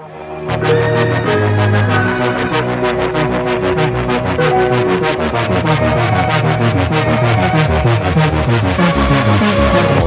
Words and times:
On 0.00 0.04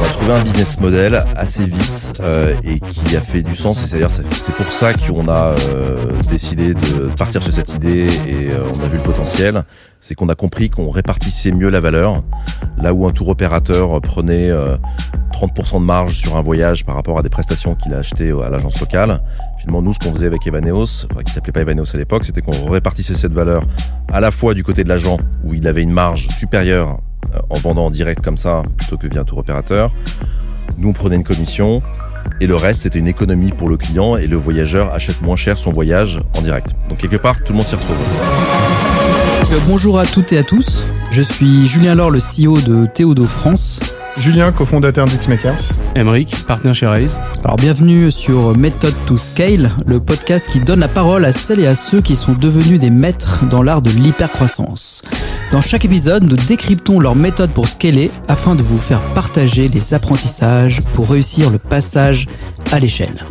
a 0.04 0.08
trouvé 0.08 0.32
un 0.32 0.42
business 0.42 0.80
model 0.80 1.22
assez 1.36 1.66
vite 1.66 2.14
euh, 2.20 2.54
et 2.64 2.80
qui 2.80 3.16
a 3.16 3.20
fait 3.20 3.42
du 3.42 3.54
sens. 3.54 3.82
Et 3.82 3.86
c'est-à-dire 3.86 4.10
c'est 4.10 4.54
pour 4.54 4.72
ça 4.72 4.94
qu'on 4.94 5.28
a 5.28 5.54
euh, 5.68 6.06
décidé 6.30 6.72
de 6.72 7.14
partir 7.16 7.42
sur 7.42 7.52
cette 7.52 7.74
idée 7.74 8.06
et 8.26 8.50
euh, 8.50 8.64
on 8.74 8.84
a 8.84 8.88
vu 8.88 8.96
le 8.96 9.02
potentiel. 9.02 9.64
C'est 10.00 10.14
qu'on 10.14 10.30
a 10.30 10.34
compris 10.34 10.70
qu'on 10.70 10.88
répartissait 10.88 11.52
mieux 11.52 11.68
la 11.68 11.80
valeur. 11.80 12.22
Là 12.78 12.94
où 12.94 13.06
un 13.06 13.12
tour 13.12 13.28
opérateur 13.28 14.00
prenait 14.00 14.50
30% 15.46 15.80
de 15.80 15.84
marge 15.84 16.14
sur 16.14 16.36
un 16.36 16.42
voyage 16.42 16.84
par 16.84 16.94
rapport 16.94 17.18
à 17.18 17.22
des 17.22 17.28
prestations 17.28 17.74
qu'il 17.74 17.92
a 17.94 17.98
achetées 17.98 18.30
à 18.30 18.48
l'agence 18.48 18.78
locale. 18.78 19.20
Finalement, 19.58 19.82
nous, 19.82 19.92
ce 19.92 19.98
qu'on 19.98 20.12
faisait 20.12 20.26
avec 20.26 20.46
Evaneos, 20.46 21.06
enfin, 21.10 21.22
qui 21.24 21.32
s'appelait 21.32 21.52
pas 21.52 21.62
Evaneos 21.62 21.92
à 21.94 21.98
l'époque, 21.98 22.24
c'était 22.24 22.42
qu'on 22.42 22.70
répartissait 22.70 23.16
cette 23.16 23.32
valeur 23.32 23.64
à 24.12 24.20
la 24.20 24.30
fois 24.30 24.54
du 24.54 24.62
côté 24.62 24.84
de 24.84 24.88
l'agent, 24.88 25.16
où 25.42 25.52
il 25.54 25.66
avait 25.66 25.82
une 25.82 25.90
marge 25.90 26.28
supérieure 26.28 26.98
euh, 27.34 27.38
en 27.50 27.58
vendant 27.58 27.86
en 27.86 27.90
direct 27.90 28.22
comme 28.22 28.36
ça, 28.36 28.62
plutôt 28.76 28.96
que 28.96 29.08
via 29.08 29.22
un 29.22 29.24
tour 29.24 29.38
opérateur. 29.38 29.92
Nous, 30.78 30.88
on 30.88 30.92
prenait 30.92 31.16
une 31.16 31.24
commission, 31.24 31.82
et 32.40 32.46
le 32.46 32.54
reste, 32.54 32.82
c'était 32.82 33.00
une 33.00 33.08
économie 33.08 33.50
pour 33.50 33.68
le 33.68 33.76
client, 33.76 34.16
et 34.16 34.28
le 34.28 34.36
voyageur 34.36 34.94
achète 34.94 35.22
moins 35.22 35.36
cher 35.36 35.58
son 35.58 35.72
voyage 35.72 36.20
en 36.36 36.42
direct. 36.42 36.74
Donc, 36.88 36.98
quelque 36.98 37.16
part, 37.16 37.42
tout 37.42 37.52
le 37.52 37.58
monde 37.58 37.66
s'y 37.66 37.74
retrouve. 37.74 37.96
Euh, 39.50 39.58
bonjour 39.66 39.98
à 39.98 40.06
toutes 40.06 40.32
et 40.32 40.38
à 40.38 40.44
tous. 40.44 40.84
Je 41.10 41.20
suis 41.20 41.66
Julien 41.66 41.96
Laure, 41.96 42.10
le 42.10 42.20
CEO 42.20 42.60
de 42.60 42.86
Théodo 42.86 43.26
France. 43.26 43.80
Julien, 44.18 44.52
cofondateur 44.52 45.06
d'Xmakers. 45.06 45.70
Emeric, 45.96 46.44
partenaire 46.46 46.74
chez 46.74 46.86
Raise. 46.86 47.16
Alors 47.44 47.56
bienvenue 47.56 48.10
sur 48.10 48.56
Method 48.56 48.94
to 49.06 49.16
Scale, 49.16 49.70
le 49.86 50.00
podcast 50.00 50.48
qui 50.50 50.60
donne 50.60 50.80
la 50.80 50.88
parole 50.88 51.24
à 51.24 51.32
celles 51.32 51.60
et 51.60 51.66
à 51.66 51.74
ceux 51.74 52.00
qui 52.00 52.14
sont 52.14 52.34
devenus 52.34 52.78
des 52.78 52.90
maîtres 52.90 53.44
dans 53.50 53.62
l'art 53.62 53.82
de 53.82 53.90
l'hypercroissance. 53.90 55.02
Dans 55.50 55.60
chaque 55.62 55.84
épisode, 55.84 56.24
nous 56.24 56.36
décryptons 56.36 57.00
leur 57.00 57.16
méthode 57.16 57.50
pour 57.50 57.68
scaler 57.68 58.10
afin 58.28 58.54
de 58.54 58.62
vous 58.62 58.78
faire 58.78 59.00
partager 59.14 59.68
les 59.68 59.94
apprentissages 59.94 60.80
pour 60.94 61.08
réussir 61.10 61.50
le 61.50 61.58
passage 61.58 62.26
à 62.70 62.78
l'échelle. 62.78 63.26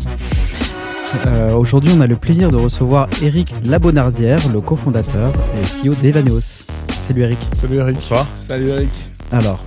Euh, 1.27 1.53
Aujourd'hui, 1.53 1.91
on 1.95 2.01
a 2.01 2.07
le 2.07 2.15
plaisir 2.15 2.49
de 2.51 2.57
recevoir 2.57 3.07
Eric 3.21 3.53
Labonardière, 3.65 4.39
le 4.51 4.61
cofondateur 4.61 5.31
et 5.61 5.65
CEO 5.89 5.93
d'Evaneos. 5.95 6.65
Salut 7.01 7.21
Eric. 7.21 7.39
Salut 7.53 7.77
Eric. 7.77 7.95
Bonsoir. 7.95 8.27
Salut 8.35 8.69
Eric. 8.69 8.89
Alors, 9.31 9.59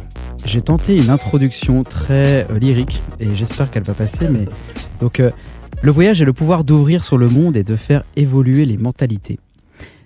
j'ai 0.47 0.61
tenté 0.61 0.97
une 0.97 1.11
introduction 1.11 1.83
très 1.83 2.51
euh, 2.51 2.59
lyrique 2.59 3.03
et 3.21 3.35
j'espère 3.35 3.71
qu'elle 3.71 3.83
va 3.83 3.95
passer. 3.95 4.29
Mais 4.29 4.47
donc, 5.01 5.21
euh, 5.21 5.31
le 5.83 5.91
voyage 5.91 6.21
est 6.21 6.25
le 6.25 6.33
pouvoir 6.33 6.65
d'ouvrir 6.65 7.05
sur 7.05 7.19
le 7.19 7.29
monde 7.29 7.57
et 7.57 7.63
de 7.63 7.77
faire 7.77 8.05
évoluer 8.17 8.65
les 8.65 8.77
mentalités. 8.77 9.39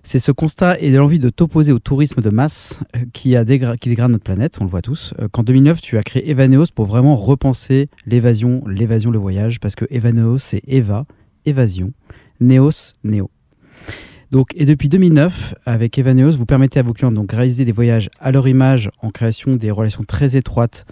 C'est 0.03 0.19
ce 0.19 0.33
constat 0.33 0.78
et 0.78 0.91
l'envie 0.91 1.19
de 1.19 1.28
t'opposer 1.28 1.72
au 1.72 1.78
tourisme 1.78 2.22
de 2.22 2.30
masse 2.30 2.80
euh, 2.97 3.00
qui, 3.12 3.36
a 3.36 3.45
dégrade 3.45 4.11
notre 4.11 4.25
planète, 4.25 4.58
on 4.61 4.64
le 4.64 4.70
voit 4.70 4.83
tous. 4.83 5.12
Qu'en 5.33 5.42
2009, 5.42 5.80
tu 5.80 5.98
as 5.98 6.03
créé 6.03 6.30
Evaneos 6.30 6.67
pour 6.75 6.86
vraiment 6.86 7.17
repenser 7.17 7.89
l'évasion, 8.06 8.62
l'évasion, 8.67 9.11
le 9.11 9.19
voyage, 9.19 9.61
parce 9.61 9.75
que 9.75 9.84
Evaneos, 9.91 10.39
c'est 10.39 10.62
Eva, 10.67 11.05
évasion, 11.45 11.92
Neos, 12.41 12.95
Néo. 13.05 13.30
Donc, 14.30 14.50
et 14.56 14.66
depuis 14.66 14.88
2009, 14.88 15.54
avec 15.64 15.98
Evaneos, 15.98 16.32
vous 16.32 16.44
permettez 16.46 16.78
à 16.78 16.82
vos 16.82 16.92
clients 16.92 17.12
donc 17.12 17.32
réaliser 17.32 17.64
des 17.64 17.72
voyages 17.72 18.10
à 18.20 18.30
leur 18.30 18.46
image 18.46 18.90
en 19.00 19.10
création 19.10 19.56
des 19.56 19.70
relations 19.70 20.04
très 20.04 20.36
étroites 20.36 20.84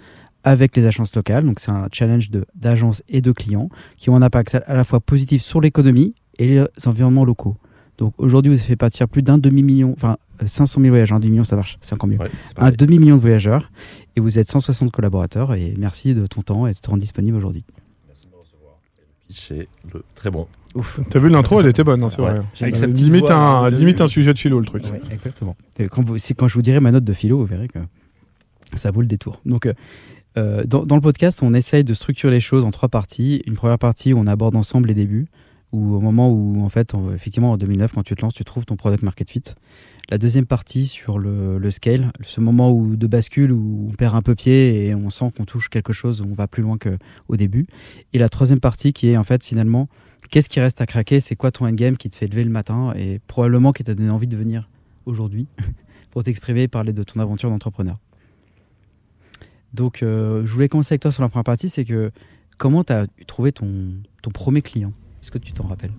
avec 0.43 0.75
les 0.75 0.85
agences 0.87 1.15
locales. 1.15 1.43
Donc, 1.45 1.59
c'est 1.59 1.71
un 1.71 1.87
challenge 1.91 2.31
de- 2.31 2.45
d'agences 2.55 3.03
et 3.09 3.21
de 3.21 3.31
clients 3.31 3.69
qui 3.97 4.09
ont 4.09 4.15
un 4.15 4.21
impact 4.23 4.55
à 4.65 4.73
la 4.73 4.83
fois 4.83 4.99
positif 4.99 5.41
sur 5.43 5.61
l'économie 5.61 6.15
et 6.39 6.47
les 6.47 6.65
environnements 6.87 7.25
locaux. 7.25 7.57
Donc, 7.99 8.13
aujourd'hui, 8.17 8.51
vous 8.51 8.57
avez 8.59 8.67
fait 8.67 8.75
partir 8.75 9.07
plus 9.07 9.21
d'un 9.23 9.37
demi-million, 9.37 9.93
enfin 9.95 10.17
euh, 10.41 10.47
500 10.47 10.81
000 10.81 10.91
voyageurs, 10.91 11.17
un 11.17 11.19
demi-million, 11.19 11.43
ça 11.43 11.55
marche, 11.55 11.77
c'est 11.81 11.93
encore 11.93 12.07
mieux. 12.09 12.17
Ouais, 12.19 12.29
Un 12.57 12.71
demi-million 12.71 13.15
de 13.15 13.21
voyageurs 13.21 13.71
et 14.15 14.19
vous 14.19 14.37
êtes 14.39 14.49
160 14.49 14.91
collaborateurs 14.91 15.53
et 15.55 15.73
merci 15.77 16.13
de 16.13 16.25
ton 16.27 16.41
temps 16.43 16.67
et 16.67 16.73
de 16.73 16.77
te 16.79 16.89
rendre 16.89 17.01
disponible 17.01 17.37
aujourd'hui. 17.37 17.63
C'est 19.29 19.67
le 19.93 20.03
très 20.15 20.29
bon. 20.31 20.47
Ouf. 20.75 20.99
T'as 21.09 21.19
vu 21.19 21.29
l'intro, 21.29 21.59
elle 21.61 21.67
était 21.67 21.83
bonne, 21.83 22.03
hein, 22.03 22.09
c'est 22.09 22.21
Ouais. 22.21 22.31
vrai. 22.31 22.41
Avec 22.61 22.75
Euh, 22.75 22.79
sa 22.79 22.87
petite 22.87 23.05
limite, 23.05 23.21
voix, 23.21 23.33
un, 23.33 23.63
hein, 23.65 23.71
de- 23.71 23.77
limite 23.77 24.01
un 24.01 24.07
sujet 24.07 24.33
de 24.33 24.37
philo, 24.39 24.59
le 24.59 24.65
truc. 24.65 24.83
Ouais, 24.85 25.01
exactement. 25.11 25.55
Quand, 25.89 26.03
vous, 26.03 26.17
si- 26.17 26.35
quand 26.35 26.47
je 26.47 26.53
vous 26.53 26.61
dirai 26.61 26.79
ma 26.79 26.91
note 26.91 27.03
de 27.03 27.13
philo, 27.13 27.37
vous 27.39 27.45
verrez 27.45 27.67
que 27.67 27.79
ça 28.75 28.91
vaut 28.91 29.01
le 29.01 29.07
détour. 29.07 29.41
Donc, 29.45 29.65
euh, 29.65 29.73
euh, 30.37 30.63
dans, 30.65 30.85
dans 30.85 30.95
le 30.95 31.01
podcast, 31.01 31.41
on 31.41 31.53
essaye 31.53 31.83
de 31.83 31.93
structurer 31.93 32.31
les 32.31 32.39
choses 32.39 32.63
en 32.63 32.71
trois 32.71 32.89
parties. 32.89 33.41
Une 33.47 33.55
première 33.55 33.79
partie 33.79 34.13
où 34.13 34.19
on 34.19 34.27
aborde 34.27 34.55
ensemble 34.55 34.89
les 34.89 34.93
débuts, 34.93 35.27
où 35.71 35.95
au 35.95 35.99
moment 35.99 36.29
où, 36.31 36.63
en 36.63 36.69
fait, 36.69 36.93
en- 36.93 37.11
effectivement, 37.13 37.51
en 37.53 37.57
2009, 37.57 37.93
quand 37.93 38.03
tu 38.03 38.13
te 38.15 38.21
lances, 38.21 38.33
tu 38.35 38.43
trouves 38.43 38.65
ton 38.65 38.75
product 38.75 39.03
market 39.03 39.29
fit. 39.29 39.41
La 40.09 40.17
deuxième 40.17 40.45
partie 40.45 40.85
sur 40.85 41.17
le, 41.19 41.57
le 41.57 41.71
scale, 41.71 42.11
ce 42.21 42.39
moment 42.39 42.71
où, 42.71 42.95
de 42.95 43.07
bascule 43.07 43.51
où 43.51 43.89
on 43.89 43.93
perd 43.93 44.15
un 44.15 44.21
peu 44.21 44.35
pied 44.35 44.85
et 44.85 44.95
on 44.95 45.09
sent 45.09 45.31
qu'on 45.35 45.43
touche 45.45 45.69
quelque 45.69 45.91
chose, 45.91 46.21
on 46.21 46.33
va 46.33 46.47
plus 46.47 46.61
loin 46.63 46.77
qu'au 46.77 47.35
début. 47.35 47.65
Et 48.13 48.19
la 48.19 48.29
troisième 48.29 48.59
partie 48.61 48.93
qui 48.93 49.09
est 49.09 49.17
en 49.17 49.23
fait 49.25 49.43
finalement, 49.43 49.89
qu'est-ce 50.29 50.49
qui 50.49 50.59
reste 50.59 50.81
à 50.81 50.85
craquer? 50.85 51.19
C'est 51.19 51.35
quoi 51.35 51.51
ton 51.51 51.65
endgame 51.65 51.97
qui 51.97 52.09
te 52.09 52.15
fait 52.15 52.27
lever 52.27 52.43
le 52.43 52.49
matin 52.49 52.93
et 52.95 53.19
probablement 53.27 53.73
qui 53.73 53.83
t'a 53.83 53.95
donné 53.95 54.09
envie 54.09 54.27
de 54.27 54.37
venir 54.37 54.69
aujourd'hui 55.05 55.47
pour 56.11 56.23
t'exprimer 56.23 56.63
et 56.63 56.67
parler 56.67 56.93
de 56.93 57.03
ton 57.03 57.19
aventure 57.19 57.49
d'entrepreneur? 57.49 57.97
Donc, 59.73 60.01
euh, 60.01 60.45
je 60.45 60.51
voulais 60.51 60.69
commencer 60.69 60.93
avec 60.93 61.01
toi 61.01 61.11
sur 61.11 61.23
la 61.23 61.29
première 61.29 61.43
partie, 61.43 61.69
c'est 61.69 61.85
que 61.85 62.11
comment 62.57 62.83
tu 62.83 62.93
as 62.93 63.05
trouvé 63.27 63.51
ton, 63.51 63.93
ton 64.21 64.31
premier 64.31 64.61
client? 64.61 64.93
Est-ce 65.21 65.31
que 65.31 65.37
tu 65.37 65.53
t'en 65.53 65.67
rappelles? 65.67 65.91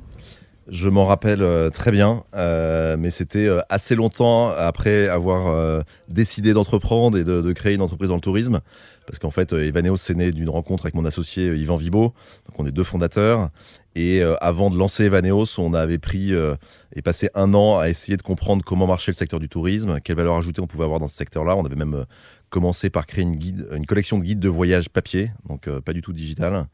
Je 0.68 0.88
m'en 0.88 1.06
rappelle 1.06 1.42
euh, 1.42 1.70
très 1.70 1.90
bien, 1.90 2.24
euh, 2.34 2.96
mais 2.98 3.10
c'était 3.10 3.48
assez 3.70 3.94
longtemps 3.94 4.48
après 4.50 5.08
avoir 5.08 5.84
décidé 6.08 6.52
d'entreprendre 6.52 7.16
et 7.16 7.24
de, 7.24 7.52
créer 7.52 7.74
une 7.74 7.82
entreprise 7.82 8.10
dans 8.10 8.16
le 8.16 8.20
tourisme. 8.20 8.60
Parce 9.06 9.18
qu'en 9.18 9.30
fait, 9.30 9.52
Evaneos, 9.54 9.96
c'est 9.96 10.14
né 10.14 10.30
d'une 10.32 10.50
rencontre 10.50 10.84
avec 10.84 10.94
mon 10.94 11.06
associé 11.06 11.54
Yvan 11.54 11.76
Vibo. 11.76 12.12
Donc, 12.46 12.58
on 12.58 12.66
est 12.66 12.72
deux 12.72 12.84
fondateurs. 12.84 13.48
Et 13.94 14.22
euh, 14.22 14.36
avant 14.40 14.70
de 14.70 14.78
lancer 14.78 15.04
Evaneos, 15.04 15.58
on 15.58 15.74
avait 15.74 15.98
pris 15.98 16.32
euh, 16.32 16.54
et 16.94 17.02
passé 17.02 17.30
un 17.34 17.54
an 17.54 17.78
à 17.78 17.88
essayer 17.88 18.16
de 18.16 18.22
comprendre 18.22 18.62
comment 18.64 18.86
marchait 18.86 19.10
le 19.10 19.16
secteur 19.16 19.40
du 19.40 19.48
tourisme, 19.48 19.98
quelle 20.04 20.16
valeur 20.16 20.36
ajoutée 20.36 20.60
on 20.60 20.66
pouvait 20.66 20.84
avoir 20.84 21.00
dans 21.00 21.08
ce 21.08 21.16
secteur-là. 21.16 21.56
On 21.56 21.64
avait 21.64 21.74
même 21.74 21.94
euh, 21.94 22.04
commencé 22.50 22.90
par 22.90 23.06
créer 23.06 23.24
une, 23.24 23.36
guide, 23.36 23.68
une 23.74 23.86
collection 23.86 24.18
de 24.18 24.24
guides 24.24 24.40
de 24.40 24.48
voyage 24.48 24.88
papier, 24.88 25.32
donc 25.48 25.68
pas 25.80 25.92
du 25.92 26.00
tout 26.00 26.14
digital. 26.14 26.66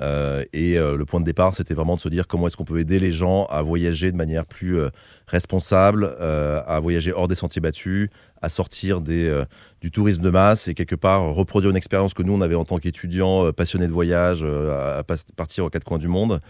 Et 0.00 0.74
le 0.74 1.04
point 1.04 1.20
de 1.20 1.24
départ, 1.24 1.54
c'était 1.54 1.72
vraiment 1.72 1.94
de 1.94 2.00
se 2.00 2.08
dire 2.08 2.26
comment 2.26 2.48
est-ce 2.48 2.56
qu'on 2.56 2.64
peut 2.64 2.80
aider 2.80 2.98
les 2.98 3.12
gens 3.12 3.44
à 3.44 3.62
voyager 3.62 4.10
de 4.10 4.16
manière 4.16 4.44
plus 4.44 4.80
responsable, 5.30 6.10
euh, 6.20 6.60
à 6.66 6.80
voyager 6.80 7.12
hors 7.12 7.28
des 7.28 7.34
sentiers 7.34 7.60
battus, 7.60 8.10
à 8.42 8.48
sortir 8.48 9.00
euh, 9.08 9.44
du 9.80 9.90
tourisme 9.90 10.22
de 10.22 10.30
masse 10.30 10.68
et 10.68 10.74
quelque 10.74 10.96
part 10.96 11.22
reproduire 11.34 11.70
une 11.70 11.76
expérience 11.76 12.14
que 12.14 12.22
nous, 12.22 12.32
on 12.32 12.40
avait 12.40 12.54
en 12.54 12.64
tant 12.64 12.78
qu'étudiants 12.78 13.46
euh, 13.46 13.52
passionnés 13.52 13.86
de 13.86 13.92
voyage, 13.92 14.40
euh, 14.42 14.98
à 14.98 15.04
partir 15.36 15.64
aux 15.64 15.70
quatre 15.70 15.84
coins 15.84 15.98
du 15.98 16.08
monde. 16.08 16.40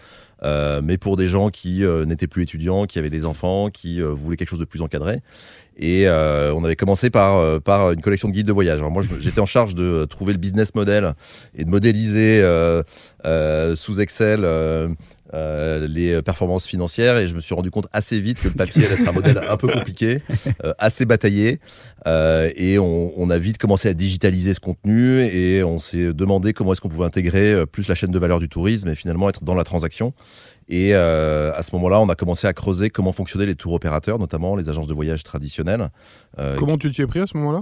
Euh, 0.43 0.81
mais 0.83 0.97
pour 0.97 1.17
des 1.17 1.27
gens 1.27 1.49
qui 1.49 1.83
euh, 1.83 2.05
n'étaient 2.05 2.27
plus 2.27 2.41
étudiants, 2.43 2.85
qui 2.85 2.97
avaient 2.97 3.11
des 3.11 3.25
enfants, 3.25 3.69
qui 3.69 4.01
euh, 4.01 4.07
voulaient 4.09 4.37
quelque 4.37 4.49
chose 4.49 4.59
de 4.59 4.65
plus 4.65 4.81
encadré. 4.81 5.21
Et 5.77 6.07
euh, 6.07 6.53
on 6.53 6.63
avait 6.63 6.75
commencé 6.75 7.09
par, 7.09 7.37
euh, 7.37 7.59
par 7.59 7.91
une 7.91 8.01
collection 8.01 8.27
de 8.27 8.33
guides 8.33 8.47
de 8.47 8.51
voyage. 8.51 8.79
Alors 8.79 8.91
moi, 8.91 9.03
j'étais 9.19 9.39
en 9.39 9.45
charge 9.45 9.75
de 9.75 9.83
euh, 9.83 10.05
trouver 10.07 10.33
le 10.33 10.39
business 10.39 10.73
model 10.73 11.13
et 11.55 11.63
de 11.63 11.69
modéliser 11.69 12.41
euh, 12.41 12.81
euh, 13.25 13.75
sous 13.75 13.99
Excel 13.99 14.45
euh, 15.33 15.41
euh, 15.41 15.87
les 15.87 16.21
performances 16.21 16.67
financières. 16.67 17.17
Et 17.17 17.27
je 17.27 17.35
me 17.35 17.39
suis 17.39 17.55
rendu 17.55 17.71
compte 17.71 17.87
assez 17.93 18.19
vite 18.19 18.39
que 18.41 18.47
le 18.47 18.53
papier 18.53 18.85
allait 18.85 19.01
être 19.01 19.07
un 19.07 19.11
modèle 19.11 19.41
un 19.47 19.57
peu 19.57 19.67
compliqué, 19.67 20.21
euh, 20.65 20.73
assez 20.77 21.05
bataillé. 21.05 21.59
Euh, 22.07 22.49
et 22.55 22.79
on, 22.79 23.13
on 23.15 23.29
a 23.29 23.37
vite 23.37 23.57
commencé 23.57 23.87
à 23.87 23.93
digitaliser 23.93 24.53
ce 24.53 24.59
contenu 24.59 25.21
et 25.21 25.63
on 25.63 25.79
s'est 25.79 26.13
demandé 26.13 26.53
comment 26.53 26.73
est-ce 26.73 26.81
qu'on 26.81 26.89
pouvait 26.89 27.05
intégrer 27.05 27.53
euh, 27.53 27.65
plus 27.65 27.87
la 27.87 27.95
chaîne 27.95 28.11
de 28.11 28.19
valeur 28.19 28.39
du 28.39 28.49
tourisme 28.49 28.89
et 28.89 28.95
finalement 28.95 29.29
être 29.29 29.43
dans 29.43 29.55
la 29.55 29.63
transaction. 29.63 30.13
Et 30.67 30.95
euh, 30.95 31.51
à 31.55 31.63
ce 31.63 31.75
moment-là, 31.75 31.99
on 31.99 32.07
a 32.09 32.15
commencé 32.15 32.47
à 32.47 32.53
creuser 32.53 32.89
comment 32.89 33.11
fonctionnaient 33.11 33.45
les 33.45 33.55
tours 33.55 33.73
opérateurs, 33.73 34.19
notamment 34.19 34.55
les 34.55 34.69
agences 34.69 34.87
de 34.87 34.93
voyage 34.93 35.23
traditionnelles. 35.23 35.89
Euh, 36.39 36.55
Comment 36.57 36.77
tu 36.77 36.91
t'y 36.91 37.01
es 37.01 37.07
pris 37.07 37.19
à 37.19 37.27
ce 37.27 37.35
moment-là? 37.37 37.59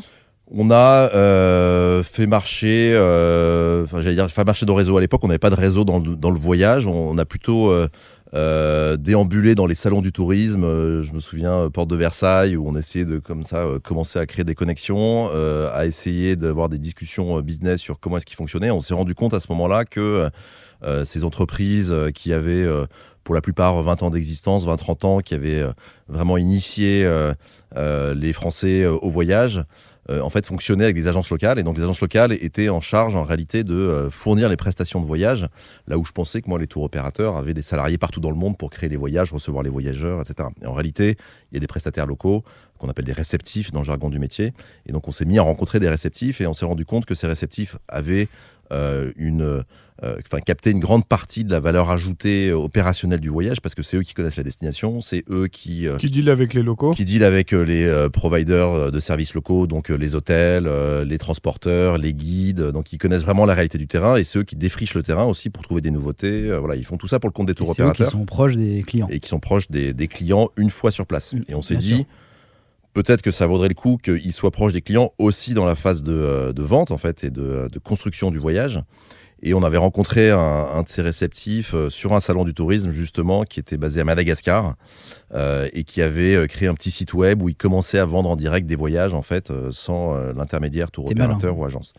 On 0.52 0.72
a 0.72 1.14
euh, 1.14 2.04
fait 2.04 2.28
marcher, 2.28 2.92
euh, 2.94 3.84
enfin 3.84 4.02
j'allais 4.02 4.16
dire 4.16 4.30
fait 4.30 4.44
marcher 4.44 4.66
nos 4.66 4.74
réseaux 4.76 4.98
à 4.98 5.02
l'époque. 5.02 5.24
On 5.24 5.28
n'avait 5.28 5.38
pas 5.38 5.50
de 5.50 5.56
réseau 5.56 5.84
dans 5.84 6.00
le, 6.00 6.16
dans 6.16 6.32
le 6.32 6.40
voyage. 6.40 6.88
On, 6.88 7.18
a 7.18 7.26
plutôt 7.26 7.72
euh, 7.72 7.88
euh, 8.34 8.98
déambulé 8.98 9.56
dans 9.56 9.68
les 9.68 9.76
salons 9.76 10.02
du 10.02 10.12
tourisme. 10.12 10.64
Euh, 10.64 11.04
je 11.04 11.14
me 11.14 11.20
souviens 11.20 11.54
euh, 11.54 11.70
porte 11.70 11.90
de 11.90 11.96
Versailles 11.96 12.58
où 12.58 12.68
on 12.68 12.76
essayait 12.76 13.06
de 13.06 13.20
comme 13.20 13.44
ça 13.44 13.66
commencer 13.84 14.18
à 14.20 14.26
créer 14.26 14.44
des 14.44 14.56
connexions, 14.56 15.30
à 15.74 15.86
essayer 15.86 16.36
d'avoir 16.36 16.70
des 16.70 16.80
discussions 16.80 17.40
business 17.42 17.80
sur 17.80 18.00
comment 18.00 18.18
est-ce 18.18 18.26
qu'ils 18.26 18.38
fonctionnaient. 18.38 18.72
On 18.72 18.82
s'est 18.82 18.94
rendu 18.94 19.14
compte 19.14 19.34
à 19.34 19.40
ce 19.40 19.48
moment-là 19.52 19.86
que 19.86 20.30
ces 21.06 21.24
entreprises 21.24 21.94
qui 22.14 22.34
avaient 22.34 22.66
pour 23.24 23.36
la 23.36 23.42
plupart 23.42 23.82
20 23.82 24.04
ans 24.04 24.10
d'existence, 24.10 24.66
20-30 24.66 25.06
ans, 25.06 25.20
qui 25.20 25.34
avaient 25.34 25.64
vraiment 26.08 26.38
initié 26.38 27.10
les 27.76 28.34
Français 28.34 28.86
au 28.86 29.10
voyage, 29.10 29.64
euh, 30.10 30.22
en 30.22 30.30
fait 30.30 30.46
fonctionnait 30.46 30.86
avec 30.86 30.96
des 30.96 31.08
agences 31.08 31.30
locales. 31.30 31.60
Et 31.60 31.64
donc 31.64 31.78
les 31.78 31.84
agences 31.84 32.02
locales 32.02 32.34
étaient 32.34 32.70
en 32.70 32.82
charge 32.82 33.16
en 33.16 33.24
réalité 33.24 33.64
de 33.64 33.76
euh, 33.76 34.10
fournir 34.10 34.50
les 34.50 34.58
prestations 34.58 35.02
de 35.02 35.06
voyage. 35.06 35.48
Là 35.88 35.98
où 35.98 36.06
je 36.06 36.12
pensais 36.12 36.42
que 36.42 36.50
moi 36.50 36.60
les 36.60 36.68
tours 36.68 36.84
opérateurs 36.84 37.38
avaient 37.38 37.54
des 37.54 37.62
salariés 37.62 37.98
partout 37.98 38.20
dans 38.20 38.32
le 38.32 38.36
monde 38.36 38.58
pour 38.58 38.70
créer 38.70 38.90
les 38.90 38.98
voyages, 38.98 39.32
recevoir 39.32 39.64
les 39.64 39.70
voyageurs, 39.70 40.22
etc. 40.22 40.50
Et 40.62 40.66
en 40.66 40.74
réalité, 40.74 41.16
il 41.52 41.56
y 41.56 41.58
a 41.58 41.60
des 41.60 41.68
prestataires 41.68 42.08
locaux 42.08 42.44
qu'on 42.78 42.90
appelle 42.90 43.06
des 43.06 43.14
réceptifs 43.14 43.72
dans 43.72 43.80
le 43.80 43.86
jargon 43.86 44.10
du 44.10 44.20
métier. 44.20 44.54
Et 44.86 44.92
donc 44.92 45.08
on 45.08 45.12
s'est 45.12 45.26
mis 45.26 45.38
à 45.38 45.44
rencontrer 45.44 45.80
des 45.80 45.90
réceptifs 45.90 46.42
et 46.42 46.48
on 46.48 46.54
s'est 46.54 46.66
rendu 46.66 46.86
compte 46.86 47.06
que 47.06 47.16
ces 47.16 47.28
réceptifs 47.28 47.78
avaient 47.88 48.28
euh, 48.72 49.12
une, 49.16 49.64
enfin 50.04 50.40
capter 50.40 50.72
une 50.72 50.80
grande 50.80 51.06
partie 51.06 51.44
de 51.44 51.52
la 51.52 51.60
valeur 51.60 51.90
ajoutée 51.90 52.52
opérationnelle 52.54 53.20
du 53.20 53.30
voyage 53.30 53.62
parce 53.62 53.76
que 53.76 53.84
c'est 53.84 53.98
eux 53.98 54.02
qui 54.04 54.14
connaissent 54.14 54.38
la 54.38 54.44
destination, 54.44 55.02
c'est 55.02 55.24
eux 55.30 55.48
qui 55.48 55.88
euh, 55.88 55.98
Qui 55.98 56.10
deal 56.10 56.30
avec 56.30 56.54
les 56.54 56.64
locaux. 56.64 56.92
qui 56.92 57.06
deal 57.06 57.24
avec 57.24 57.54
euh, 57.54 57.64
les 57.64 57.86
euh, 57.86 58.10
providers 58.10 58.92
de 58.92 59.00
services 59.00 59.34
locaux, 59.34 59.68
donc 59.68 59.92
euh, 59.92 59.96
les 59.96 60.16
hôtels, 60.16 60.68
euh, 60.68 61.04
les 61.04 61.18
transporteurs, 61.18 61.98
les 61.98 62.14
guides, 62.14 62.62
donc 62.72 62.94
ils 62.94 62.98
connaissent 62.98 63.24
vraiment 63.24 63.46
la 63.46 63.54
réalité 63.54 63.78
du 63.78 63.88
terrain 63.88 64.16
et 64.16 64.24
ceux 64.24 64.44
qui 64.44 64.56
défrichent 64.56 64.96
le 64.96 65.04
terrain 65.04 65.26
aussi 65.26 65.50
pour 65.50 65.64
trouver 65.64 65.82
des 65.82 65.92
nouveautés. 65.92 66.46
euh, 66.50 66.60
voilà, 66.60 66.76
ils 66.76 66.86
font 66.86 66.98
tout 66.98 67.08
ça 67.08 67.20
pour 67.20 67.30
le 67.30 67.34
compte 67.34 67.48
des 67.48 67.52
Et 67.52 67.56
tours 67.56 67.68
c'est 67.76 67.82
eux 67.82 67.86
qui 67.92 68.02
opérateurs 68.04 68.12
sont 68.12 68.26
proches 68.26 68.56
des 68.56 68.84
clients. 68.84 69.08
et 69.10 69.20
qui 69.20 69.28
sont 69.30 69.40
proches 69.40 69.70
des, 69.70 69.94
des 69.94 70.08
clients 70.08 70.50
une 70.58 70.70
fois 70.70 70.92
sur 70.92 71.06
place. 71.06 71.34
Mm, 71.34 71.42
Et 71.50 71.56
on 71.56 71.62
s'est 71.62 71.76
dit, 71.76 71.96
sûr. 71.96 72.06
peut-être 72.94 73.22
que 73.22 73.32
ça 73.32 73.48
vaudrait 73.48 73.68
le 73.70 73.74
coup 73.74 73.98
qu'ils 74.02 74.34
soient 74.34 74.52
proches 74.52 74.74
des 74.74 74.82
clients 74.82 75.12
aussi 75.18 75.54
dans 75.54 75.66
la 75.66 75.76
phase 75.76 76.04
de, 76.04 76.14
euh, 76.14 76.54
de 76.54 76.64
vente 76.64 76.92
en 76.92 76.98
fait 76.98 77.24
et 77.24 77.30
de, 77.30 77.68
de 77.72 77.80
construction 77.80 78.32
du 78.32 78.38
voyage. 78.40 78.82
Et 79.42 79.54
on 79.54 79.64
avait 79.64 79.78
rencontré 79.78 80.32
un, 80.32 80.38
un 80.38 80.84
de 80.84 80.90
ces 80.90 81.02
réceptifs 81.02 81.74
euh, 81.74 81.90
sur 81.90 82.14
un 82.14 82.20
salon 82.20 82.44
du 82.44 82.54
tourisme 82.54 82.92
justement 82.92 83.44
qui 83.44 83.60
était 83.62 83.78
basé 83.78 84.02
à 84.02 84.04
Madagascar 84.04 84.76
euh, 85.34 85.70
et 85.74 85.84
qui 85.86 86.02
avait 86.02 86.36
euh, 86.36 86.46
créé 86.48 86.68
un 86.68 86.74
petit 86.74 86.92
site 86.92 87.14
web 87.14 87.42
où 87.42 87.48
il 87.48 87.56
commençait 87.56 88.00
à 88.00 88.06
vendre 88.06 88.30
en 88.30 88.36
direct 88.36 88.68
des 88.68 88.76
voyages 88.76 89.14
en 89.14 89.22
fait 89.22 89.52
sans 89.72 90.14
euh, 90.16 90.34
l'intermédiaire 90.34 90.92
tour 90.92 91.06
opérateur 91.28 91.58
ou 91.58 91.64
agence. 91.64 91.94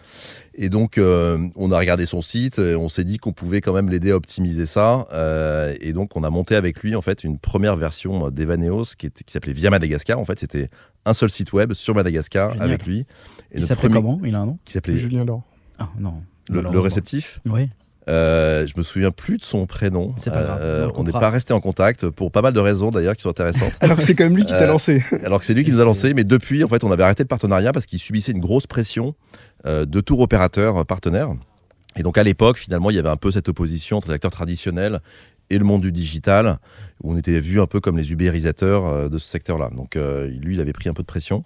Et 0.55 0.69
donc 0.69 0.99
euh, 0.99 1.39
on 1.57 1.73
a 1.73 1.79
regardé 1.79 2.05
son 2.05 2.21
site, 2.21 2.59
et 2.59 2.75
on 2.77 2.89
s'est 2.91 3.05
dit 3.05 3.17
qu'on 3.17 3.33
pouvait 3.33 3.61
quand 3.63 3.73
même 3.73 3.89
l'aider 3.89 4.11
à 4.11 4.17
optimiser 4.17 4.67
ça 4.67 5.07
euh, 5.15 5.75
et 5.81 5.93
donc 5.95 6.17
on 6.17 6.25
a 6.25 6.31
monté 6.31 6.57
avec 6.57 6.81
lui 6.83 6.95
en 6.95 7.01
fait 7.03 7.25
une 7.25 7.39
première 7.39 7.77
version 7.77 8.31
d'Evaneos 8.31 8.85
qui, 8.99 9.07
était- 9.07 9.25
qui 9.25 9.33
s'appelait 9.33 9.55
Via 9.55 9.71
Madagascar. 9.71 10.19
En 10.19 10.25
fait 10.27 10.39
c'était 10.39 10.69
un 11.07 11.15
seul 11.15 11.31
site 11.31 11.53
web 11.55 11.73
sur 11.73 11.95
Madagascar 11.95 12.53
Génial. 12.53 12.69
avec 12.69 12.85
lui. 12.87 12.99
Et 13.53 13.59
Il 13.59 13.63
s'appelait 13.65 13.89
premier- 13.89 13.95
comment? 14.03 14.21
Il 14.25 14.35
a 14.35 14.41
un 14.41 14.47
nom? 14.47 14.59
Qui 14.67 14.75
s'appelait 14.75 14.97
Julien 14.97 15.25
Laure. 15.25 15.43
Ah 15.79 15.89
non. 15.99 16.15
Le, 16.51 16.81
réceptif. 16.81 17.41
Oui. 17.47 17.69
Euh, 18.09 18.67
je 18.67 18.73
me 18.77 18.83
souviens 18.83 19.11
plus 19.11 19.37
de 19.39 19.45
son 19.45 19.67
prénom. 19.67 20.15
C'est 20.17 20.33
pas 20.33 20.43
grave, 20.43 20.59
Euh, 20.61 20.91
on 20.97 21.05
n'est 21.05 21.13
pas 21.13 21.31
resté 21.31 21.53
en 21.53 21.61
contact 21.61 22.09
pour 22.09 22.33
pas 22.33 22.43
mal 22.43 22.53
de 22.53 22.59
raisons 22.61 22.91
d'ailleurs 22.91 23.15
qui 23.15 23.23
sont 23.23 23.31
intéressantes. 23.31 23.73
Alors 23.81 23.97
que 23.97 24.03
c'est 24.03 24.15
quand 24.15 24.25
même 24.25 24.37
lui 24.37 24.45
qui 24.45 24.51
t'a 24.51 24.63
Euh, 24.63 24.67
lancé. 24.67 25.05
Alors 25.25 25.41
que 25.41 25.47
c'est 25.47 25.55
lui 25.55 25.65
qui 25.65 25.71
nous 25.71 25.81
a 25.81 25.85
lancé, 25.85 26.13
mais 26.15 26.25
depuis, 26.25 26.65
en 26.65 26.69
fait, 26.69 26.83
on 26.83 26.91
avait 26.91 27.03
arrêté 27.05 27.23
le 27.23 27.29
partenariat 27.29 27.73
parce 27.73 27.87
qu'il 27.87 27.99
subissait 27.99 28.33
une 28.33 28.41
grosse 28.41 28.67
pression 28.67 29.15
euh, 29.67 29.85
de 29.85 30.01
tour 30.01 30.21
opérateurs 30.21 30.79
euh, 30.79 30.85
partenaires. 30.85 31.29
Et 31.97 32.03
donc 32.03 32.19
à 32.19 32.23
l'époque, 32.23 32.57
finalement, 32.57 32.91
il 32.91 32.97
y 32.97 32.99
avait 32.99 33.09
un 33.11 33.17
peu 33.17 33.31
cette 33.31 33.49
opposition 33.49 33.99
entre 33.99 34.09
les 34.09 34.15
acteurs 34.15 34.31
traditionnels 34.31 35.01
et 35.51 35.59
le 35.59 35.65
monde 35.65 35.83
du 35.83 35.93
digital, 35.93 36.59
où 37.03 37.13
on 37.13 37.17
était 37.17 37.41
vu 37.41 37.61
un 37.61 37.67
peu 37.67 37.81
comme 37.81 37.97
les 37.99 38.13
ubérisateurs 38.13 38.87
euh, 38.87 39.09
de 39.09 39.19
ce 39.19 39.27
secteur-là. 39.27 39.71
Donc 39.77 39.97
euh, 39.97 40.27
lui, 40.29 40.55
il 40.55 40.61
avait 40.61 40.73
pris 40.73 40.89
un 40.89 40.95
peu 40.95 41.03
de 41.03 41.07
pression. 41.07 41.45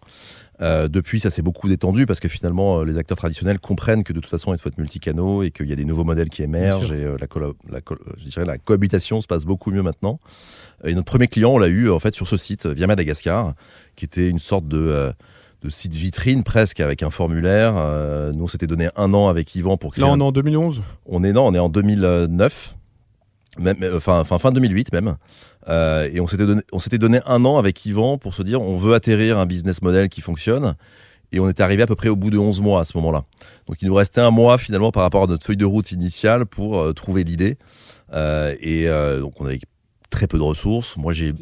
Euh, 0.61 0.87
depuis, 0.87 1.19
ça 1.19 1.31
s'est 1.31 1.43
beaucoup 1.43 1.69
détendu 1.69 2.07
parce 2.07 2.21
que 2.21 2.29
finalement, 2.29 2.85
les 2.85 2.97
acteurs 2.97 3.17
traditionnels 3.19 3.59
comprennent 3.59 4.05
que 4.05 4.13
de 4.13 4.21
toute 4.21 4.31
façon, 4.31 4.55
il 4.55 4.59
faut 4.59 4.69
être 4.69 4.79
multicanaux 4.79 5.43
et 5.43 5.51
qu'il 5.51 5.69
y 5.69 5.73
a 5.73 5.77
des 5.77 5.85
nouveaux 5.85 6.05
modèles 6.05 6.29
qui 6.29 6.43
émergent 6.45 6.93
et 6.93 7.03
euh, 7.05 7.17
la, 7.21 7.27
colla- 7.27 7.53
la 7.71 7.81
co- 7.81 7.97
je 8.19 8.25
dirais, 8.29 8.45
la 8.45 8.59
cohabitation 8.59 9.21
se 9.21 9.27
passe 9.27 9.45
beaucoup 9.45 9.73
mieux 9.73 9.83
maintenant. 9.83 10.21
Et 10.85 10.95
notre 10.95 11.07
premier 11.07 11.27
client, 11.27 11.51
on 11.51 11.59
l'a 11.59 11.67
eu 11.69 11.91
en 11.91 11.99
fait 11.99 12.15
sur 12.15 12.29
ce 12.29 12.37
site 12.37 12.67
via 12.67 12.87
Madagascar, 12.87 13.55
qui 13.97 14.05
était 14.05 14.29
une 14.29 14.39
sorte 14.39 14.69
de 14.69 14.79
euh, 14.79 15.13
de 15.63 15.71
site 15.71 15.95
vitrine 15.95 16.43
presque 16.43 16.81
avec 16.81 17.03
un 17.03 17.09
formulaire. 17.09 17.73
Nous, 18.35 18.45
on 18.45 18.49
s'était 18.49 18.67
donné 18.67 18.89
un 18.97 19.15
an 19.15 19.29
avec 19.29 19.55
Yvan 19.55 19.79
pour 19.79 19.93
créer. 19.93 20.05
Là, 20.05 20.13
on 20.13 20.21
est 20.21 20.23
en 20.23 20.31
2011. 20.31 20.83
on 21.07 21.25
est 21.25 21.33
non, 21.33 21.47
on 21.47 21.55
est 21.55 21.59
en 21.59 21.71
2009, 21.71 22.77
même, 23.59 23.77
euh, 23.83 23.97
enfin, 23.97 24.21
enfin 24.21 24.39
fin 24.39 24.53
2008 24.53 24.93
même. 24.93 25.17
Euh, 25.69 26.09
et 26.13 26.21
on 26.21 26.29
s'était 26.29 26.47
donné, 26.47 26.63
on 26.73 26.79
s'était 26.79 26.99
donné 26.99 27.21
un 27.27 27.45
an 27.45 27.59
avec 27.59 27.85
Yvan 27.87 28.19
pour 28.19 28.35
se 28.35 28.43
dire 28.43 28.61
on 28.61 28.77
veut 28.77 28.95
atterrir 28.95 29.39
un 29.39 29.47
business 29.47 29.83
model 29.83 30.09
qui 30.09 30.21
fonctionne. 30.21 30.75
Et 31.33 31.41
on 31.41 31.49
est 31.49 31.61
arrivé 31.61 31.83
à 31.83 31.87
peu 31.87 31.97
près 31.97 32.09
au 32.09 32.17
bout 32.17 32.31
de 32.31 32.39
11 32.39 32.61
mois 32.61 32.81
à 32.81 32.85
ce 32.85 32.97
moment-là. 32.97 33.25
Donc 33.67 33.79
il 33.83 33.89
nous 33.89 33.95
restait 33.95 34.21
un 34.21 34.31
mois 34.31 34.57
finalement 34.57 34.93
par 34.93 35.03
rapport 35.03 35.25
à 35.25 35.27
notre 35.27 35.45
feuille 35.45 35.57
de 35.57 35.65
route 35.65 35.91
initiale 35.91 36.47
pour 36.47 36.79
euh, 36.79 36.93
trouver 36.93 37.25
l'idée. 37.25 37.57
Euh, 38.13 38.55
et 38.61 38.89
euh, 38.89 39.21
donc 39.21 39.41
on 39.41 39.47
avait 39.47 39.61
très 40.11 40.27
peu 40.27 40.39
de 40.39 40.43
ressources. 40.43 40.97
Moi 40.97 41.13
j'ai 41.13 41.33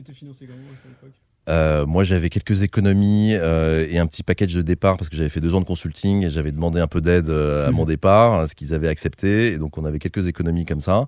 euh, 1.48 1.86
moi, 1.86 2.04
j'avais 2.04 2.28
quelques 2.28 2.62
économies 2.62 3.34
euh, 3.34 3.86
et 3.90 3.98
un 3.98 4.06
petit 4.06 4.22
package 4.22 4.54
de 4.54 4.62
départ 4.62 4.96
parce 4.96 5.08
que 5.08 5.16
j'avais 5.16 5.28
fait 5.28 5.40
deux 5.40 5.54
ans 5.54 5.60
de 5.60 5.66
consulting 5.66 6.24
et 6.24 6.30
j'avais 6.30 6.52
demandé 6.52 6.80
un 6.80 6.86
peu 6.86 7.00
d'aide 7.00 7.30
euh, 7.30 7.68
à 7.68 7.72
mon 7.72 7.84
départ, 7.84 8.48
ce 8.48 8.54
qu'ils 8.54 8.74
avaient 8.74 8.88
accepté. 8.88 9.48
Et 9.52 9.58
donc, 9.58 9.76
on 9.76 9.84
avait 9.84 9.98
quelques 9.98 10.28
économies 10.28 10.66
comme 10.66 10.80
ça. 10.80 11.06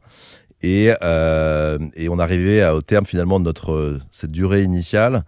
Et, 0.64 0.94
euh, 1.02 1.78
et 1.94 2.08
on 2.08 2.18
arrivait 2.18 2.66
au 2.70 2.80
terme 2.80 3.04
finalement 3.04 3.38
de 3.38 3.44
notre 3.44 3.72
euh, 3.72 4.00
cette 4.10 4.30
durée 4.32 4.62
initiale. 4.62 5.24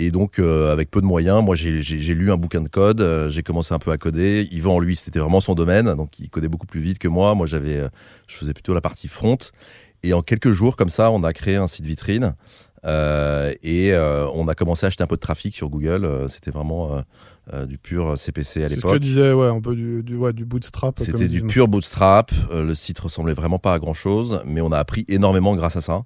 Et 0.00 0.12
donc, 0.12 0.38
euh, 0.38 0.72
avec 0.72 0.88
peu 0.92 1.00
de 1.00 1.06
moyens, 1.06 1.42
moi, 1.42 1.56
j'ai- 1.56 1.80
lu 2.14 2.30
un 2.30 2.36
bouquin 2.36 2.60
de 2.60 2.68
code, 2.68 3.04
j'ai 3.28 3.42
commencé 3.42 3.74
un 3.74 3.80
peu 3.80 3.90
à 3.90 3.98
coder. 3.98 4.46
Yvan, 4.52 4.78
lui, 4.78 4.94
c'était 4.94 5.18
vraiment 5.18 5.40
son 5.40 5.54
domaine, 5.54 5.96
donc 5.96 6.20
il 6.20 6.30
codait 6.30 6.46
beaucoup 6.46 6.68
plus 6.68 6.80
vite 6.80 7.00
que 7.00 7.08
moi. 7.08 7.34
Moi, 7.34 7.46
je 7.48 7.58
faisais 8.28 8.52
plutôt 8.54 8.72
la 8.72 8.80
partie 8.80 9.08
front. 9.08 9.38
Et 10.04 10.12
en 10.12 10.22
quelques 10.22 10.52
jours, 10.52 10.76
comme 10.76 10.90
ça, 10.90 11.10
on 11.10 11.24
a 11.24 11.32
créé 11.32 11.56
un 11.56 11.66
site 11.66 11.84
vitrine. 11.84 12.36
Et 12.84 13.92
on 14.32 14.46
a 14.46 14.54
commencé 14.54 14.86
à 14.86 14.88
acheter 14.88 15.02
un 15.02 15.08
peu 15.08 15.16
de 15.16 15.20
trafic 15.20 15.56
sur 15.56 15.68
Google. 15.68 16.26
C'était 16.28 16.52
vraiment 16.52 17.02
euh, 17.52 17.66
du 17.66 17.78
pur 17.78 18.16
CPC 18.18 18.64
à 18.64 18.68
C'est 18.68 18.74
ce 18.76 18.80
que 18.80 18.86
l'époque. 18.86 19.00
disait, 19.00 19.32
ouais, 19.32 19.46
un 19.46 19.60
peu 19.60 19.74
du, 19.74 20.02
du, 20.02 20.16
ouais, 20.16 20.32
du 20.32 20.44
bootstrap. 20.44 20.98
C'était 20.98 21.28
du 21.28 21.42
pur 21.42 21.68
bootstrap. 21.68 22.30
Euh, 22.50 22.64
le 22.64 22.74
site 22.74 22.98
ressemblait 22.98 23.34
vraiment 23.34 23.58
pas 23.58 23.74
à 23.74 23.78
grand 23.78 23.94
chose, 23.94 24.42
mais 24.46 24.60
on 24.60 24.72
a 24.72 24.78
appris 24.78 25.04
énormément 25.08 25.54
grâce 25.56 25.76
à 25.76 25.80
ça. 25.80 26.02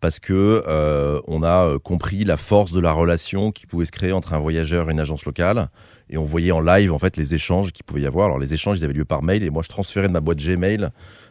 Parce 0.00 0.18
que 0.18 0.64
euh, 0.66 1.20
on 1.28 1.44
a 1.44 1.78
compris 1.78 2.24
la 2.24 2.36
force 2.36 2.72
de 2.72 2.80
la 2.80 2.90
relation 2.92 3.52
qui 3.52 3.66
pouvait 3.68 3.84
se 3.84 3.92
créer 3.92 4.10
entre 4.10 4.34
un 4.34 4.40
voyageur 4.40 4.88
et 4.88 4.92
une 4.92 4.98
agence 4.98 5.24
locale, 5.24 5.68
et 6.10 6.18
on 6.18 6.24
voyait 6.24 6.50
en 6.50 6.60
live 6.60 6.92
en 6.92 6.98
fait 6.98 7.16
les 7.16 7.36
échanges 7.36 7.70
qu'il 7.70 7.84
pouvait 7.84 8.00
y 8.00 8.06
avoir. 8.06 8.26
Alors 8.26 8.40
les 8.40 8.52
échanges 8.52 8.80
ils 8.80 8.84
avaient 8.84 8.94
lieu 8.94 9.04
par 9.04 9.22
mail, 9.22 9.44
et 9.44 9.50
moi 9.50 9.62
je 9.62 9.68
transférais 9.68 10.08
de 10.08 10.12
ma 10.12 10.20
boîte 10.20 10.38
Gmail 10.38 10.88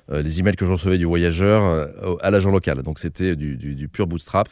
les 0.10 0.40
emails 0.40 0.56
que 0.56 0.66
je 0.66 0.72
recevais 0.72 0.98
du 0.98 1.04
voyageur 1.06 1.90
à 2.22 2.32
l'agent 2.32 2.50
local. 2.50 2.82
Donc 2.82 3.00
c'était 3.00 3.36
du, 3.36 3.58
du- 3.58 3.76
du 3.76 3.88
pur 3.90 4.08
bootstrap. 4.08 4.48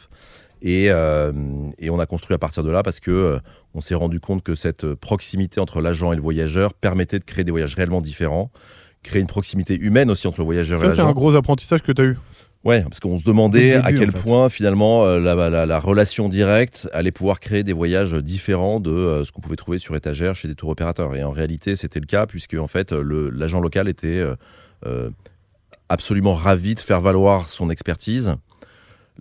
Et, 0.62 0.86
euh, 0.90 1.32
et 1.78 1.88
on 1.90 1.98
a 1.98 2.06
construit 2.06 2.34
à 2.34 2.38
partir 2.38 2.62
de 2.62 2.70
là 2.70 2.82
parce 2.82 3.00
que 3.00 3.10
euh, 3.10 3.38
on 3.74 3.80
s'est 3.80 3.94
rendu 3.94 4.20
compte 4.20 4.42
que 4.42 4.54
cette 4.54 4.94
proximité 4.94 5.60
entre 5.60 5.80
l'agent 5.80 6.12
et 6.12 6.16
le 6.16 6.22
voyageur 6.22 6.74
permettait 6.74 7.18
de 7.18 7.24
créer 7.24 7.44
des 7.44 7.50
voyages 7.50 7.74
réellement 7.74 8.00
différents, 8.02 8.50
créer 9.02 9.20
une 9.22 9.26
proximité 9.26 9.76
humaine 9.78 10.10
aussi 10.10 10.26
entre 10.26 10.38
le 10.40 10.44
voyageur 10.44 10.78
et 10.84 10.88
Ça, 10.88 10.94
c'est 10.94 11.00
un 11.00 11.04
l'agent. 11.04 11.14
gros 11.14 11.34
apprentissage 11.34 11.82
que 11.82 11.92
tu 11.92 12.02
as 12.02 12.04
eu. 12.04 12.18
Ouais, 12.62 12.82
parce 12.82 13.00
qu'on 13.00 13.18
se 13.18 13.24
demandait 13.24 13.76
à 13.76 13.90
quel 13.90 14.10
en 14.10 14.12
fait. 14.12 14.20
point 14.22 14.48
finalement 14.50 15.04
euh, 15.06 15.18
la, 15.18 15.34
la- 15.48 15.64
la 15.64 15.80
relation 15.80 16.28
directe 16.28 16.90
allait 16.92 17.10
pouvoir 17.10 17.40
créer 17.40 17.62
des 17.64 17.72
voyages 17.72 18.12
différents 18.12 18.80
de 18.80 18.90
euh, 18.90 19.24
ce 19.24 19.32
qu'on 19.32 19.40
pouvait 19.40 19.56
trouver 19.56 19.78
sur 19.78 19.96
étagère 19.96 20.36
chez 20.36 20.46
des 20.46 20.54
tours 20.54 20.68
opérateurs. 20.68 21.16
Et 21.16 21.24
en 21.24 21.30
réalité, 21.30 21.74
c'était 21.74 22.00
le 22.00 22.06
cas 22.06 22.26
puisque 22.26 22.52
en 22.54 22.68
fait 22.68 22.92
l'agent 22.92 23.60
local 23.60 23.88
était 23.88 24.22
absolument 25.88 26.34
ravi 26.34 26.74
de 26.74 26.80
faire 26.80 27.00
valoir 27.00 27.48
son 27.48 27.70
expertise. 27.70 28.36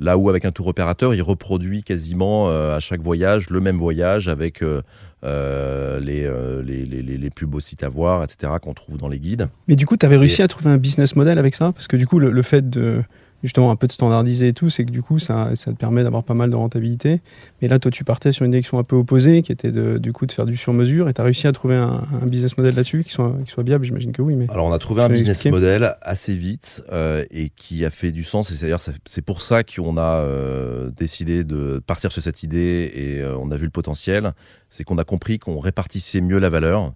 Là 0.02 0.18
où 0.18 0.30
avec 0.30 0.46
un 0.46 0.52
tour 0.52 0.68
opérateur, 0.68 1.14
il 1.14 1.22
reproduit 1.22 1.84
quasiment 1.84 2.48
euh, 2.50 2.78
à 2.78 2.80
chaque 2.80 3.02
voyage 3.02 3.50
le 3.50 3.60
même 3.60 3.78
voyage 3.78 4.30
avec 4.30 4.64
euh, 4.64 4.82
euh, 5.26 6.00
les, 6.00 6.24
euh, 6.24 6.64
les, 6.64 6.86
les- 6.86 7.02
les- 7.02 7.18
les 7.18 7.30
plus 7.30 7.46
beaux 7.48 7.60
sites 7.60 7.84
à 7.84 7.90
voir, 7.90 8.24
etc., 8.24 8.54
qu'on 8.62 8.74
trouve 8.74 8.98
dans 8.98 9.10
les 9.10 9.20
guides. 9.20 9.50
Mais 9.68 9.76
du 9.76 9.86
coup, 9.86 9.98
tu 9.98 10.06
avais 10.06 10.16
réussi 10.16 10.42
à 10.42 10.48
trouver 10.48 10.70
un 10.70 10.78
business 10.78 11.16
model 11.18 11.38
avec 11.38 11.54
ça? 11.54 11.72
Parce 11.74 11.88
que 11.88 11.98
du 11.98 12.08
coup, 12.08 12.20
le, 12.20 12.32
le 12.32 12.42
fait 12.42 12.70
de 12.70 13.04
justement 13.44 13.72
un 13.72 13.76
peu 13.76 13.88
de 13.88 13.92
standardiser 13.92 14.50
et 14.50 14.54
tout, 14.54 14.70
c'est 14.70 14.86
que 14.86 14.92
du 14.92 15.02
coup, 15.02 15.20
ça, 15.20 15.56
ça 15.56 15.72
te 15.72 15.78
permet 15.78 16.04
d'avoir 16.04 16.24
pas 16.24 16.34
mal 16.34 16.50
de 16.50 16.56
rentabilité. 16.56 17.22
Mais 17.62 17.68
là, 17.68 17.80
toi, 17.80 17.92
tu 17.92 18.04
partais 18.04 18.32
sur 18.32 18.46
une 18.46 18.52
direction 18.52 18.80
un 18.80 18.84
peu 18.84 18.96
opposée, 18.96 19.42
qui 19.42 19.52
était 19.52 19.72
de, 19.72 19.98
du 19.98 20.14
coup 20.14 20.26
de 20.26 20.32
faire 20.32 20.46
du 20.46 20.58
sur-mesure, 20.58 21.10
et 21.10 21.14
tu 21.14 21.22
as 21.22 21.24
réussi 21.24 21.48
à 21.48 21.52
trouver 21.52 21.76
un, 21.76 22.04
un 22.22 22.26
business 22.26 22.58
model 22.58 22.76
là-dessus 22.76 23.04
qui 23.04 23.12
soit, 23.12 23.36
qui 23.46 23.52
soit 23.52 23.64
viable, 23.64 23.86
j'imagine 23.86 24.12
que 24.12 24.22
oui. 24.22 24.36
Mais... 24.36 24.48
Alors 24.50 24.66
on 24.66 24.72
a 24.72 24.80
trouvé 24.80 25.02
un 25.02 25.10
business 25.10 25.46
model 25.46 25.96
assez 26.02 26.36
vite 26.36 26.84
euh, 26.92 27.24
et 27.32 27.50
qui 27.50 27.86
a 27.86 27.90
fait 27.90 28.12
du 28.12 28.24
sens. 28.24 28.52
Et 28.52 28.62
d'ailleurs 28.62 28.82
c'est 29.06 29.22
pour 29.22 29.42
ça 29.42 29.64
qu'on 29.64 29.98
a 29.98 30.22
euh, 30.22 30.92
décidé 30.92 31.44
de 31.44 31.82
partir 31.86 32.12
sur 32.12 32.22
cette 32.22 32.44
idée 32.44 32.92
et 32.94 33.22
euh, 33.22 33.36
on 33.38 33.52
a 33.52 33.58
vu 33.58 33.66
le 33.66 33.72
potentiel. 33.72 34.32
C'est 34.70 34.84
qu'on 34.84 34.98
a 34.98 35.04
compris 35.04 35.40
qu'on 35.40 35.60
répartissait 35.60 36.22
mieux 36.22 36.40
la 36.40 36.50
valeur. 36.50 36.94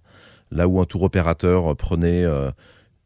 Là 0.50 0.68
où 0.68 0.80
un 0.80 0.84
tour 0.84 1.02
opérateur 1.02 1.74
prenait 1.76 2.24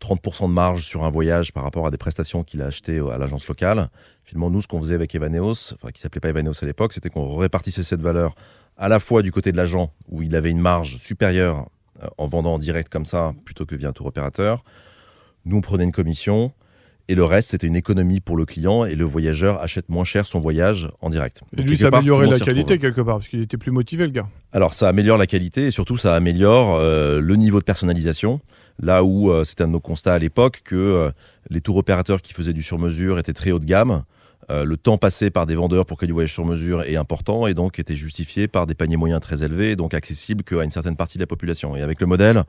30% 0.00 0.48
de 0.48 0.52
marge 0.52 0.82
sur 0.82 1.04
un 1.04 1.10
voyage 1.10 1.52
par 1.52 1.64
rapport 1.64 1.86
à 1.86 1.90
des 1.90 1.98
prestations 1.98 2.44
qu'il 2.44 2.62
a 2.62 2.66
achetées 2.66 3.00
à 3.12 3.18
l'agence 3.18 3.48
locale. 3.48 3.88
Finalement, 4.24 4.50
nous, 4.50 4.62
ce 4.62 4.68
qu'on 4.68 4.80
faisait 4.80 4.94
avec 4.94 5.14
Evaneos, 5.14 5.74
enfin 5.74 5.90
qui 5.92 6.00
s'appelait 6.00 6.20
pas 6.20 6.28
Evaneos 6.28 6.62
à 6.62 6.66
l'époque, 6.66 6.92
c'était 6.92 7.10
qu'on 7.10 7.36
répartissait 7.36 7.82
cette 7.82 8.02
valeur 8.02 8.34
à 8.76 8.88
la 8.88 9.00
fois 9.00 9.22
du 9.22 9.32
côté 9.32 9.52
de 9.52 9.56
l'agent 9.56 9.92
où 10.08 10.22
il 10.22 10.34
avait 10.36 10.50
une 10.50 10.60
marge 10.60 10.98
supérieure 10.98 11.68
euh, 12.02 12.06
en 12.16 12.26
vendant 12.26 12.54
en 12.54 12.58
direct 12.58 12.88
comme 12.88 13.04
ça 13.04 13.34
plutôt 13.44 13.66
que 13.66 13.74
via 13.74 13.88
un 13.88 13.92
tour 13.92 14.06
opérateur. 14.06 14.64
Nous, 15.44 15.56
on 15.56 15.60
prenait 15.60 15.84
une 15.84 15.92
commission 15.92 16.52
Et 17.08 17.14
le 17.14 17.24
reste, 17.24 17.50
c'était 17.50 17.66
une 17.66 17.76
économie 17.76 18.20
pour 18.20 18.36
le 18.36 18.44
client 18.44 18.84
et 18.84 18.94
le 18.94 19.04
voyageur 19.04 19.60
achète 19.62 19.88
moins 19.88 20.04
cher 20.04 20.26
son 20.26 20.40
voyage 20.40 20.88
en 21.00 21.08
direct. 21.08 21.42
Et 21.54 21.56
Donc, 21.56 21.66
lui, 21.66 21.78
ça 21.78 21.90
part, 21.90 22.00
améliorait 22.00 22.26
la 22.26 22.38
qualité 22.38 22.74
retrouve. 22.74 22.78
quelque 22.78 23.00
part, 23.00 23.16
parce 23.16 23.28
qu'il 23.28 23.40
était 23.40 23.56
plus 23.56 23.72
motivé, 23.72 24.04
le 24.04 24.12
gars. 24.12 24.28
Alors 24.52 24.74
ça 24.74 24.88
améliore 24.88 25.18
la 25.18 25.26
qualité 25.26 25.66
et 25.66 25.70
surtout 25.70 25.96
ça 25.96 26.14
améliore 26.14 26.76
euh, 26.76 27.20
le 27.20 27.36
niveau 27.36 27.58
de 27.58 27.64
personnalisation. 27.64 28.40
Là 28.80 29.02
où 29.02 29.30
euh, 29.30 29.44
c'était 29.44 29.64
un 29.64 29.66
de 29.66 29.72
nos 29.72 29.80
constats 29.80 30.14
à 30.14 30.18
l'époque 30.18 30.60
que 30.64 30.76
euh, 30.76 31.10
les 31.50 31.60
tours 31.60 31.76
opérateurs 31.76 32.22
qui 32.22 32.32
faisaient 32.32 32.52
du 32.52 32.62
sur-mesure 32.62 33.18
étaient 33.18 33.32
très 33.32 33.50
haut 33.50 33.58
de 33.58 33.64
gamme. 33.64 34.04
Euh, 34.50 34.64
le 34.64 34.76
temps 34.76 34.98
passé 34.98 35.30
par 35.30 35.46
des 35.46 35.56
vendeurs 35.56 35.84
pour 35.84 35.96
créer 35.96 36.06
du 36.06 36.12
voyage 36.12 36.32
sur 36.32 36.44
mesure 36.44 36.82
est 36.82 36.96
important 36.96 37.46
et 37.46 37.54
donc 37.54 37.78
était 37.78 37.96
justifié 37.96 38.48
par 38.48 38.66
des 38.66 38.74
paniers 38.74 38.96
moyens 38.96 39.20
très 39.20 39.42
élevés, 39.42 39.76
donc 39.76 39.94
accessibles 39.94 40.44
qu'à 40.44 40.62
une 40.62 40.70
certaine 40.70 40.96
partie 40.96 41.18
de 41.18 41.22
la 41.22 41.26
population. 41.26 41.76
Et 41.76 41.82
avec 41.82 42.00
le 42.00 42.06
modèle, 42.06 42.44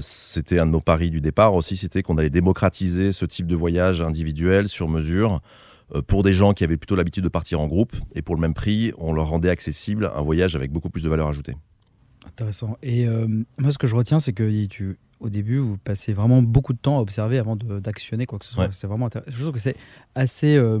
c'était 0.00 0.58
un 0.58 0.66
de 0.66 0.72
nos 0.72 0.80
paris 0.80 1.10
du 1.10 1.20
départ 1.20 1.54
aussi, 1.54 1.76
c'était 1.76 2.02
qu'on 2.02 2.16
allait 2.18 2.30
démocratiser 2.30 3.12
ce 3.12 3.24
type 3.24 3.46
de 3.46 3.54
voyage 3.54 4.02
individuel 4.02 4.66
sur 4.66 4.88
mesure 4.88 5.40
pour 6.08 6.24
des 6.24 6.32
gens 6.32 6.54
qui 6.54 6.64
avaient 6.64 6.76
plutôt 6.76 6.96
l'habitude 6.96 7.22
de 7.22 7.28
partir 7.28 7.60
en 7.60 7.68
groupe. 7.68 7.94
Et 8.16 8.22
pour 8.22 8.34
le 8.34 8.40
même 8.40 8.54
prix, 8.54 8.92
on 8.98 9.12
leur 9.12 9.28
rendait 9.28 9.50
accessible 9.50 10.10
un 10.12 10.22
voyage 10.22 10.56
avec 10.56 10.72
beaucoup 10.72 10.90
plus 10.90 11.04
de 11.04 11.08
valeur 11.08 11.28
ajoutée. 11.28 11.54
Intéressant. 12.26 12.78
Et 12.82 13.06
moi, 13.58 13.70
ce 13.70 13.78
que 13.78 13.86
je 13.86 13.94
retiens, 13.94 14.18
c'est 14.20 14.32
que 14.32 14.66
tu, 14.66 14.98
au 15.20 15.28
début, 15.28 15.58
vous 15.58 15.78
passez 15.78 16.12
vraiment 16.12 16.42
beaucoup 16.42 16.72
de 16.72 16.78
temps 16.78 16.98
à 16.98 17.00
observer 17.00 17.38
avant 17.38 17.56
d'actionner 17.56 18.26
quoi 18.26 18.38
que 18.38 18.46
ce 18.46 18.52
soit. 18.52 18.64
Ouais. 18.64 18.70
C'est 18.72 18.86
vraiment 18.86 19.06
intéressant. 19.06 19.30
Je 19.30 19.40
trouve 19.40 19.52
que 19.52 19.60
c'est 19.60 19.76
assez 20.14 20.56
euh, 20.56 20.80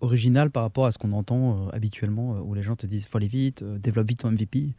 original 0.00 0.50
par 0.50 0.62
rapport 0.62 0.86
à 0.86 0.92
ce 0.92 0.98
qu'on 0.98 1.12
entend 1.12 1.68
euh, 1.68 1.70
habituellement, 1.72 2.36
euh, 2.36 2.40
où 2.40 2.54
les 2.54 2.62
gens 2.62 2.76
te 2.76 2.86
disent 2.86 3.06
faut 3.06 3.18
aller 3.18 3.28
vite, 3.28 3.64
développe 3.64 4.08
vite 4.08 4.20
ton 4.20 4.30
MVP. 4.30 4.74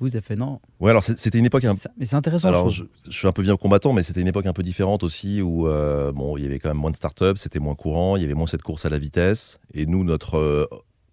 Vous 0.00 0.16
avez 0.16 0.22
fait 0.22 0.34
non. 0.34 0.60
Ouais, 0.80 0.90
alors 0.90 1.04
c'était 1.04 1.38
une 1.38 1.46
époque 1.46 1.64
un 1.64 1.74
mais 1.96 2.04
c'est 2.04 2.16
intéressant. 2.16 2.48
Alors, 2.48 2.68
je 2.68 2.82
suis 3.10 3.28
un 3.28 3.32
peu 3.32 3.42
vieux 3.42 3.56
combattant, 3.56 3.92
mais 3.92 4.02
c'était 4.02 4.22
une 4.22 4.26
époque 4.26 4.46
un 4.46 4.52
peu 4.52 4.64
différente 4.64 5.04
aussi 5.04 5.40
où 5.40 5.66
bon, 5.66 6.36
il 6.36 6.42
y 6.42 6.46
avait 6.46 6.58
quand 6.58 6.70
même 6.70 6.78
moins 6.78 6.90
de 6.90 6.96
startups, 6.96 7.36
c'était 7.36 7.60
moins 7.60 7.76
courant, 7.76 8.16
il 8.16 8.22
y 8.22 8.24
avait 8.24 8.34
moins 8.34 8.48
cette 8.48 8.62
course 8.62 8.86
à 8.86 8.88
la 8.88 8.98
vitesse. 8.98 9.60
Et 9.72 9.86
nous, 9.86 10.02
notre 10.02 10.68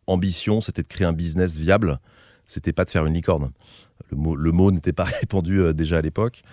ambition, 0.08 0.62
c'était 0.62 0.82
de 0.82 0.88
créer 0.88 1.06
un 1.06 1.14
business 1.14 1.58
viable. 1.58 2.00
C'était 2.52 2.74
pas 2.74 2.84
de 2.84 2.90
faire 2.90 3.06
une 3.06 3.14
licorne. 3.14 3.50
Le 4.10 4.18
mot, 4.18 4.36
le 4.36 4.52
mot 4.52 4.72
n'était 4.72 4.92
pas 4.92 5.04
répandu 5.22 5.62
euh, 5.62 5.72
déjà 5.72 6.00
à 6.00 6.02
l'époque. 6.02 6.44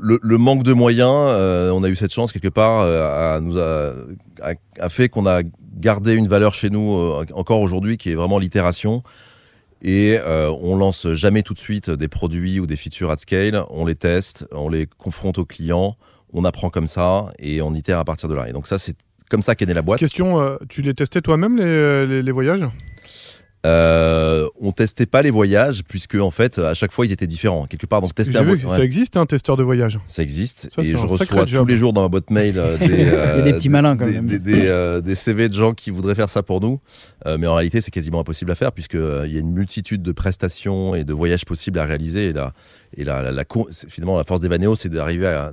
Le, 0.00 0.38
manque 0.38 0.62
de 0.62 0.72
moyens, 0.72 1.10
euh, 1.10 1.70
on 1.70 1.82
a 1.82 1.88
eu 1.88 1.96
cette 1.96 2.12
chance 2.12 2.32
quelque 2.32 2.48
part, 2.48 2.82
euh, 2.82 4.04
a, 4.40 4.88
fait 4.88 5.08
qu'on 5.08 5.26
a 5.26 5.42
gardé 5.74 6.14
une 6.14 6.28
valeur 6.28 6.54
chez 6.54 6.70
nous 6.70 6.96
encore 7.34 7.60
aujourd'hui 7.60 7.96
qui 7.96 8.10
est 8.10 8.14
vraiment 8.14 8.38
l'itération. 8.38 9.02
Et 9.82 10.18
on 10.26 10.76
lance 10.76 11.12
jamais 11.14 11.42
tout 11.42 11.54
de 11.54 11.58
suite 11.58 11.90
des 11.90 12.08
produits 12.08 12.60
ou 12.60 12.66
des 12.66 12.76
features 12.76 13.10
at 13.10 13.18
scale. 13.18 13.64
On 13.70 13.84
les 13.84 13.96
teste, 13.96 14.46
on 14.52 14.68
les 14.68 14.86
confronte 14.86 15.38
aux 15.38 15.44
clients, 15.44 15.96
on 16.32 16.44
apprend 16.44 16.70
comme 16.70 16.86
ça 16.86 17.32
et 17.40 17.62
on 17.62 17.74
itère 17.74 17.98
à 17.98 18.04
partir 18.04 18.28
de 18.28 18.34
là. 18.34 18.48
Et 18.48 18.52
donc 18.52 18.68
ça, 18.68 18.78
c'est 18.78 18.96
comme 19.28 19.42
ça 19.42 19.56
qu'est 19.56 19.66
née 19.66 19.74
la 19.74 19.82
boîte. 19.82 19.98
Question, 19.98 20.58
tu 20.68 20.82
les 20.82 20.94
testais 20.94 21.20
toi-même, 21.20 21.56
les 21.58 22.32
voyages? 22.32 22.64
Euh, 23.68 24.48
on 24.60 24.72
testait 24.72 25.06
pas 25.06 25.20
les 25.22 25.30
voyages 25.30 25.82
puisque 25.86 26.14
en 26.14 26.30
fait 26.30 26.58
à 26.58 26.72
chaque 26.74 26.90
fois 26.92 27.04
ils 27.06 27.12
étaient 27.12 27.26
différents. 27.26 27.66
Quelque 27.66 27.86
part 27.86 28.00
donc 28.00 28.14
tester 28.14 28.38
un 28.38 28.42
vu 28.42 28.52
ouais, 28.52 28.58
ça 28.76 28.82
existe, 28.82 29.16
un 29.16 29.26
testeur 29.26 29.56
de 29.56 29.62
voyage. 29.62 29.98
ça 30.06 30.22
existe 30.22 30.68
Ça, 30.74 30.82
et 30.82 30.86
je 30.86 30.96
reçois 30.96 31.44
tous 31.44 31.50
job. 31.50 31.68
les 31.68 31.76
jours 31.76 31.92
dans 31.92 32.02
ma 32.02 32.08
boîte 32.08 32.30
mail 32.30 32.54
euh, 32.58 32.76
des, 32.88 33.08
a 33.10 33.42
des 33.42 33.52
petits 33.52 33.68
malins, 33.68 33.96
quand 33.96 34.06
des, 34.06 34.12
même. 34.12 34.26
des- 34.26 34.38
des, 34.38 34.66
euh, 34.66 35.00
des 35.00 35.14
CV 35.14 35.48
de 35.48 35.54
gens 35.54 35.74
qui 35.74 35.90
voudraient 35.90 36.14
faire 36.14 36.30
ça 36.30 36.42
pour 36.42 36.60
nous, 36.60 36.80
Euh, 37.26 37.36
mais 37.38 37.46
en 37.46 37.54
réalité 37.54 37.80
c'est 37.80 37.90
quasiment 37.90 38.20
impossible 38.20 38.50
à 38.52 38.54
faire 38.54 38.72
puisque 38.72 38.94
euh, 38.94 39.24
il 39.26 39.32
y 39.34 39.36
a 39.36 39.40
une 39.40 39.52
multitude 39.52 40.02
de 40.02 40.12
prestations 40.12 40.94
et 40.94 41.04
de 41.04 41.12
voyages 41.12 41.44
possibles 41.44 41.78
à 41.78 41.84
réaliser 41.84 42.28
et 42.28 42.32
la 42.32 42.52
et 42.96 43.04
la, 43.04 43.22
la- 43.22 43.32
la 43.32 43.44
finalement 43.88 44.16
la 44.16 44.24
force 44.24 44.40
d'Evaneo 44.40 44.74
c'est 44.74 44.88
d'arriver 44.88 45.26
à, 45.26 45.52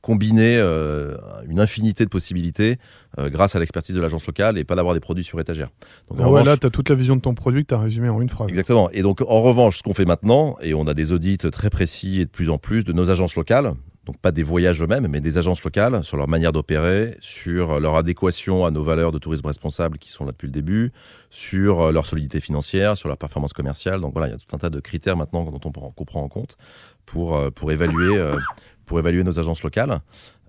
combiner 0.00 0.56
euh, 0.58 1.16
une 1.48 1.60
infinité 1.60 2.04
de 2.04 2.08
possibilités 2.10 2.78
euh, 3.18 3.30
grâce 3.30 3.54
à 3.54 3.58
l'expertise 3.60 3.94
de 3.94 4.00
l'agence 4.00 4.26
locale 4.26 4.58
et 4.58 4.64
pas 4.64 4.74
d'avoir 4.74 4.94
des 4.94 5.00
produits 5.00 5.24
sur 5.24 5.38
étagère. 5.40 5.68
Donc, 6.08 6.20
en 6.20 6.24
Ah 6.24 6.26
ouais, 6.26 6.32
revanche- 6.40 6.46
là, 6.46 6.56
tu 6.56 6.66
as 6.66 6.70
toute 6.70 6.88
la 6.88 6.94
vision 6.94 7.16
de 7.16 7.20
ton 7.20 7.34
produit 7.34 7.62
que 7.62 7.68
tu 7.68 7.74
as 7.74 7.78
résumé 7.78 8.08
en 8.08 8.20
une 8.20 8.28
phrase. 8.28 8.48
Exactement. 8.50 8.90
Et 8.92 9.02
donc, 9.02 9.20
en 9.20 9.42
revanche, 9.42 9.78
ce 9.78 9.82
qu'on 9.82 9.94
fait 9.94 10.04
maintenant, 10.04 10.56
et 10.62 10.74
on 10.74 10.86
a 10.86 10.94
des 10.94 11.12
audits 11.12 11.38
très 11.38 11.70
précis 11.70 12.20
et 12.20 12.24
de 12.24 12.30
plus 12.30 12.50
en 12.50 12.58
plus 12.58 12.84
de 12.84 12.92
nos 12.92 13.10
agences 13.10 13.36
locales, 13.36 13.72
donc 14.06 14.18
pas 14.18 14.32
des 14.32 14.42
voyages 14.42 14.82
eux-mêmes, 14.82 15.06
mais 15.08 15.20
des 15.20 15.38
agences 15.38 15.64
locales, 15.64 16.04
sur 16.04 16.16
leur 16.16 16.28
manière 16.28 16.52
d'opérer, 16.52 17.16
sur 17.20 17.80
leur 17.80 17.96
adéquation 17.96 18.66
à 18.66 18.70
nos 18.70 18.82
valeurs 18.82 19.12
de 19.12 19.18
tourisme 19.18 19.46
responsable 19.46 19.98
qui 19.98 20.10
sont 20.10 20.24
là 20.24 20.32
depuis 20.32 20.46
le 20.46 20.52
début, 20.52 20.92
sur 21.30 21.80
euh, 21.80 21.92
leur 21.92 22.06
solidité 22.06 22.40
financière, 22.40 22.96
sur 22.96 23.08
leur 23.08 23.16
performance 23.16 23.52
commerciale. 23.52 24.00
Donc 24.00 24.12
voilà, 24.12 24.28
il 24.28 24.30
y 24.32 24.34
a 24.34 24.38
tout 24.38 24.54
un 24.54 24.58
tas 24.58 24.70
de 24.70 24.80
critères 24.80 25.16
maintenant 25.16 25.44
dont 25.44 25.60
on 25.64 25.72
prend, 25.72 25.90
qu'on 25.90 26.04
prend 26.04 26.22
en 26.22 26.28
compte 26.28 26.56
pour, 27.06 27.36
euh, 27.36 27.50
pour, 27.50 27.72
évaluer, 27.72 28.18
euh, 28.18 28.36
pour 28.86 28.98
évaluer 28.98 29.24
nos 29.24 29.38
agences 29.38 29.62
locales. 29.62 30.00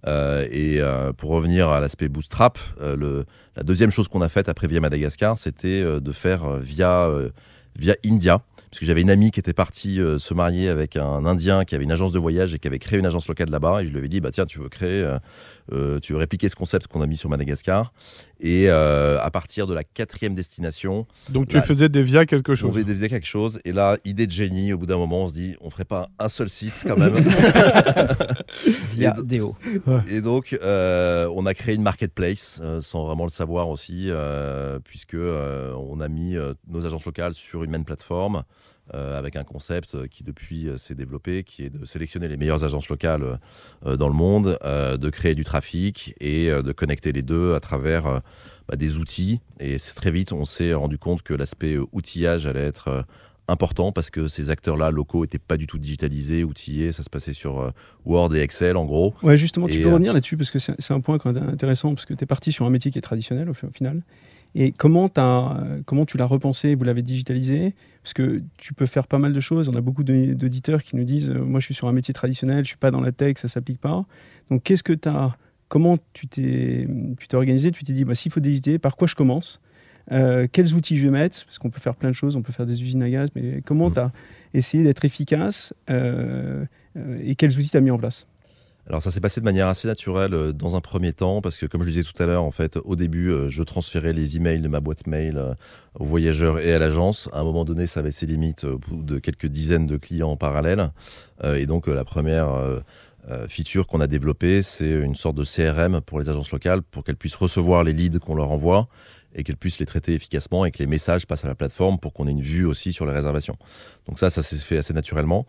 Euh, 0.08 0.46
et 0.52 0.82
euh, 0.82 1.14
pour 1.14 1.32
revenir 1.32 1.70
à 1.70 1.80
l'aspect 1.80 2.10
bootstrap, 2.10 2.60
le, 2.80 3.26
la 3.56 3.64
deuxième 3.64 3.90
chose 3.90 4.08
qu'on 4.08 4.22
a 4.22 4.30
faite 4.30 4.50
après 4.50 4.68
via 4.68 4.80
Madagascar, 4.80 5.38
c'était 5.38 5.84
de 5.84 6.12
faire 6.12 6.58
via, 6.58 7.10
via 7.76 7.96
India. 8.06 8.42
Parce 8.76 8.82
que 8.82 8.88
j'avais 8.88 9.04
une 9.04 9.10
amie 9.10 9.32
qui 9.32 9.40
était 9.40 9.54
partie 9.54 10.02
euh, 10.02 10.20
se 10.20 10.34
marier 10.34 10.68
avec 10.68 10.98
un 10.98 11.26
Indien 11.26 11.64
qui 11.64 11.76
avait 11.76 11.86
une 11.86 11.94
agence 11.94 12.12
de 12.12 12.20
voyage 12.20 12.54
et 12.54 12.60
qui 12.60 12.68
avait 12.68 12.78
créé 12.78 13.00
une 13.00 13.06
agence 13.06 13.30
locale 13.30 13.50
là-bas. 13.50 13.82
Et 13.82 13.88
je 13.88 13.92
lui 13.92 14.00
avais 14.00 14.10
dit, 14.10 14.20
bah 14.20 14.32
tiens, 14.32 14.46
tu 14.46 14.60
veux 14.60 14.68
créer, 14.68 15.02
euh, 15.02 15.18
tu 16.02 16.14
veux 16.14 16.20
répliquer 16.20 16.50
ce 16.50 16.56
concept 16.56 16.88
qu'on 16.88 17.02
a 17.02 17.08
mis 17.08 17.18
sur 17.18 17.30
Madagascar. 17.30 17.94
Et 18.42 18.66
euh, 18.68 19.18
à 19.22 19.32
partir 19.32 19.66
de 19.66 19.74
la 19.74 19.84
quatrième 19.84 20.36
destination, 20.36 21.08
Donc 21.30 21.48
tu 21.48 21.60
faisais 21.62 21.88
des 21.90 22.04
via 22.04 22.26
quelque 22.26 22.52
on 22.52 22.56
chose. 22.56 22.72
devait 22.72 22.84
déviser 22.84 23.08
quelque 23.10 23.26
chose. 23.28 23.60
Et 23.64 23.72
là, 23.72 23.98
idée 24.04 24.28
de 24.28 24.32
génie, 24.32 24.74
au 24.74 24.78
bout 24.78 24.86
d'un 24.86 24.98
moment, 24.98 25.24
on 25.24 25.28
se 25.30 25.34
dit, 25.34 25.56
on 25.62 25.70
ferait 25.70 25.86
pas 25.86 26.10
un 26.20 26.28
seul 26.30 26.50
site 26.50 26.84
quand 26.86 26.98
même. 26.98 27.14
Via 28.92 29.14
Et- 29.18 29.24
Déo. 29.24 29.56
Et 30.10 30.22
donc, 30.22 30.58
euh, 30.62 31.30
on 31.36 31.46
a 31.46 31.54
créé 31.54 31.76
une 31.76 31.82
marketplace 31.84 32.60
euh, 32.62 32.82
sans 32.82 33.06
vraiment 33.06 33.24
le 33.26 33.30
savoir 33.32 33.70
aussi, 33.70 34.08
euh, 34.10 34.80
puisque 34.84 35.14
euh, 35.16 35.74
on 35.76 36.00
a 36.00 36.08
mis 36.08 36.36
euh, 36.36 36.54
nos 36.68 36.86
agences 36.86 37.06
locales 37.06 37.34
sur 37.34 37.64
une 37.64 37.72
même 37.72 37.86
plateforme 37.86 38.44
euh, 38.94 39.18
avec 39.18 39.36
un 39.36 39.44
concept 39.44 39.96
euh, 39.96 40.08
qui 40.08 40.24
depuis 40.24 40.68
euh, 40.68 40.78
s'est 40.78 40.94
développé, 40.94 41.44
qui 41.44 41.64
est 41.64 41.70
de 41.70 41.86
sélectionner 41.86 42.28
les 42.28 42.38
meilleures 42.38 42.64
agences 42.64 42.88
locales 42.88 43.40
euh, 43.86 43.98
dans 43.98 44.08
le 44.08 44.14
monde, 44.14 44.60
euh, 44.64 44.98
de 44.98 45.10
créer 45.10 45.34
du 45.34 45.44
trafic 45.44 46.14
et 46.20 46.50
de 46.50 46.72
connecter 46.72 47.12
les 47.12 47.24
deux 47.24 47.56
à 47.56 47.60
travers 47.60 48.22
bah, 48.68 48.76
des 48.76 48.98
outils. 48.98 49.40
Et 49.60 49.78
très 49.96 50.12
vite, 50.12 50.32
on 50.34 50.46
s'est 50.46 50.74
rendu 50.74 50.98
compte 50.98 51.24
que 51.24 51.34
l'aspect 51.34 51.78
outillage 51.94 52.46
allait 52.46 52.66
être 52.66 53.06
important 53.48 53.92
parce 53.92 54.10
que 54.10 54.28
ces 54.28 54.50
acteurs-là 54.50 54.92
locaux 54.92 55.24
étaient 55.24 55.40
pas 55.40 55.58
du 55.58 55.68
tout 55.68 55.78
digitalisés, 55.78 56.44
outillés, 56.44 56.92
ça 56.92 57.04
se 57.04 57.10
passait 57.10 57.34
sur 57.34 57.72
Word 58.06 58.36
et 58.36 58.40
Excel 58.40 58.78
en 58.78 58.86
gros. 58.86 59.14
Ouais, 59.24 59.38
justement, 59.38 59.68
tu 59.68 59.80
Et, 59.80 59.84
peux 59.84 59.90
revenir 59.90 60.14
là-dessus 60.14 60.38
parce 60.38 60.52
que 60.52 60.60
c'est 60.60 60.92
un 60.92 61.00
point 61.00 61.18
quand 61.18 61.32
même 61.32 61.50
intéressant 61.50 61.94
parce 61.94 62.06
que 62.06 62.14
tu 62.14 62.24
es 62.24 62.28
parti 62.28 62.52
sur 62.52 62.66
un 62.66 62.70
métier 62.70 62.92
qui 62.92 62.98
est 62.98 63.02
traditionnel 63.02 63.50
au 63.50 63.54
final. 63.54 64.04
Et 64.58 64.72
comment, 64.72 65.10
as, 65.18 65.58
comment 65.86 66.06
tu 66.06 66.18
l'as 66.18 66.26
repensé, 66.26 66.76
vous 66.76 66.86
l'avez 66.86 67.02
digitalisé? 67.02 67.76
Parce 68.04 68.14
que 68.14 68.42
tu 68.58 68.74
peux 68.74 68.86
faire 68.86 69.08
pas 69.08 69.20
mal 69.20 69.34
de 69.34 69.40
choses. 69.42 69.68
On 69.68 69.74
a 69.74 69.82
beaucoup 69.82 70.04
d'auditeurs 70.06 70.82
qui 70.82 70.96
nous 70.96 71.04
disent 71.04 71.30
euh, 71.30 71.44
Moi, 71.44 71.60
je 71.60 71.66
suis 71.66 71.74
sur 71.74 71.88
un 71.88 71.92
métier 71.92 72.14
traditionnel, 72.14 72.64
je 72.64 72.70
suis 72.70 72.78
pas 72.78 72.90
dans 72.92 73.02
la 73.02 73.12
tech, 73.12 73.38
ça 73.38 73.48
s'applique 73.50 73.80
pas. 73.82 74.06
Donc, 74.50 74.64
qu'est-ce 74.64 74.84
que 74.84 74.94
tu 74.94 75.10
as 75.10 75.36
Comment 75.68 75.98
tu 76.14 76.28
t'es 76.28 76.88
organisé? 77.34 77.72
Tu 77.72 77.84
t'es 77.84 77.92
dit 77.92 78.06
bah, 78.06 78.16
S'il 78.16 78.32
faut 78.32 78.40
digiter, 78.40 78.78
par 78.80 78.96
quoi 78.96 79.08
je 79.08 79.16
commence? 79.16 79.60
Euh, 80.12 80.48
Quels 80.52 80.74
outils 80.76 80.96
je 80.98 81.04
vais 81.06 81.12
mettre? 81.12 81.44
Parce 81.46 81.58
qu'on 81.58 81.72
peut 81.72 81.80
faire 81.82 81.96
plein 81.96 82.10
de 82.12 82.16
choses, 82.16 82.36
on 82.36 82.44
peut 82.44 82.54
faire 82.54 82.68
des 82.68 82.82
usines 82.84 83.02
à 83.02 83.10
gaz, 83.10 83.30
mais 83.36 83.62
comment 83.66 83.88
Mhm. 83.88 83.94
tu 83.96 84.00
as 84.00 84.12
essayé 84.54 84.84
d'être 84.84 85.04
efficace 85.04 85.74
euh, 85.90 86.64
et 87.22 87.36
quels 87.36 87.58
outils 87.58 87.70
tu 87.72 87.78
as 87.78 87.82
mis 87.82 87.90
en 87.92 87.98
place? 87.98 88.28
Alors 88.88 89.02
ça 89.02 89.10
s'est 89.10 89.20
passé 89.20 89.40
de 89.40 89.46
manière 89.46 89.68
assez 89.68 89.88
naturelle 89.88 90.34
euh, 90.36 90.54
dans 90.54 90.76
un 90.76 90.82
premier 90.82 91.12
temps 91.12 91.42
parce 91.42 91.58
que 91.58 91.66
comme 91.66 91.82
je 91.82 91.88
le 91.88 91.92
disais 91.92 92.04
tout 92.04 92.22
à 92.22 92.28
l'heure, 92.28 92.44
en 92.44 92.52
fait, 92.52 92.78
au 92.86 92.96
début, 92.96 93.32
euh, 93.32 93.50
je 93.50 93.64
transférais 93.64 94.14
les 94.14 94.38
emails 94.38 94.62
de 94.62 94.68
ma 94.68 94.80
boîte 94.80 95.08
mail 95.08 95.38
euh, 95.38 95.56
aux 96.00 96.06
voyageurs 96.06 96.60
et 96.60 96.72
à 96.72 96.78
l'agence. 96.78 97.28
À 97.34 97.40
un 97.40 97.44
moment 97.44 97.66
donné, 97.66 97.88
ça 97.88 98.02
avait 98.02 98.12
ses 98.12 98.28
limites 98.28 98.64
au 98.64 98.80
de 98.92 99.18
quelques 99.18 99.48
dizaines 99.48 99.88
de 99.88 99.98
clients 99.98 100.30
en 100.30 100.38
parallèle. 100.38 100.92
Et 101.44 101.66
donc 101.66 101.88
la 101.88 102.06
première 102.06 102.48
feature 103.50 103.88
qu'on 103.88 104.00
a 104.00 104.08
développée, 104.08 104.62
c'est 104.62 104.90
une 104.90 105.16
sorte 105.16 105.36
de 105.36 105.44
CRM 105.44 106.02
pour 106.02 106.20
les 106.20 106.30
agences 106.30 106.52
locales 106.52 106.82
pour 106.82 107.04
qu'elles 107.04 107.16
puissent 107.16 107.36
recevoir 107.36 107.84
les 107.84 107.94
leads 107.94 108.20
qu'on 108.20 108.36
leur 108.36 108.52
envoie 108.52 108.88
et 109.34 109.44
qu'elles 109.44 109.58
puissent 109.58 109.80
les 109.80 109.86
traiter 109.86 110.14
efficacement 110.14 110.66
et 110.66 110.72
que 110.72 110.80
les 110.80 110.88
messages 110.88 111.26
passent 111.26 111.46
à 111.46 111.48
la 111.48 111.56
plateforme 111.56 112.00
pour 112.00 112.14
qu'on 112.14 112.28
ait 112.28 112.32
une 112.32 112.42
vue 112.42 112.66
aussi 112.66 112.94
sur 112.94 113.06
les 113.06 113.14
réservations. 113.14 113.58
Donc 114.08 114.20
ça, 114.20 114.30
ça 114.30 114.44
s'est 114.44 114.58
fait 114.58 114.78
assez 114.78 114.94
naturellement 114.94 115.46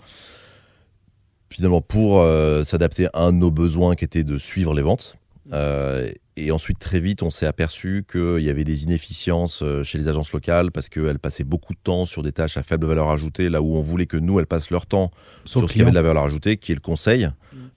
finalement 1.50 1.80
pour 1.80 2.20
euh, 2.20 2.64
s'adapter 2.64 3.06
à 3.06 3.22
un 3.22 3.32
de 3.32 3.38
nos 3.38 3.50
besoins 3.50 3.94
qui 3.94 4.04
était 4.04 4.24
de 4.24 4.38
suivre 4.38 4.74
les 4.74 4.82
ventes. 4.82 5.16
Euh, 5.52 6.10
et 6.36 6.50
ensuite, 6.50 6.78
très 6.78 7.00
vite, 7.00 7.22
on 7.22 7.30
s'est 7.30 7.46
aperçu 7.46 8.04
qu'il 8.10 8.40
y 8.40 8.50
avait 8.50 8.64
des 8.64 8.84
inefficiences 8.84 9.62
euh, 9.62 9.82
chez 9.82 9.96
les 9.96 10.08
agences 10.08 10.32
locales 10.32 10.70
parce 10.70 10.88
qu'elles 10.88 11.18
passaient 11.18 11.44
beaucoup 11.44 11.72
de 11.72 11.78
temps 11.82 12.04
sur 12.04 12.22
des 12.22 12.32
tâches 12.32 12.56
à 12.56 12.62
faible 12.62 12.86
valeur 12.86 13.08
ajoutée, 13.08 13.48
là 13.48 13.62
où 13.62 13.76
on 13.76 13.80
voulait 13.80 14.06
que 14.06 14.16
nous, 14.16 14.38
elles 14.38 14.46
passent 14.46 14.70
leur 14.70 14.86
temps 14.86 15.10
sur, 15.44 15.68
ce 15.68 15.72
qui 15.72 15.80
avait 15.80 15.90
de 15.90 15.94
la 15.94 16.02
valeur 16.02 16.24
ajoutée, 16.24 16.56
qui 16.56 16.72
est 16.72 16.74
le 16.74 16.80
conseil, 16.80 17.28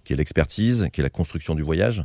qui 0.10 0.14
est 0.14 0.16
l'expertise, 0.16 0.88
qui 0.92 1.02
est 1.02 1.04
la 1.04 1.12
construction 1.12 1.54
du 1.54 1.62
voyage. 1.62 2.02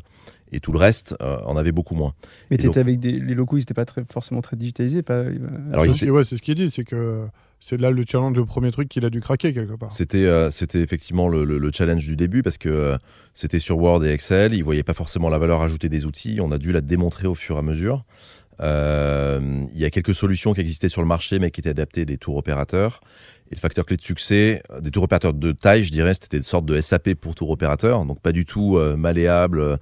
Et 0.53 0.61
tout 0.61 0.73
le 0.73 0.79
reste, 0.79 1.17
euh, 1.23 1.39
en 1.47 1.57
avait 1.57 1.73
beaucoup 1.73 1.95
moins. 1.95 2.13
Mais 2.51 2.59
tu 2.59 2.67
donc- 2.67 2.77
avec 2.77 3.01
des, 3.01 3.13
les 3.13 3.35
locaux, 3.35 3.57
ils 3.57 3.61
n'étaient 3.61 3.73
pas 3.73 3.87
très, 3.87 4.05
forcément 4.13 4.43
très 4.43 4.57
digitalisés. 4.57 5.01
Pas, 5.03 5.15
euh, 5.15 5.39
Alors, 5.73 5.87
C'est- 5.87 6.11
ouais, 6.11 6.23
c'est 6.23 6.37
ce 6.37 6.43
qu'il 6.43 6.55
dit, 6.55 6.71
c'est 6.71 6.85
que 6.85 7.23
c'est 7.61 7.81
là 7.81 7.91
le 7.91 8.05
challenge, 8.07 8.37
le 8.37 8.45
premier 8.45 8.71
truc 8.73 8.91
qu'il 8.91 9.07
a 9.07 9.11
dû 9.11 9.23
craquer 9.23 9.55
quelque 9.55 9.73
part. 9.73 9.91
C'était 9.91 10.27
euh, 10.27 10.51
c'était 10.51 10.83
effectivement 10.83 11.29
le, 11.29 11.47
le- 11.47 11.57
le 11.57 11.71
challenge 11.73 12.05
du 12.05 12.15
début 12.15 12.43
parce 12.43 12.59
que 12.59 12.69
euh, 12.69 12.97
c'était 13.33 13.59
sur 13.59 13.79
Word 13.79 14.05
et 14.05 14.11
Excel. 14.13 14.53
Ils 14.53 14.63
voyaient 14.63 14.83
pas 14.83 14.93
forcément 14.93 15.31
la 15.31 15.39
valeur 15.39 15.63
ajoutée 15.63 15.89
des 15.89 16.05
outils. 16.05 16.41
On 16.43 16.53
a 16.53 16.59
dû 16.59 16.73
la 16.73 16.83
démontrer 16.83 17.27
au 17.27 17.35
fur 17.35 17.57
et 17.57 17.61
à 17.61 17.63
mesure. 17.63 18.05
Euh, 18.61 19.65
Il 19.73 19.79
y 19.81 19.85
a 19.85 19.91
quelques 19.91 20.15
solutions 20.15 20.53
qui 20.55 20.61
existaient 20.61 20.89
sur 20.89 21.03
le 21.03 21.09
marché 21.09 21.39
mais 21.39 21.51
qui 21.51 21.61
étaient 21.61 21.71
adaptées 21.71 22.05
des 22.05 22.19
tours 22.19 22.37
opérateurs. 22.37 23.01
Et 23.51 23.55
le 23.57 23.61
facteur 23.61 23.85
clé 23.85 23.97
de 23.97 24.03
succès, 24.03 24.63
euh, 24.71 24.81
des 24.81 24.91
tours 24.91 25.03
opérateurs 25.03 25.35
de 25.35 25.53
taille, 25.53 25.85
je 25.85 25.93
dirais, 25.93 26.15
c'était 26.15 26.39
une 26.39 26.43
sorte 26.45 26.65
de 26.65 26.81
SAP 26.81 27.15
pour 27.15 27.35
tour 27.35 27.51
opérateur, 27.51 28.05
donc 28.07 28.21
pas 28.21 28.33
du 28.33 28.45
tout 28.47 28.79
euh, 28.79 28.97
malléable 28.97 29.79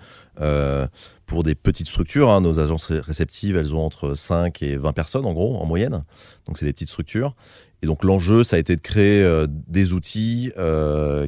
pour 1.27 1.43
des 1.45 1.55
petites 1.55 1.87
structures. 1.87 2.31
hein. 2.31 2.41
Nos 2.41 2.59
agences 2.59 2.87
ré- 2.87 3.01
réceptives, 3.01 3.57
elles 3.57 3.75
ont 3.75 3.85
entre 3.85 4.15
5 4.15 4.63
et 4.63 4.77
20 4.77 4.93
personnes 4.93 5.25
en 5.27 5.33
gros, 5.33 5.57
en 5.57 5.67
moyenne. 5.67 6.03
Donc 6.47 6.59
c'est 6.59 6.67
des 6.67 6.73
petites 6.73 6.89
structures. 6.89 7.35
Et 7.83 7.87
donc 7.87 8.05
l'enjeu, 8.05 8.43
ça 8.45 8.57
a 8.57 8.59
été 8.59 8.75
de 8.77 8.81
créer 8.81 9.25
des 9.69 9.93
outils 9.93 10.53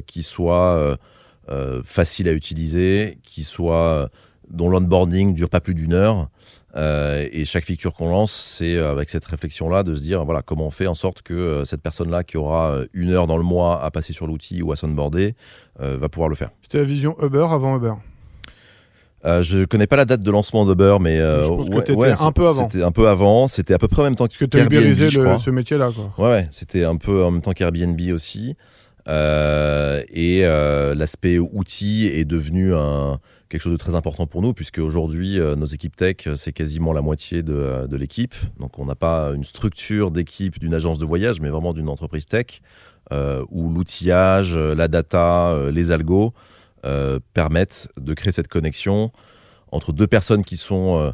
qui 0.05 0.23
soient 0.23 0.97
faciles 1.85 2.27
à 2.29 2.33
utiliser, 2.33 3.19
qui 3.23 3.43
soient 3.43 4.09
dont 4.49 4.69
l'onboarding 4.69 5.33
dure 5.33 5.49
pas 5.49 5.59
plus 5.61 5.73
d'une 5.75 5.93
heure. 5.93 6.29
Euh, 6.75 7.27
et 7.31 7.45
chaque 7.45 7.63
feature 7.63 7.93
qu'on 7.93 8.09
lance, 8.09 8.33
c'est 8.33 8.75
euh, 8.75 8.91
avec 8.91 9.09
cette 9.09 9.25
réflexion-là 9.25 9.83
de 9.83 9.95
se 9.95 10.01
dire 10.01 10.25
voilà 10.25 10.41
comment 10.41 10.67
on 10.67 10.71
fait 10.71 10.87
en 10.87 10.95
sorte 10.95 11.21
que 11.21 11.33
euh, 11.33 11.65
cette 11.65 11.81
personne-là 11.81 12.23
qui 12.23 12.35
aura 12.37 12.79
une 12.93 13.11
heure 13.11 13.27
dans 13.27 13.37
le 13.37 13.43
mois 13.43 13.81
à 13.83 13.91
passer 13.91 14.11
sur 14.11 14.27
l'outil 14.27 14.61
ou 14.61 14.71
à 14.73 14.75
s'onboarder 14.75 15.35
euh, 15.81 15.97
va 15.99 16.09
pouvoir 16.09 16.29
le 16.29 16.35
faire. 16.35 16.49
C'était 16.61 16.79
la 16.79 16.83
vision 16.83 17.15
Uber 17.21 17.47
avant 17.49 17.77
Uber. 17.77 17.93
Euh, 19.25 19.41
je 19.41 19.65
connais 19.65 19.87
pas 19.87 19.95
la 19.95 20.05
date 20.05 20.21
de 20.21 20.29
lancement 20.29 20.65
d'Uber, 20.65 20.97
mais 21.01 21.17
euh, 21.19 21.43
Je 21.43 21.47
pense 21.47 21.83
que 21.83 21.91
ouais, 21.93 22.11
un 22.19 22.31
peu 22.31 22.47
avant. 22.47 22.69
C'était 22.69 22.83
un 22.83 22.91
peu 22.91 23.07
avant. 23.07 23.47
C'était 23.47 23.73
à 23.73 23.79
peu 23.79 23.87
près 23.87 24.01
en 24.01 24.05
même 24.05 24.15
temps 24.15 24.27
Parce 24.27 24.37
que 24.37 24.45
tu 24.45 24.57
ce 25.39 25.49
métier-là. 25.49 25.89
Ouais, 26.17 26.29
ouais, 26.29 26.47
c'était 26.51 26.83
un 26.83 26.95
peu 26.95 27.23
en 27.23 27.31
même 27.31 27.41
temps 27.41 27.53
qu'Airbnb 27.53 27.99
aussi. 28.13 28.55
Euh, 29.07 30.03
et 30.09 30.41
euh, 30.45 30.95
l'aspect 30.95 31.37
outil 31.37 32.07
est 32.07 32.25
devenu 32.25 32.73
quelque 33.49 33.61
chose 33.61 33.73
de 33.73 33.77
très 33.77 33.95
important 33.95 34.25
pour 34.27 34.41
nous, 34.41 34.53
puisque 34.53 34.79
aujourd'hui, 34.79 35.39
euh, 35.39 35.55
nos 35.55 35.65
équipes 35.65 35.95
tech, 35.95 36.27
c'est 36.35 36.53
quasiment 36.53 36.93
la 36.93 37.01
moitié 37.01 37.43
de, 37.43 37.87
de 37.87 37.97
l'équipe. 37.97 38.35
Donc, 38.59 38.79
on 38.79 38.85
n'a 38.85 38.95
pas 38.95 39.31
une 39.33 39.43
structure 39.43 40.11
d'équipe 40.11 40.59
d'une 40.59 40.73
agence 40.73 40.97
de 40.97 41.05
voyage, 41.05 41.39
mais 41.39 41.49
vraiment 41.49 41.73
d'une 41.73 41.89
entreprise 41.89 42.25
tech, 42.25 42.61
où 43.51 43.69
l'outillage, 43.69 44.55
la 44.57 44.87
data, 44.87 45.69
les 45.71 45.91
algos 45.91 46.33
permettent 47.33 47.89
de 47.99 48.13
créer 48.13 48.31
cette 48.31 48.47
connexion 48.47 49.11
entre 49.71 49.91
deux 49.91 50.07
personnes 50.07 50.43
qui 50.43 50.57
sont. 50.57 51.13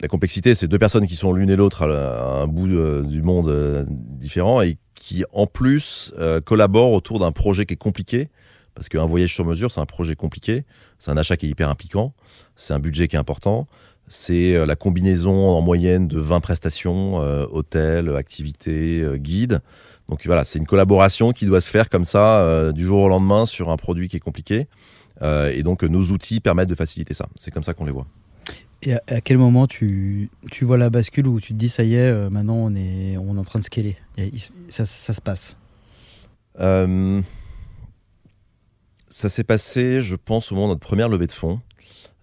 La 0.00 0.08
complexité, 0.08 0.54
c'est 0.54 0.68
deux 0.68 0.78
personnes 0.78 1.06
qui 1.06 1.16
sont 1.16 1.32
l'une 1.32 1.50
et 1.50 1.56
l'autre 1.56 1.82
à, 1.82 2.42
un 2.42 2.46
bout 2.46 2.68
euh, 2.68 3.02
du 3.02 3.22
monde 3.22 3.48
euh, 3.48 3.84
différent 3.88 4.62
et 4.62 4.78
qui, 4.94 5.24
en 5.32 5.46
plus, 5.46 6.12
euh, 6.18 6.40
collaborent 6.40 6.92
autour 6.92 7.18
d'un 7.18 7.32
projet 7.32 7.66
qui 7.66 7.74
est 7.74 7.78
compliqué. 7.78 8.28
Parce 8.74 8.88
qu'un 8.88 9.06
voyage 9.06 9.32
sur 9.32 9.44
mesure, 9.44 9.70
c'est 9.70 9.80
un 9.80 9.86
projet 9.86 10.16
compliqué. 10.16 10.64
C'est 10.98 11.10
un 11.10 11.16
achat 11.16 11.36
qui 11.36 11.46
est 11.46 11.50
hyper 11.50 11.68
impliquant. 11.68 12.14
C'est 12.56 12.74
un 12.74 12.80
budget 12.80 13.06
qui 13.08 13.16
est 13.16 13.18
important. 13.18 13.66
C'est 14.08 14.66
la 14.66 14.74
combinaison 14.74 15.50
en 15.50 15.60
moyenne 15.60 16.08
de 16.08 16.18
20 16.18 16.40
prestations, 16.40 17.18
hôtels, 17.52 18.14
activités, 18.16 19.04
guides. 19.14 19.60
Donc 20.08 20.26
voilà, 20.26 20.44
c'est 20.44 20.58
une 20.58 20.66
collaboration 20.66 21.30
qui 21.30 21.46
doit 21.46 21.60
se 21.60 21.70
faire 21.70 21.88
comme 21.88 22.04
ça 22.04 22.72
du 22.72 22.84
jour 22.84 23.02
au 23.02 23.08
lendemain 23.08 23.46
sur 23.46 23.70
un 23.70 23.76
produit 23.76 24.08
qui 24.08 24.16
est 24.16 24.20
compliqué. 24.20 24.66
Et 25.22 25.62
donc 25.62 25.84
nos 25.84 26.10
outils 26.10 26.40
permettent 26.40 26.68
de 26.68 26.74
faciliter 26.74 27.14
ça. 27.14 27.26
C'est 27.36 27.52
comme 27.52 27.62
ça 27.62 27.74
qu'on 27.74 27.84
les 27.84 27.92
voit. 27.92 28.08
Et 28.86 28.94
à, 28.94 29.20
quel 29.22 29.38
moment 29.38 29.66
tu, 29.66 30.30
tu 30.50 30.64
vois 30.64 30.76
la 30.76 30.90
bascule 30.90 31.26
où 31.26 31.40
tu 31.40 31.54
te 31.54 31.58
dis 31.58 31.68
ça 31.68 31.84
y 31.84 31.94
est, 31.94 32.10
euh, 32.10 32.28
maintenant 32.28 32.56
on 32.56 32.74
est, 32.74 33.16
on 33.16 33.36
est 33.36 33.38
en 33.38 33.44
train 33.44 33.58
de 33.58 33.64
scaler? 33.64 33.96
Ça, 34.68 34.84
ça 34.84 35.12
se 35.12 35.22
passe. 35.22 35.56
Euh, 36.60 37.20
ça 39.08 39.28
s'est 39.30 39.44
passé, 39.44 40.00
je 40.00 40.16
pense, 40.16 40.52
au 40.52 40.54
moment 40.54 40.68
de 40.68 40.72
notre 40.72 40.86
première 40.86 41.08
levée 41.08 41.26
de 41.26 41.32
fonds. 41.32 41.60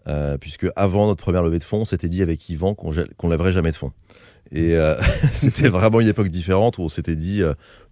Euh, 0.07 0.37
puisque 0.37 0.67
avant 0.75 1.07
notre 1.07 1.23
première 1.23 1.43
levée 1.43 1.59
de 1.59 1.63
fonds, 1.63 1.81
on 1.81 1.85
s'était 1.85 2.09
dit 2.09 2.21
avec 2.21 2.49
Yvan 2.49 2.73
qu'on 2.73 2.91
qu'on 3.17 3.29
lèverait 3.29 3.53
jamais 3.53 3.71
de 3.71 3.75
fonds. 3.75 3.91
Et 4.51 4.75
c'était 5.31 5.69
vraiment 5.69 5.99
une 5.99 6.07
époque 6.07 6.29
différente 6.29 6.77
où 6.77 6.81
on 6.81 6.89
s'était 6.89 7.15
dit, 7.15 7.41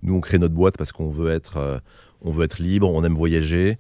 nous 0.04 0.16
on 0.16 0.22
crée 0.22 0.38
notre 0.38 0.56
boîte 0.56 0.78
parce 0.78 0.92
qu'on 0.92 1.10
veut 1.10 1.32
être, 1.32 1.82
veut 2.24 2.44
être 2.44 2.60
libre, 2.60 2.92
on 2.92 3.04
aime 3.04 3.16
voyager. 3.16 3.78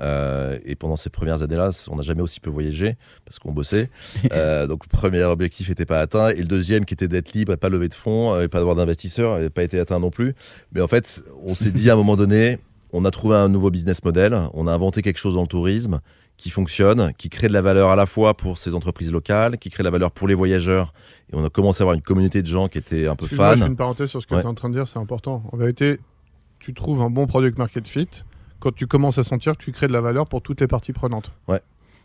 Euh, 0.00 0.58
et 0.64 0.76
pendant 0.76 0.96
ces 0.96 1.10
premières 1.10 1.42
années-là, 1.42 1.70
on 1.90 1.96
n'a 1.96 2.02
jamais 2.02 2.22
aussi 2.22 2.40
peu 2.40 2.50
voyagé 2.50 2.96
parce 3.24 3.38
qu'on 3.38 3.52
bossait. 3.52 3.90
Euh, 4.32 4.66
donc 4.66 4.84
le 4.84 4.96
premier 4.96 5.22
objectif 5.24 5.68
n'était 5.68 5.86
pas 5.86 6.00
atteint 6.00 6.28
et 6.28 6.36
le 6.36 6.44
deuxième 6.44 6.84
qui 6.84 6.94
était 6.94 7.08
d'être 7.08 7.32
libre 7.32 7.52
et 7.52 7.56
pas 7.56 7.68
lever 7.68 7.88
de 7.88 7.94
fonds 7.94 8.40
et 8.40 8.48
pas 8.48 8.58
avoir 8.60 8.76
d'investisseurs 8.76 9.34
n'avait 9.36 9.50
pas 9.50 9.62
été 9.62 9.78
atteint 9.80 9.98
non 9.98 10.10
plus. 10.10 10.34
Mais 10.72 10.80
en 10.80 10.88
fait, 10.88 11.22
on 11.44 11.54
s'est 11.54 11.70
dit 11.72 11.90
à 11.90 11.94
un 11.94 11.96
moment 11.96 12.16
donné, 12.16 12.58
on 12.92 13.04
a 13.04 13.10
trouvé 13.10 13.36
un 13.36 13.48
nouveau 13.48 13.70
business 13.70 14.04
model, 14.04 14.38
on 14.54 14.66
a 14.66 14.72
inventé 14.72 15.02
quelque 15.02 15.18
chose 15.18 15.34
dans 15.34 15.42
le 15.42 15.46
tourisme 15.48 16.00
qui 16.36 16.48
fonctionne, 16.50 17.12
qui 17.18 17.28
crée 17.28 17.48
de 17.48 17.52
la 17.52 17.60
valeur 17.62 17.90
à 17.90 17.96
la 17.96 18.06
fois 18.06 18.34
pour 18.34 18.56
ces 18.58 18.74
entreprises 18.74 19.12
locales, 19.12 19.58
qui 19.58 19.68
crée 19.70 19.82
de 19.82 19.86
la 19.88 19.90
valeur 19.90 20.10
pour 20.10 20.26
les 20.28 20.34
voyageurs. 20.34 20.92
Et 21.32 21.36
on 21.36 21.44
a 21.44 21.50
commencé 21.50 21.82
à 21.82 21.84
avoir 21.84 21.94
une 21.94 22.02
communauté 22.02 22.40
de 22.42 22.46
gens 22.46 22.68
qui 22.68 22.78
étaient 22.78 23.06
un 23.06 23.16
peu 23.16 23.24
Excuse-moi, 23.26 23.50
je 23.50 23.54
fais 23.56 23.60
fans. 23.64 23.66
une 23.70 23.76
parenthèse 23.76 24.08
sur 24.08 24.22
ce 24.22 24.26
que 24.26 24.34
Ouais. 24.34 24.40
tu 24.40 24.46
es 24.46 24.50
en 24.50 24.54
train 24.54 24.68
de 24.70 24.74
dire, 24.74 24.88
c'est 24.88 24.98
important. 24.98 25.42
En 25.52 25.56
vérité, 25.56 25.98
tu 26.58 26.72
trouves 26.72 27.02
un 27.02 27.10
bon 27.10 27.26
product 27.26 27.58
market 27.58 27.86
fit 27.88 28.08
quand 28.60 28.74
tu 28.74 28.86
commences 28.86 29.18
à 29.18 29.24
sentir 29.24 29.56
tu 29.56 29.72
crées 29.72 29.88
de 29.88 29.92
la 29.92 30.00
valeur 30.00 30.26
pour 30.26 30.42
toutes 30.42 30.60
les 30.60 30.68
parties 30.68 30.92
prenantes. 30.92 31.32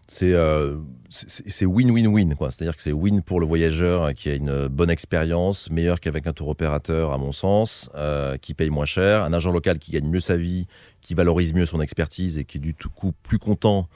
C'est 0.08 0.34
euh, 0.34 0.78
c'est 1.10 1.65
win-win-win. 1.65 2.36
quoi. 2.36 2.52
C'est-à-dire 2.52 2.76
que 2.76 2.82
c'est 2.82 2.91
win 2.91 3.22
pour 3.22 3.39
le 3.39 3.46
voyageur 3.46 4.04
euh, 4.04 4.12
qui 4.12 4.30
a 4.30 4.36
une 4.36 4.68
bonne 4.68 4.89
expérience, 4.89 5.72
meilleure 5.72 6.00
qu'avec 6.00 6.28
un 6.28 6.34
tour 6.34 6.50
opérateur 6.50 7.12
à 7.12 7.18
mon 7.18 7.32
sens, 7.32 7.89
euh, 7.96 8.38
qui 8.38 8.54
paye 8.54 8.70
moins 8.70 8.86
cher, 8.86 9.24
un 9.24 9.34
agent 9.34 9.52
local 9.52 9.80
qui 9.80 9.91
gagne 9.91 10.08
mieux 10.08 10.20
sa 10.20 10.38
vie, 10.38 10.68
qui 11.02 11.13
valorise 11.13 11.54
mieux 11.54 11.65
son 11.65 11.82
expertise 11.82 12.38
et 12.38 12.46
qui 12.46 12.58
est 12.58 12.62
du 12.62 12.74
tout 12.74 12.89
coup 12.89 13.13
plus 13.24 13.39
content 13.39 13.88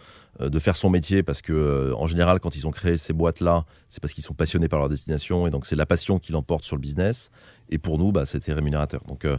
euh, 0.41 0.50
de 0.50 0.60
faire 0.60 0.76
son 0.76 0.89
métier 0.89 1.24
parce 1.24 1.41
que 1.41 1.52
euh, 1.52 1.93
en 1.95 2.08
général 2.08 2.39
quand 2.39 2.56
ils 2.56 2.65
ont 2.67 2.72
créé 2.72 2.98
ces 2.98 3.13
boîtes 3.13 3.41
là 3.41 3.65
c'est 3.89 4.00
parce 4.00 4.13
qu'ils 4.13 4.24
sont 4.24 4.34
passionnés 4.34 4.69
par 4.69 4.80
leur 4.80 4.88
destination 4.88 5.48
et 5.48 5.50
donc 5.50 5.65
c'est 5.65 5.76
la 5.76 5.86
passion 5.86 6.19
qui 6.19 6.32
l'emporte 6.32 6.63
sur 6.63 6.76
le 6.76 6.82
business 6.82 7.30
et 7.69 7.78
pour 7.78 7.98
nous 7.98 8.12
bah, 8.12 8.26
c'était 8.26 8.54
rémunérateur 8.54 9.02
donc 9.08 9.26
euh, 9.26 9.38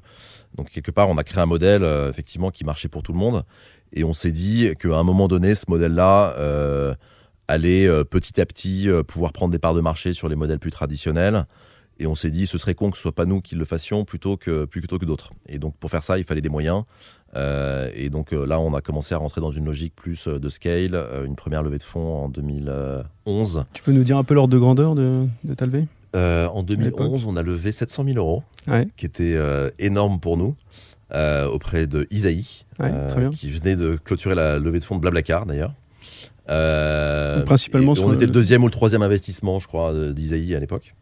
donc 0.57 0.69
quelque 0.71 0.91
part 0.91 1.09
on 1.09 1.17
a 1.17 1.25
créé 1.25 1.41
un 1.41 1.47
modèle 1.47 1.85
euh, 1.85 2.11
effectivement 2.11 2.51
qui 2.51 2.65
marchait 2.65 2.89
pour 2.89 3.03
tout 3.03 3.13
le 3.13 3.19
monde 3.19 3.45
et 3.93 4.05
on 4.05 4.15
s'est 4.15 4.33
dit 4.33 4.71
qu'à 4.79 4.97
un 4.99 5.03
moment 5.03 5.29
donné 5.29 5.55
ce 5.55 5.65
modèle 5.69 5.95
là 5.95 6.33
euh, 6.39 6.95
allait 7.49 7.87
euh, 7.87 8.05
petit 8.05 8.41
à 8.41 8.47
petit 8.47 8.89
euh, 8.89 9.03
pouvoir 9.03 9.33
prendre 9.33 9.53
des 9.53 9.59
parts 9.59 9.75
de 9.75 9.81
marché 9.81 10.13
sur 10.13 10.29
les 10.29 10.37
modèles 10.37 10.59
plus 10.61 10.71
traditionnels 10.71 11.47
et 11.99 12.07
on 12.07 12.15
s'est 12.15 12.31
dit 12.31 12.47
ce 12.47 12.57
serait 12.59 12.75
con 12.75 12.91
que 12.91 12.97
ce 12.97 13.03
soit 13.03 13.15
pas 13.15 13.27
nous 13.27 13.41
qui 13.41 13.57
le 13.57 13.65
fassions 13.65 14.05
plutôt 14.05 14.37
que 14.37 14.65
plutôt 14.65 14.99
que 14.99 15.05
d'autres 15.05 15.33
et 15.49 15.59
donc 15.59 15.77
pour 15.77 15.91
faire 15.91 16.03
ça 16.03 16.19
il 16.19 16.25
fallait 16.25 16.41
des 16.41 16.49
moyens 16.49 16.85
et 17.95 18.11
donc 18.11 18.33
là, 18.33 18.59
on 18.59 18.75
a 18.75 18.81
commencé 18.81 19.15
à 19.15 19.19
rentrer 19.19 19.41
dans 19.41 19.53
une 19.53 19.65
logique 19.67 19.95
plus 19.95 20.27
de 20.27 20.49
scale. 20.49 21.01
Une 21.25 21.37
première 21.37 21.63
levée 21.63 21.79
de 21.79 21.85
fonds 21.85 22.25
en 22.25 22.29
2011. 22.29 23.65
Tu 23.73 23.83
peux 23.85 23.93
nous 23.93 24.03
dire 24.03 24.17
un 24.17 24.25
peu 24.25 24.35
l'ordre 24.35 24.53
de 24.53 24.59
grandeur 24.59 24.97
de, 24.97 25.27
de 25.45 25.55
ta 25.55 25.65
levée 25.67 25.87
Euh, 26.17 26.49
en 26.49 26.63
l'époque 26.63 26.99
2011, 26.99 27.27
on 27.27 27.37
a 27.37 27.43
levé 27.43 27.71
700 27.71 28.05
000 28.05 28.17
euros, 28.19 28.43
Ouais. 28.67 28.89
qui 28.97 29.07
était 29.07 29.39
énorme 29.79 30.19
pour 30.19 30.37
nous, 30.37 30.57
euh, 31.13 31.47
auprès 31.47 31.87
de 31.87 32.07
Isaïe, 32.11 32.65
Ouais, 32.79 32.91
euh, 32.91 33.31
qui 33.31 33.51
venait 33.51 33.77
de 33.77 33.99
clôturer 34.03 34.35
la 34.35 34.59
levée 34.59 34.79
de 34.79 34.85
fonds 34.85 34.97
de 34.97 35.01
Blablacar 35.01 35.45
d'ailleurs. 35.45 35.75
Euh, 36.49 37.43
principalement 37.43 37.95
sur 37.95 38.07
on 38.07 38.15
était 38.15 38.25
le 38.25 38.33
deuxième 38.33 38.63
ou 38.63 38.67
le 38.67 38.73
troisième 38.73 39.03
investissement, 39.03 39.61
je 39.61 39.69
crois, 39.69 39.93
d'Isaïe 40.13 40.55
à 40.55 40.61
l'époque. 40.61 40.95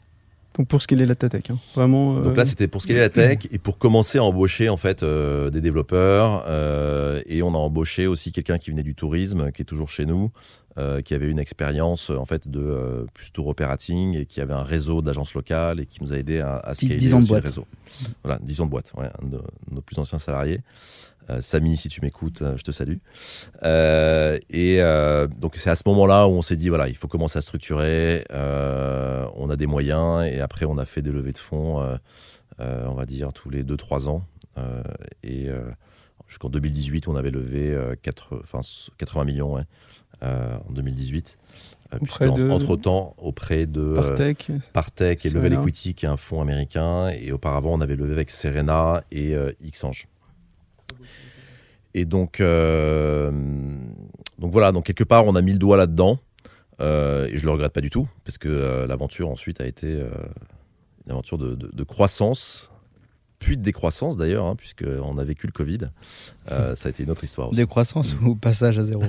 Donc 0.57 0.67
pour 0.67 0.83
ce 0.83 0.89
qui 0.89 0.95
est 0.95 0.97
de 0.97 1.05
la 1.05 1.15
tech, 1.15 1.43
hein. 1.51 1.59
vraiment. 1.77 2.15
Donc 2.19 2.37
là, 2.37 2.45
c'était 2.45 2.67
pour 2.67 2.83
scaler 2.83 2.99
la 2.99 3.11
tech 3.11 3.39
et 3.53 3.59
pour 3.59 3.79
commencer 3.79 4.19
à 4.19 4.25
embaucher 4.25 4.69
en 4.69 4.77
fait 4.77 5.05
des 5.05 5.61
développeurs. 5.61 6.45
et 7.27 7.43
on 7.43 7.55
a 7.55 7.59
embauché 7.59 8.07
aussi 8.07 8.33
quelqu'un 8.33 8.59
qui 8.59 8.71
venait 8.71 8.83
du 8.83 8.97
tourisme, 8.97 9.53
qui 9.53 9.63
est 9.63 9.67
toujours 9.67 9.89
chez 9.89 10.05
nous, 10.05 10.33
euh, 10.79 11.01
qui 11.03 11.15
avait 11.15 11.29
une 11.29 11.39
expérience 11.39 12.11
en 12.11 12.25
fait 12.25 12.49
de 12.49 12.61
euh, 12.61 13.05
plus 13.13 13.31
tour 13.33 13.49
operating 13.49 14.17
et 14.17 14.27
qui 14.27 14.41
avait 14.41 14.55
un 14.55 14.63
réseau 14.63 15.03
d'agences 15.03 15.35
locales 15.35 15.81
et 15.81 15.87
qui 15.87 16.03
nous 16.03 16.13
a 16.13 16.17
aidé 16.17 16.41
à, 16.41 16.57
à 16.59 16.75
scaler 16.75 16.97
dix 16.97 17.15
ans 17.15 17.19
de 17.19 17.25
le 17.25 17.29
boîte. 17.29 17.45
réseau. 17.47 17.67
Voilà, 18.23 18.39
10 18.41 18.61
ans 18.61 18.67
de 18.67 18.71
boîte, 18.71 18.93
ouais, 18.97 19.09
un 19.23 19.27
de 19.27 19.41
nos 19.71 19.81
plus 19.81 19.99
anciens 19.99 20.19
salariés. 20.19 20.61
Euh, 21.31 21.41
Samy, 21.41 21.77
si 21.77 21.89
tu 21.89 22.01
m'écoutes, 22.01 22.41
euh, 22.43 22.57
je 22.57 22.63
te 22.63 22.71
salue. 22.71 22.97
Euh, 23.63 24.39
et 24.51 24.81
euh, 24.81 25.27
donc 25.27 25.57
c'est 25.57 25.71
à 25.71 25.77
ce 25.77 25.83
moment-là 25.87 26.27
où 26.27 26.33
on 26.33 26.43
s'est 26.43 26.57
dit 26.57 26.69
voilà, 26.69 26.89
il 26.89 26.97
faut 26.97 27.09
commencer 27.09 27.39
à 27.39 27.43
structurer. 27.43 28.25
euh, 28.33 29.27
on 29.37 29.51
a 29.51 29.57
des 29.57 29.67
moyens 29.67 30.25
et 30.27 30.41
après 30.41 30.65
on 30.65 30.79
a 30.79 30.85
fait 30.87 31.03
des 31.03 31.11
levées 31.11 31.33
de 31.33 31.39
fonds, 31.39 31.81
euh, 31.81 31.97
euh, 32.61 32.87
on 32.89 32.95
va 32.95 33.05
dire 33.05 33.33
tous 33.33 33.51
les 33.51 33.63
2-3 33.65 34.09
ans. 34.09 34.25
Euh, 34.57 34.83
et 35.23 35.49
euh, 35.49 35.71
jusqu'en 36.29 36.49
2018, 36.49 37.09
on 37.09 37.17
avait 37.17 37.31
levé 37.31 37.71
euh, 37.73 37.95
4, 38.01 38.41
enfin, 38.43 38.61
80 38.97 39.25
millions 39.25 39.55
ouais, 39.55 39.63
euh, 39.63 40.08
en 40.23 40.73
2018. 40.73 41.39
Euh, 41.95 41.99
puisque 42.03 42.23
de- 42.37 42.51
entre-temps, 42.51 43.15
auprès 43.17 43.65
de 43.67 43.81
euh, 43.81 43.95
Partech. 44.03 44.51
Partech 44.75 45.25
et 45.25 45.31
Level. 45.31 45.55
Equity, 45.55 45.95
qui 45.95 46.05
est 46.05 46.09
un 46.09 46.17
fonds 46.19 46.41
américain. 46.43 47.09
Et 47.09 47.33
auparavant, 47.33 47.73
on 47.73 47.81
avait 47.81 47.97
levé 47.97 48.13
avec 48.13 48.31
Serena 48.31 49.03
et 49.11 49.35
euh, 49.35 49.53
Xange. 49.71 50.07
Et 51.95 52.05
donc, 52.05 52.41
euh, 52.41 53.31
donc 54.39 54.53
voilà, 54.53 54.73
donc 54.73 54.85
quelque 54.85 55.05
part, 55.05 55.25
on 55.27 55.35
a 55.35 55.43
mis 55.43 55.53
le 55.53 55.59
doigt 55.59 55.77
là-dedans. 55.77 56.19
euh, 56.81 57.27
et 57.27 57.39
je 57.39 57.45
le 57.45 57.51
regrette 57.51 57.73
pas 57.73 57.81
du 57.81 57.91
tout, 57.91 58.07
parce 58.25 58.39
que 58.39 58.49
euh, 58.49 58.87
l'aventure 58.87 59.29
ensuite 59.29 59.61
a 59.61 59.67
été 59.67 59.87
euh, 59.89 60.11
une 61.07 61.13
aventure 61.13 61.37
de, 61.39 61.55
de- 61.57 61.71
de 61.73 61.83
croissance, 61.85 62.71
puis 63.39 63.57
de 63.57 63.63
décroissance 63.63 64.17
d'ailleurs, 64.17 64.47
hein, 64.47 64.57
puisqu'on 64.57 65.17
a 65.19 65.25
vécu 65.25 65.47
le 65.47 65.53
Covid. 65.53 65.79
Euh, 66.51 66.75
ça 66.75 66.89
a 66.89 66.91
été 66.91 67.05
une 67.05 67.11
autre 67.11 67.23
histoire 67.25 67.49
aussi. 67.49 67.57
Décroissance 67.59 68.15
ou 68.23 68.35
passage 68.35 68.79
à 68.79 68.83
zéro 68.85 69.03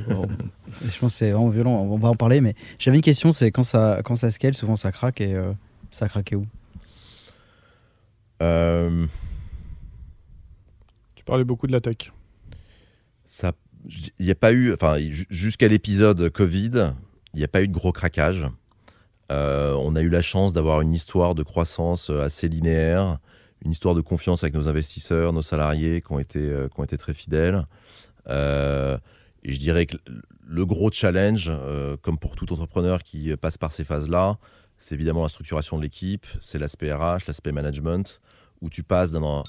Je 0.86 1.00
pense 1.00 1.12
que 1.14 1.18
c'est 1.18 1.32
vraiment 1.32 1.50
violent, 1.50 1.72
on 1.72 1.98
va 1.98 2.10
en 2.10 2.16
parler, 2.16 2.40
mais 2.42 2.54
j'avais 2.78 2.98
une 2.98 3.04
question, 3.04 3.34
c'est 3.34 3.52
quand 3.52 3.64
ça, 3.64 4.02
quand 4.04 4.16
ça 4.16 4.30
scale, 4.32 4.54
souvent 4.54 4.76
ça 4.76 4.92
craque 4.92 5.22
et 5.22 5.34
euh, 5.36 5.52
ça 5.92 6.06
a 6.06 6.10
craqué 6.10 6.36
où? 6.36 6.46
Euh, 8.42 9.06
Tu 11.16 11.24
parlais 11.24 11.44
beaucoup 11.44 11.68
de 11.68 11.72
la 11.72 11.82
tech. 11.82 12.12
ça, 13.26 13.52
il 14.20 14.26
n'y 14.26 14.32
a 14.32 14.36
pas 14.36 14.52
eu, 14.52 14.74
enfin, 14.74 14.98
ju- 15.00 15.26
jusqu'à 15.30 15.68
l'épisode 15.68 16.30
Covid, 16.30 16.94
il 17.34 17.38
n'y 17.38 17.44
a 17.44 17.48
pas 17.48 17.62
eu 17.62 17.68
de 17.68 17.74
gros 17.74 17.92
craquage. 17.92 18.46
Euh, 19.32 19.74
on 19.80 19.96
a 19.96 20.02
eu 20.02 20.10
la 20.10 20.22
chance 20.22 20.54
d'avoir 20.54 20.82
une 20.82 20.94
histoire 20.94 21.36
de 21.36 21.44
croissance 21.44 22.10
assez 22.10 22.48
linéaire, 22.48 23.20
une 23.66 23.72
histoire 23.72 23.96
de 23.96 24.02
confiance 24.02 24.44
avec 24.44 24.54
nos 24.54 24.68
investisseurs, 24.68 25.34
nos 25.34 25.42
salariés 25.42 26.02
qui 26.02 26.12
ont 26.12 26.20
été, 26.20 26.40
euh, 26.40 26.68
qui 26.68 26.80
ont 26.80 26.84
été 26.84 26.98
très 26.98 27.14
fidèles. 27.14 27.66
Euh, 28.28 28.98
et 29.44 29.54
je 29.54 29.60
dirais 29.60 29.86
que 29.86 29.98
le 30.48 30.66
gros 30.66 30.92
challenge, 30.92 31.48
euh, 31.50 31.98
comme 31.98 32.18
pour 32.18 32.36
tout 32.36 32.52
entrepreneur 32.54 33.04
qui 33.04 33.36
passe 33.38 33.58
par 33.58 33.72
ces 33.72 33.84
phases-là, 33.84 34.38
c'est 34.78 34.96
évidemment 34.96 35.24
la 35.24 35.30
structuration 35.30 35.78
de 35.78 35.84
l'équipe, 35.84 36.26
c'est 36.40 36.58
l'aspect 36.58 36.94
RH, 36.94 37.28
l'aspect 37.28 37.52
management, 37.52 38.22
où 38.62 38.70
tu 38.70 38.84
passes 38.84 39.12
d'un 39.12 39.44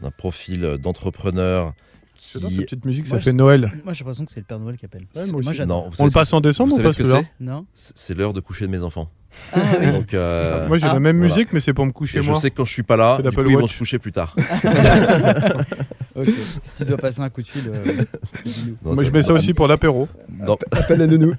d'un 0.00 0.10
profil 0.10 0.78
d'entrepreneur 0.78 1.74
Qui 2.14 2.28
cette 2.38 2.42
petite 2.42 2.84
musique, 2.84 3.08
Moi, 3.08 3.18
ça 3.18 3.24
fait 3.24 3.30
je- 3.30 3.36
Noël. 3.36 3.72
Moi 3.84 3.92
j'ai 3.92 4.00
l'impression 4.04 4.24
que 4.24 4.30
c'est 4.32 4.40
le 4.40 4.46
Père 4.46 4.58
Noël 4.58 4.76
qui 4.76 4.84
appelle. 4.84 5.02
Ouais, 5.02 5.08
C'est- 5.12 5.30
moi 5.32 5.40
aussi. 5.40 5.54
j'adore. 5.54 5.84
Non, 5.84 5.88
vous 5.88 5.90
On 5.92 5.94
savez 5.94 6.04
le 6.04 6.10
ce 6.10 6.14
que 6.14 6.18
passe 6.20 6.32
en 6.32 6.40
décembre 6.40 6.68
vous 6.70 6.74
ou 6.74 6.76
savez 6.78 6.88
pas 6.88 6.92
ce 6.92 6.96
que 6.98 7.04
celui-là 7.04 7.22
c'est 7.38 7.44
Non 7.44 7.66
C'est 7.72 7.92
c'est 7.96 8.14
l'heure 8.14 8.32
de 8.32 8.40
coucher 8.40 8.66
de 8.66 8.70
mes 8.70 8.82
enfants. 8.82 9.10
Ah 9.54 9.60
oui. 9.80 9.92
Donc, 9.92 10.12
euh, 10.14 10.68
Moi 10.68 10.76
j'ai 10.78 10.86
Ah, 10.86 10.92
la 10.94 11.00
même 11.00 11.16
voilà. 11.18 11.32
musique, 11.34 11.52
mais 11.52 11.60
c'est 11.60 11.72
pour 11.72 11.86
me 11.86 11.92
coucher 11.92 12.18
et 12.18 12.22
je 12.22 12.30
moi. 12.30 12.38
sais 12.40 12.50
que 12.50 12.56
quand 12.56 12.64
je 12.66 12.72
suis 12.72 12.82
pas 12.82 12.96
là, 12.96 13.14
C'est 13.16 13.22
du 13.22 13.28
l'Apple 13.30 13.44
coup, 13.44 13.50
ils 13.50 13.56
vont 13.56 13.62
Watch. 13.62 13.72
se 13.72 13.78
coucher 13.78 13.98
plus 13.98 14.12
tard. 14.12 14.36
Si 16.64 16.76
tu 16.78 16.84
dois 16.84 16.96
passer 16.96 17.20
un 17.20 17.30
coup 17.30 17.42
de 17.42 17.48
fil, 17.48 17.62
euh. 17.68 17.84
Non, 18.84 18.94
Moi 18.94 19.04
je 19.04 19.10
mets 19.10 19.22
ça 19.22 19.32
aussi 19.32 19.54
pour 19.54 19.66
l'apéro. 19.68 20.08
Appelle 20.72 20.98
la 20.98 21.06
nounou. 21.06 21.32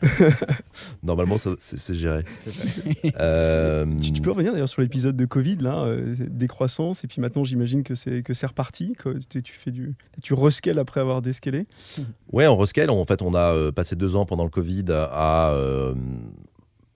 normalement, 1.03 1.37
ça- 1.37 1.55
c'est 1.59 1.95
géré. 1.95 2.23
Euh, 3.19 3.85
Tu, 4.01 4.11
tu 4.13 4.21
peux 4.21 4.31
revenir 4.31 4.53
d'ailleurs 4.53 4.69
sur 4.69 4.81
l'épisode 4.81 5.15
de 5.15 5.25
Covid, 5.25 5.57
là, 5.57 5.83
euh, 5.83 6.15
décroissance, 6.29 7.03
et 7.03 7.07
puis 7.07 7.21
maintenant 7.21 7.43
j'imagine 7.43 7.83
que 7.83 7.95
c'est 7.95 8.23
que 8.23 8.33
c'est 8.33 8.47
reparti. 8.47 8.93
que 8.97 9.17
tu, 9.29 9.43
tu 9.43 9.53
fais 9.53 9.71
du, 9.71 9.95
tu 10.21 10.33
rescales 10.33 10.79
après 10.79 10.99
avoir 11.01 11.21
descalé. 11.21 11.65
Ouais, 12.31 12.47
on 12.47 12.57
rescale. 12.57 12.89
En 12.89 13.05
fait, 13.05 13.21
on 13.21 13.33
a 13.35 13.53
euh, 13.53 13.71
passé 13.71 13.95
deux 13.95 14.15
ans 14.15 14.25
pendant 14.25 14.43
le 14.43 14.49
Covid 14.49 14.85
à, 14.89 15.51
euh, 15.51 15.93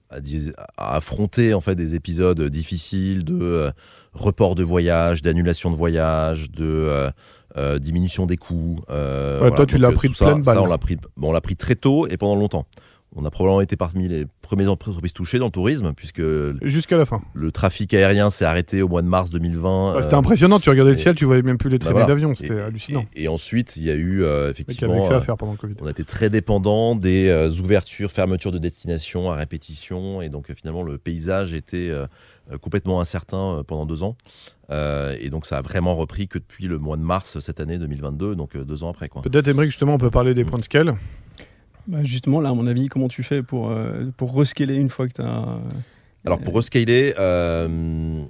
à, 0.09 0.19
dis- 0.19 0.51
à 0.77 0.95
affronter 0.95 1.53
en 1.53 1.61
fait 1.61 1.75
des 1.75 1.95
épisodes 1.95 2.41
difficiles 2.49 3.23
de 3.23 3.37
euh, 3.41 3.71
report 4.13 4.55
de 4.55 4.63
voyage, 4.63 5.21
d'annulation 5.21 5.71
de 5.71 5.75
voyage, 5.75 6.49
de 6.51 6.63
euh, 6.65 7.09
diminution 7.79 8.25
des 8.25 8.37
coûts. 8.37 8.81
euh, 8.89 9.41
Ouais, 9.41 9.51
toi, 9.55 9.65
tu 9.65 9.77
l'as 9.77 9.89
euh, 9.89 9.93
pris 9.93 10.09
de 10.09 10.15
ça, 10.15 10.25
pleine 10.25 10.43
ça, 10.43 10.61
on 10.61 10.67
l'a 10.67 10.77
pris, 10.77 10.97
bon, 11.15 11.29
on 11.29 11.31
l'a 11.31 11.41
pris 11.41 11.55
très 11.55 11.75
tôt 11.75 12.07
et 12.07 12.17
pendant 12.17 12.35
longtemps. 12.35 12.65
On 13.19 13.25
a 13.25 13.31
probablement 13.31 13.61
été 13.61 13.75
parmi 13.75 14.07
les 14.07 14.25
premières 14.41 14.71
entreprises 14.71 15.11
touchées 15.11 15.39
dans 15.39 15.45
le 15.45 15.51
tourisme, 15.51 15.91
puisque 15.93 16.21
Jusqu'à 16.61 16.97
la 16.97 17.05
fin. 17.05 17.21
le 17.33 17.51
trafic 17.51 17.93
aérien 17.95 18.29
s'est 18.29 18.45
arrêté 18.45 18.83
au 18.83 18.87
mois 18.87 19.01
de 19.01 19.07
mars 19.07 19.31
2020. 19.31 19.95
Ouais, 19.95 20.03
C'était 20.03 20.13
euh, 20.13 20.17
impressionnant, 20.19 20.59
tu 20.59 20.69
regardais 20.69 20.91
le 20.91 20.97
ciel, 20.97 21.15
tu 21.15 21.25
voyais 21.25 21.41
même 21.41 21.57
plus 21.57 21.71
les 21.71 21.79
bah 21.79 21.85
traînées 21.85 21.99
voilà. 22.01 22.07
d'avion, 22.13 22.35
c'était 22.35 22.59
hallucinant. 22.59 23.03
Et, 23.15 23.23
et 23.23 23.27
ensuite, 23.27 23.75
il 23.75 23.85
y 23.85 23.89
a 23.89 23.95
eu 23.95 24.23
euh, 24.23 24.43
avait 24.43 24.51
effectivement. 24.51 25.01
que 25.01 25.07
ça 25.07 25.15
à 25.15 25.17
euh, 25.17 25.21
faire 25.21 25.37
pendant 25.37 25.53
le 25.53 25.57
Covid. 25.57 25.73
on 25.81 25.87
a 25.87 25.89
été 25.89 26.03
très 26.03 26.29
dépendant 26.29 26.95
des 26.95 27.27
euh, 27.29 27.49
ouvertures, 27.59 28.11
fermetures 28.11 28.51
de 28.51 28.59
destinations 28.59 29.31
à 29.31 29.35
répétition, 29.35 30.21
et 30.21 30.29
donc 30.29 30.53
finalement 30.53 30.83
le 30.83 30.99
paysage 30.99 31.53
était 31.53 31.91
complètement 32.61 33.01
incertain 33.01 33.63
pendant 33.67 33.85
deux 33.85 34.03
ans. 34.03 34.15
Euh, 34.69 35.15
et 35.19 35.29
donc 35.29 35.45
ça 35.45 35.57
a 35.57 35.61
vraiment 35.61 35.95
repris 35.95 36.27
que 36.27 36.37
depuis 36.37 36.67
le 36.67 36.77
mois 36.77 36.97
de 36.97 37.01
mars 37.01 37.39
cette 37.39 37.59
année 37.61 37.77
2022, 37.77 38.35
donc 38.35 38.57
deux 38.57 38.83
ans 38.83 38.89
après. 38.89 39.09
Peut-être, 39.23 39.47
Émeric, 39.47 39.69
justement, 39.69 39.95
on 39.95 39.97
peut 39.97 40.11
parler 40.11 40.33
des 40.33 40.43
points 40.43 40.59
de 40.59 40.63
scale. 40.63 40.95
Bah, 41.87 42.03
justement, 42.03 42.41
là, 42.41 42.49
à 42.49 42.53
mon 42.53 42.67
avis, 42.67 42.87
comment 42.89 43.07
tu 43.07 43.23
fais 43.23 43.41
pour, 43.43 43.69
euh, 43.71 44.05
pour 44.17 44.33
rescaler 44.33 44.75
une 44.75 44.89
fois 44.89 45.07
que 45.07 45.13
tu 45.13 45.21
as. 45.21 45.59
Alors 46.25 46.39
pour 46.39 46.53
rescaler, 46.55 47.13
euh, 47.17 48.21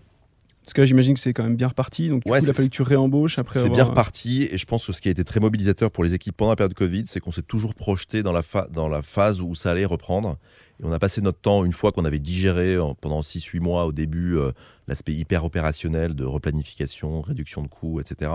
Parce 0.63 0.73
que 0.73 0.81
là, 0.81 0.85
j'imagine 0.85 1.13
que 1.15 1.19
c'est 1.19 1.33
quand 1.33 1.43
même 1.43 1.55
bien 1.55 1.69
reparti, 1.69 2.09
donc 2.09 2.23
du 2.25 2.31
Ouais, 2.31 2.39
coup, 2.39 2.45
il 2.45 2.49
a 2.49 2.53
fallu 2.53 2.69
que 2.69 2.75
tu 2.75 2.81
réembauches 2.83 3.39
après. 3.39 3.53
c'est 3.53 3.59
avoir- 3.65 3.73
bien 3.75 3.83
reparti, 3.85 4.43
et 4.51 4.57
je 4.57 4.65
pense 4.65 4.85
que 4.85 4.91
ce 4.91 5.01
qui 5.01 5.07
a 5.07 5.11
été 5.11 5.23
très 5.23 5.39
mobilisateur 5.39 5.89
pour 5.89 6.03
les 6.03 6.13
équipes 6.13 6.35
pendant 6.37 6.51
la 6.51 6.55
période 6.57 6.73
Covid, 6.75 7.03
c'est 7.07 7.19
qu'on 7.19 7.31
s'est 7.31 7.41
toujours 7.41 7.73
projeté 7.73 8.21
dans 8.21 8.33
la, 8.33 8.43
fa- 8.43 8.67
dans 8.71 8.87
la 8.89 9.01
phase 9.01 9.41
où 9.41 9.55
ça 9.55 9.71
allait 9.71 9.85
reprendre. 9.85 10.37
Et 10.79 10.83
on 10.85 10.91
a 10.91 10.99
passé 10.99 11.21
notre 11.21 11.39
temps, 11.39 11.63
une 11.65 11.71
fois 11.73 11.91
qu'on 11.91 12.05
avait 12.05 12.19
digéré 12.19 12.77
en- 12.77 12.93
pendant 12.93 13.21
6-8 13.23 13.59
mois 13.61 13.85
au 13.85 13.91
début 13.93 14.35
euh, 14.37 14.51
l'aspect 14.87 15.13
hyper 15.13 15.43
opérationnel 15.45 16.13
de 16.13 16.25
replanification, 16.25 17.21
réduction 17.21 17.63
de 17.63 17.67
coûts, 17.67 17.99
etc. 17.99 18.29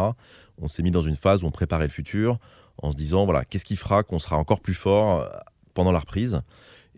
On 0.60 0.66
s'est 0.68 0.82
mis 0.82 0.90
dans 0.90 1.02
une 1.02 1.14
phase 1.16 1.44
où 1.44 1.46
on 1.46 1.50
préparait 1.52 1.84
le 1.86 1.92
futur 1.92 2.38
en 2.78 2.92
se 2.92 2.96
disant, 2.96 3.24
voilà, 3.24 3.44
qu'est-ce 3.44 3.64
qui 3.64 3.76
fera 3.76 4.02
qu'on 4.02 4.18
sera 4.18 4.36
encore 4.36 4.60
plus 4.60 4.74
fort 4.74 5.20
euh, 5.20 5.28
pendant 5.74 5.92
la 5.92 5.98
reprise? 5.98 6.42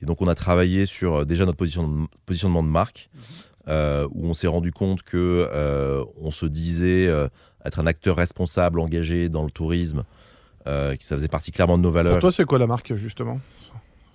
Et 0.00 0.06
donc 0.06 0.20
on 0.22 0.28
a 0.28 0.34
travaillé 0.34 0.87
sur 0.87 1.14
euh, 1.20 1.24
déjà 1.24 1.44
notre 1.44 1.58
position- 1.58 2.08
positionnement 2.26 2.62
de 2.62 2.68
marque, 2.68 3.08
euh, 3.68 4.06
où 4.12 4.26
on 4.26 4.34
s'est 4.34 4.46
rendu 4.46 4.72
compte 4.72 5.02
que 5.02 5.48
euh, 5.52 6.04
on 6.20 6.30
se 6.30 6.46
disait 6.46 7.06
euh, 7.06 7.28
être 7.64 7.78
un 7.78 7.87
acteur 7.87 8.16
responsable, 8.16 8.80
engagé 8.80 9.28
dans 9.28 9.44
le 9.44 9.50
tourisme, 9.50 10.04
euh, 10.66 10.96
que 10.96 11.04
ça 11.04 11.16
faisait 11.16 11.28
partie 11.28 11.50
clairement 11.50 11.78
de 11.78 11.82
nos 11.82 11.90
valeurs. 11.90 12.14
Pour 12.14 12.20
toi, 12.20 12.32
c'est 12.32 12.44
quoi 12.44 12.58
la 12.58 12.66
marque, 12.66 12.94
justement? 12.94 13.40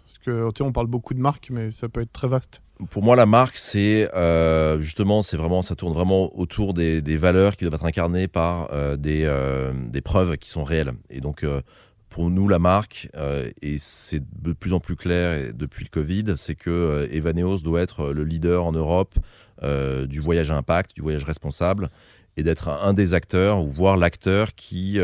Parce 0.05 0.19
que, 0.19 0.63
on 0.63 0.71
parle 0.71 0.87
beaucoup 0.87 1.13
de 1.13 1.19
marques, 1.19 1.49
mais 1.51 1.71
ça 1.71 1.89
peut 1.89 2.01
être 2.01 2.11
très 2.11 2.27
vaste. 2.27 2.61
Pour 2.87 3.03
moi, 3.03 3.17
la 3.17 3.25
marque, 3.25 3.57
c'est 3.57 4.09
euh, 4.15 4.79
justement, 4.79 5.21
c'est 5.21 5.35
vraiment, 5.35 5.61
ça 5.61 5.75
tourne 5.75 5.93
vraiment 5.93 6.33
autour 6.39 6.73
des, 6.73 7.01
valeurs 7.17 7.57
qui 7.57 7.65
doivent 7.65 7.73
être 7.73 7.85
incarnées 7.85 8.29
par 8.29 8.69
euh, 8.71 8.95
des, 8.95 9.23
euh, 9.25 9.73
des 9.89 9.99
preuves 9.99 10.37
qui 10.37 10.49
sont 10.49 10.63
réelles. 10.63 10.93
Et 11.09 11.19
donc, 11.19 11.45
pour 12.07 12.29
nous, 12.29 12.47
la 12.47 12.57
marque, 12.57 13.09
et 13.61 13.77
c'est 13.77 14.23
de 14.41 14.53
plus 14.53 14.73
en 14.73 14.79
plus 14.79 14.95
clair 14.95 15.53
depuis 15.53 15.83
le 15.83 15.89
Covid, 15.89 16.37
c'est 16.37 16.55
que 16.55 17.07
Evaneos 17.11 17.59
doit 17.59 17.81
être 17.81 18.13
le 18.13 18.23
leader 18.23 18.63
en 18.63 18.71
Europe 18.71 19.15
du 19.61 20.19
voyage 20.19 20.49
à 20.49 20.55
impact, 20.55 20.95
du 20.95 21.01
voyage 21.01 21.25
responsable, 21.25 21.89
et 22.37 22.43
d'être 22.43 22.69
un, 22.69 22.93
des 22.93 23.13
acteurs, 23.13 23.61
ou 23.61 23.67
voire 23.67 23.97
l'acteur 23.97 24.55
qui 24.55 24.99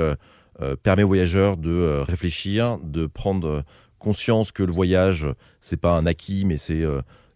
permet 0.81 1.03
aux 1.03 1.07
voyageurs 1.07 1.57
de 1.57 2.03
réfléchir, 2.07 2.77
de 2.81 3.05
prendre 3.05 3.63
conscience 3.99 4.51
que 4.51 4.63
le 4.63 4.71
voyage, 4.71 5.27
c'est 5.59 5.79
pas 5.79 5.97
un 5.97 6.05
acquis, 6.05 6.45
mais 6.45 6.57
c'est 6.57 6.85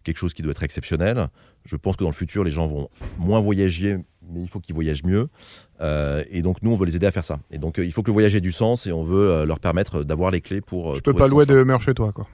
quelque 0.04 0.18
chose 0.18 0.34
qui 0.34 0.42
doit 0.42 0.52
être 0.52 0.62
exceptionnel. 0.62 1.28
Je 1.64 1.76
pense 1.76 1.96
que 1.96 2.04
dans 2.04 2.10
le 2.10 2.14
futur, 2.14 2.44
les 2.44 2.50
gens 2.50 2.66
vont 2.66 2.88
moins 3.18 3.40
voyager, 3.40 3.98
mais 4.30 4.40
il 4.40 4.48
faut 4.48 4.60
qu'ils 4.60 4.74
voyagent 4.74 5.04
mieux. 5.04 5.28
Euh, 5.80 6.22
et 6.30 6.42
donc, 6.42 6.62
nous, 6.62 6.72
on 6.72 6.76
veut 6.76 6.86
les 6.86 6.96
aider 6.96 7.06
à 7.06 7.10
faire 7.10 7.24
ça. 7.24 7.38
Et 7.50 7.58
donc, 7.58 7.78
euh, 7.78 7.84
il 7.84 7.92
faut 7.92 8.02
que 8.02 8.08
le 8.08 8.14
voyage 8.14 8.34
ait 8.34 8.40
du 8.40 8.52
sens 8.52 8.86
et 8.86 8.92
on 8.92 9.04
veut 9.04 9.30
euh, 9.30 9.46
leur 9.46 9.60
permettre 9.60 10.02
d'avoir 10.02 10.30
les 10.30 10.40
clés 10.40 10.60
pour. 10.60 10.94
Tu 10.94 11.02
peux 11.02 11.14
pas 11.14 11.28
louer 11.28 11.46
de 11.46 11.54
Hummer 11.54 11.78
chez 11.80 11.94
toi, 11.94 12.12
quoi. 12.12 12.26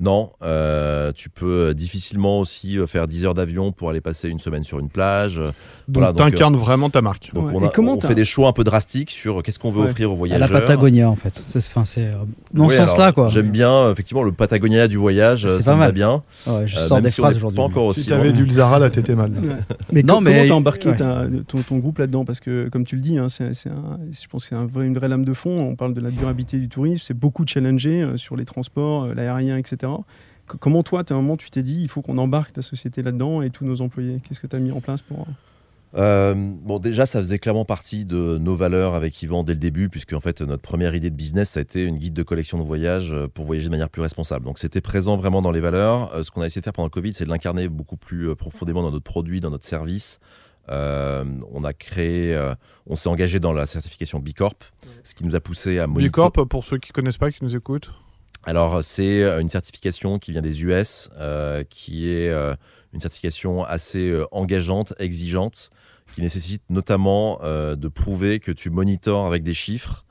Non, 0.00 0.32
euh, 0.42 1.12
tu 1.12 1.30
peux 1.30 1.72
difficilement 1.72 2.40
aussi 2.40 2.78
euh, 2.78 2.86
faire 2.88 3.06
10 3.06 3.26
heures 3.26 3.34
d'avion 3.34 3.70
pour 3.70 3.90
aller 3.90 4.00
passer 4.00 4.28
une 4.28 4.40
semaine 4.40 4.64
sur 4.64 4.80
une 4.80 4.88
plage. 4.88 5.36
Donc, 5.36 5.52
Voilà, 5.88 6.08
donc, 6.12 6.18
t'incarnes 6.18 6.56
vraiment 6.56 6.90
ta 6.90 7.00
marque. 7.00 7.30
Donc, 7.32 7.46
Ouais. 7.46 7.52
on, 7.54 7.62
Et 7.62 7.66
a- 7.66 7.70
comment 7.70 7.92
on 7.92 7.98
t'as- 7.98 8.08
fait 8.08 8.14
des 8.16 8.24
choix 8.24 8.48
un 8.48 8.52
peu 8.52 8.64
drastiques 8.64 9.10
sur 9.12 9.42
qu'est-ce 9.44 9.60
qu'on 9.60 9.70
veut 9.70 9.82
Ouais. 9.82 9.90
offrir 9.90 10.10
aux 10.10 10.14
À 10.14 10.16
voyageurs. 10.16 10.50
la 10.52 10.60
Patagonia 10.60 11.08
en 11.08 11.14
fait. 11.14 11.44
C'est 11.84 12.00
euh, 12.00 12.14
dans 12.52 12.64
Oui, 12.66 12.70
ce 12.70 12.78
sens-là 12.78 13.12
quoi. 13.12 13.28
J'aime 13.28 13.50
bien, 13.50 13.70
euh, 13.70 13.92
effectivement, 13.92 14.24
le 14.24 14.32
Patagonia 14.32 14.88
du 14.88 14.96
voyage, 14.96 15.44
euh, 15.44 15.56
C'est 15.56 15.62
ça 15.62 15.70
pas 15.72 15.76
me 15.76 15.80
va 15.80 15.86
mal. 15.86 15.94
bien. 15.94 16.22
Ouais, 16.48 16.66
je 16.66 16.76
Euh, 16.78 16.86
sors 16.88 17.00
des 17.00 17.10
si 17.10 17.20
phrases 17.20 17.36
aujourd'hui. 17.36 17.56
Pas 17.56 17.62
encore 17.62 17.84
aussi 17.86 18.00
Si 18.02 18.08
t'avais 18.08 18.32
du 18.32 18.50
Zara, 18.50 18.80
là, 18.80 18.90
t'étais 18.90 19.14
mal. 19.14 19.30
Mais 19.92 20.02
Non, 20.02 20.20
mais- 20.20 20.32
comment 20.32 20.48
t'as 20.48 20.54
embarqué 20.54 20.90
ton, 21.46 21.62
ton 21.62 21.78
groupe 21.78 21.98
là-dedans 21.98 22.24
Parce 22.24 22.40
que, 22.40 22.68
comme 22.68 22.84
tu 22.84 22.96
le 22.96 23.00
dis, 23.02 23.16
hein, 23.18 23.28
un- 23.40 23.52
je 23.52 24.26
pense 24.28 24.42
que 24.44 24.48
c'est 24.48 24.54
un 24.56 24.66
vrai- 24.66 24.86
une 24.86 24.94
vraie 24.94 25.08
lame 25.08 25.24
de 25.24 25.34
fond. 25.34 25.50
On 25.70 25.76
parle 25.76 25.94
de 25.94 26.00
la 26.00 26.10
durabilité 26.10 26.58
du 26.58 26.68
tourisme, 26.68 27.02
c'est 27.06 27.14
beaucoup 27.16 27.44
challengé 27.46 28.02
euh, 28.02 28.16
sur 28.16 28.34
les 28.36 28.44
transports, 28.44 29.04
euh, 29.04 29.14
l'aérien, 29.14 29.56
etc. 29.56 29.83
Comment 30.46 30.82
toi, 30.82 31.02
à 31.08 31.12
un 31.12 31.16
moment, 31.16 31.36
tu 31.36 31.50
t'es 31.50 31.62
dit, 31.62 31.80
il 31.80 31.88
faut 31.88 32.02
qu'on 32.02 32.18
embarque 32.18 32.52
ta 32.52 32.62
société 32.62 33.02
là-dedans 33.02 33.40
et 33.40 33.50
tous 33.50 33.64
nos 33.64 33.80
employés? 33.80 34.20
Qu'est-ce 34.26 34.40
que 34.40 34.46
tu 34.46 34.56
as 34.56 34.58
mis 34.58 34.72
en 34.72 34.80
place 34.80 35.00
pour... 35.02 35.26
Euh, 35.96 36.34
bon, 36.36 36.80
déjà, 36.80 37.06
ça 37.06 37.20
faisait 37.20 37.38
clairement 37.38 37.64
partie 37.64 38.04
de 38.04 38.36
nos 38.38 38.56
valeurs 38.56 38.94
avec 38.94 39.22
Yvan 39.22 39.44
dès 39.44 39.54
le 39.54 39.60
début, 39.60 39.88
puisque 39.88 40.12
en 40.12 40.20
fait, 40.20 40.40
notre 40.40 40.60
première 40.60 40.94
idée 40.94 41.08
de 41.08 41.14
business, 41.14 41.50
ça 41.50 41.60
a 41.60 41.62
été 41.62 41.84
une 41.84 41.98
guide 41.98 42.14
de 42.14 42.24
collection 42.24 42.58
de 42.58 42.64
voyage 42.64 43.12
euh, 43.12 43.28
pour 43.28 43.44
voyager 43.46 43.68
de 43.68 43.70
manière 43.70 43.88
plus 43.88 44.02
responsable. 44.02 44.44
Donc, 44.44 44.58
c'était 44.58 44.80
présent 44.80 45.16
vraiment 45.16 45.40
dans 45.40 45.52
les 45.52 45.60
valeurs. 45.60 46.12
Euh, 46.14 46.24
ce 46.24 46.32
qu'on 46.32 46.42
a 46.42 46.46
essayé 46.46 46.60
de 46.60 46.64
faire 46.64 46.72
pendant 46.72 46.88
le 46.88 46.90
Covid, 46.90 47.14
c'est 47.14 47.24
de 47.24 47.30
l'incarner 47.30 47.68
beaucoup 47.68 47.96
plus 47.96 48.28
euh, 48.28 48.34
profondément 48.34 48.82
dans 48.82 48.90
notre 48.90 49.04
produit, 49.04 49.40
dans 49.40 49.50
notre 49.50 49.64
service. 49.66 50.18
Euh, 50.68 51.24
on 51.52 51.62
a 51.62 51.72
créé, 51.72 52.34
euh, 52.34 52.54
on 52.86 52.96
s'est 52.96 53.08
engagé 53.08 53.38
dans 53.38 53.52
la 53.52 53.66
certification 53.66 54.18
B 54.18 54.30
Corp, 54.36 54.64
ce 55.04 55.14
qui 55.14 55.24
nous 55.24 55.36
a 55.36 55.40
poussé 55.40 55.78
à 55.78 55.86
monitorer. 55.86 56.28
Bicorp, 56.28 56.48
pour 56.48 56.64
ceux 56.64 56.78
qui 56.78 56.90
connaissent 56.90 57.18
pas, 57.18 57.30
qui 57.30 57.44
nous 57.44 57.54
écoutent? 57.54 57.92
Alors, 58.46 58.84
c'est 58.84 59.22
euh, 59.22 59.40
une 59.40 59.48
certification 59.48 60.18
qui 60.18 60.32
vient 60.32 60.42
des 60.42 60.62
US, 60.64 61.08
euh, 61.18 61.64
qui 61.68 62.10
est 62.10 62.28
euh, 62.28 62.54
une 62.92 63.00
certification 63.00 63.64
assez 63.64 64.14
engageante, 64.30 64.92
exigeante, 64.98 65.70
qui 66.14 66.20
nécessite 66.20 66.62
notamment 66.70 67.40
de 67.42 67.88
prouver 67.88 68.38
que 68.38 68.52
tu 68.52 68.70
monitores 68.70 69.26
avec 69.26 69.42
des 69.42 69.54
chiffres 69.54 70.04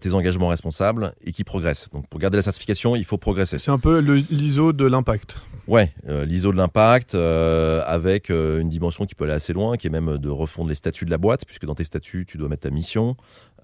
tes 0.00 0.14
engagements 0.14 0.46
responsables 0.46 1.14
et 1.24 1.32
qui 1.32 1.42
progressent. 1.42 1.88
Donc 1.92 2.06
pour 2.06 2.20
garder 2.20 2.36
la 2.36 2.42
certification, 2.42 2.94
il 2.94 3.04
faut 3.04 3.18
progresser. 3.18 3.58
C'est 3.58 3.72
un 3.72 3.80
peu 3.80 3.98
l'ISO 3.98 4.72
de 4.72 4.84
l'impact. 4.84 5.42
Ouais, 5.66 5.94
euh, 6.08 6.26
l'ISO 6.26 6.52
de 6.52 6.58
l'impact 6.58 7.14
euh, 7.14 7.82
avec 7.86 8.28
euh, 8.28 8.60
une 8.60 8.68
dimension 8.68 9.06
qui 9.06 9.14
peut 9.14 9.24
aller 9.24 9.32
assez 9.32 9.54
loin, 9.54 9.78
qui 9.78 9.86
est 9.86 9.90
même 9.90 10.18
de 10.18 10.28
refondre 10.28 10.68
les 10.68 10.74
statuts 10.74 11.06
de 11.06 11.10
la 11.10 11.16
boîte, 11.16 11.46
puisque 11.46 11.64
dans 11.64 11.74
tes 11.74 11.84
statuts, 11.84 12.26
tu 12.26 12.36
dois 12.36 12.48
mettre 12.48 12.64
ta 12.64 12.70
mission 12.70 13.16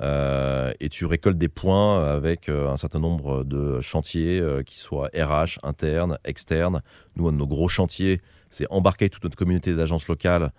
et 0.02 0.88
tu 0.88 1.04
récoltes 1.04 1.36
des 1.36 1.50
points 1.50 2.02
avec 2.02 2.48
un 2.48 2.78
certain 2.78 3.00
nombre 3.00 3.44
de 3.44 3.82
chantiers 3.82 4.42
qui 4.64 4.78
soient 4.78 5.10
RH, 5.14 5.58
internes, 5.62 6.16
externes. 6.24 6.80
Nous, 7.16 7.28
un 7.28 7.32
de 7.32 7.36
nos 7.36 7.46
gros 7.46 7.68
chantiers, 7.68 8.22
c'est 8.48 8.66
embarquer 8.70 9.10
toute 9.10 9.24
notre 9.24 9.36
communauté 9.36 9.76
d'agences 9.76 10.08
locales 10.08 10.52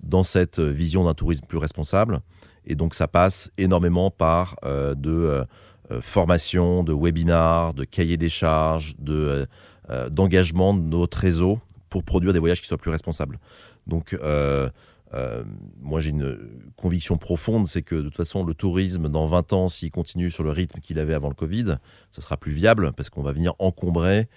dans 0.00 0.22
cette 0.22 0.60
vision 0.60 1.02
d'un 1.02 1.14
tourisme 1.14 1.44
plus 1.46 1.58
responsable. 1.58 2.20
Et 2.66 2.76
donc, 2.76 2.94
ça 2.94 3.08
passe 3.08 3.50
énormément 3.58 4.12
par 4.12 4.58
de 4.62 4.94
euh, 5.10 5.44
euh, 5.90 6.00
formation, 6.00 6.82
de 6.82 6.94
webinars, 6.94 7.74
de 7.74 7.84
cahiers 7.84 8.16
des 8.16 8.30
charges, 8.30 8.94
de 8.98 9.46
euh, 9.90 10.08
d'engagement 10.08 10.74
de 10.74 10.80
notre 10.80 11.18
réseau 11.18 11.60
pour 11.90 12.02
produire 12.04 12.32
des 12.32 12.38
voyages 12.38 12.60
qui 12.60 12.66
soient 12.66 12.78
plus 12.78 12.90
responsables. 12.90 13.38
Donc, 13.86 14.14
euh, 14.14 14.68
euh, 15.14 15.44
moi, 15.80 16.00
j'ai 16.00 16.10
une 16.10 16.36
conviction 16.76 17.16
profonde, 17.16 17.68
c'est 17.68 17.82
que 17.82 17.94
de 17.94 18.02
toute 18.02 18.16
façon, 18.16 18.44
le 18.44 18.54
tourisme, 18.54 19.08
dans 19.08 19.26
20 19.26 19.52
ans, 19.52 19.68
s'il 19.68 19.90
continue 19.90 20.30
sur 20.30 20.42
le 20.42 20.50
rythme 20.50 20.80
qu'il 20.80 20.98
avait 20.98 21.14
avant 21.14 21.28
le 21.28 21.34
Covid, 21.34 21.76
ça 22.10 22.20
sera 22.20 22.36
plus 22.36 22.52
viable 22.52 22.92
parce 22.96 23.10
qu'on 23.10 23.22
va 23.22 23.32
venir 23.32 23.54
encombrer 23.58 24.28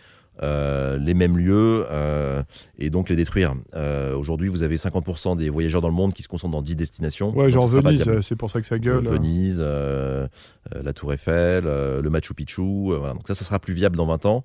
euh, 0.43 0.97
les 0.97 1.13
mêmes 1.13 1.37
lieux 1.37 1.85
euh, 1.89 2.43
et 2.77 2.89
donc 2.89 3.09
les 3.09 3.15
détruire. 3.15 3.55
Euh, 3.75 4.15
Aujourd'hui, 4.15 4.49
vous 4.49 4.63
avez 4.63 4.77
50% 4.77 5.37
des 5.37 5.49
voyageurs 5.49 5.81
dans 5.81 5.87
le 5.87 5.93
monde 5.93 6.13
qui 6.13 6.23
se 6.23 6.27
concentrent 6.27 6.53
dans 6.53 6.61
10 6.61 6.75
destinations. 6.75 7.35
Ouais, 7.35 7.49
genre 7.49 7.67
Venise, 7.67 8.19
c'est 8.21 8.35
pour 8.35 8.51
ça 8.51 8.61
que 8.61 8.67
ça 8.67 8.79
gueule. 8.79 9.07
Euh, 9.07 9.11
Venise, 9.11 9.59
la 9.59 10.93
Tour 10.93 11.13
Eiffel, 11.13 11.63
le 11.65 12.09
Machu 12.09 12.33
Picchu. 12.33 12.61
voilà. 12.61 13.13
Donc 13.13 13.27
ça, 13.27 13.35
ça 13.35 13.45
sera 13.45 13.59
plus 13.59 13.73
viable 13.73 13.95
dans 13.95 14.05
20 14.05 14.25
ans. 14.25 14.43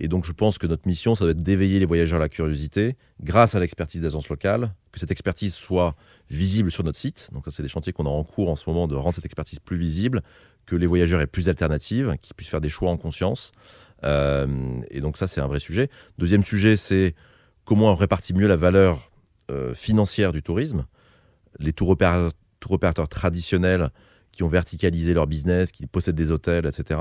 Et 0.00 0.08
donc 0.08 0.24
je 0.24 0.32
pense 0.32 0.58
que 0.58 0.66
notre 0.66 0.86
mission, 0.86 1.14
ça 1.14 1.24
va 1.24 1.32
être 1.32 1.42
d'éveiller 1.42 1.78
les 1.78 1.86
voyageurs 1.86 2.16
à 2.16 2.22
la 2.22 2.28
curiosité 2.28 2.96
grâce 3.22 3.54
à 3.54 3.60
l'expertise 3.60 4.02
d'agences 4.02 4.28
locales, 4.28 4.72
que 4.92 5.00
cette 5.00 5.10
expertise 5.10 5.54
soit 5.54 5.94
visible 6.30 6.70
sur 6.70 6.84
notre 6.84 6.98
site. 6.98 7.28
Donc 7.32 7.44
ça, 7.44 7.50
c'est 7.50 7.62
des 7.62 7.68
chantiers 7.68 7.92
qu'on 7.92 8.06
a 8.06 8.10
en 8.10 8.24
cours 8.24 8.50
en 8.50 8.56
ce 8.56 8.64
moment 8.68 8.86
de 8.86 8.94
rendre 8.94 9.14
cette 9.14 9.24
expertise 9.24 9.60
plus 9.60 9.76
visible, 9.76 10.22
que 10.66 10.76
les 10.76 10.86
voyageurs 10.86 11.20
aient 11.20 11.26
plus 11.26 11.46
d'alternatives, 11.46 12.14
qu'ils 12.22 12.34
puissent 12.34 12.48
faire 12.48 12.60
des 12.60 12.68
choix 12.68 12.90
en 12.90 12.96
conscience. 12.96 13.52
Euh, 14.02 14.46
et 14.90 15.00
donc 15.00 15.16
ça, 15.16 15.26
c'est 15.26 15.40
un 15.40 15.46
vrai 15.46 15.60
sujet. 15.60 15.88
Deuxième 16.18 16.44
sujet, 16.44 16.76
c'est 16.76 17.14
comment 17.64 17.92
on 17.92 17.94
répartit 17.94 18.34
mieux 18.34 18.46
la 18.46 18.56
valeur 18.56 19.10
euh, 19.50 19.74
financière 19.74 20.32
du 20.32 20.42
tourisme. 20.42 20.86
Les 21.58 21.72
tour 21.72 21.90
opérateurs, 21.90 23.08
traditionnels 23.08 23.90
qui 24.32 24.42
ont 24.42 24.48
verticalisé 24.48 25.14
leur 25.14 25.26
business, 25.26 25.70
qui 25.70 25.86
possèdent 25.86 26.16
des 26.16 26.32
hôtels, 26.32 26.66
etc. 26.66 27.00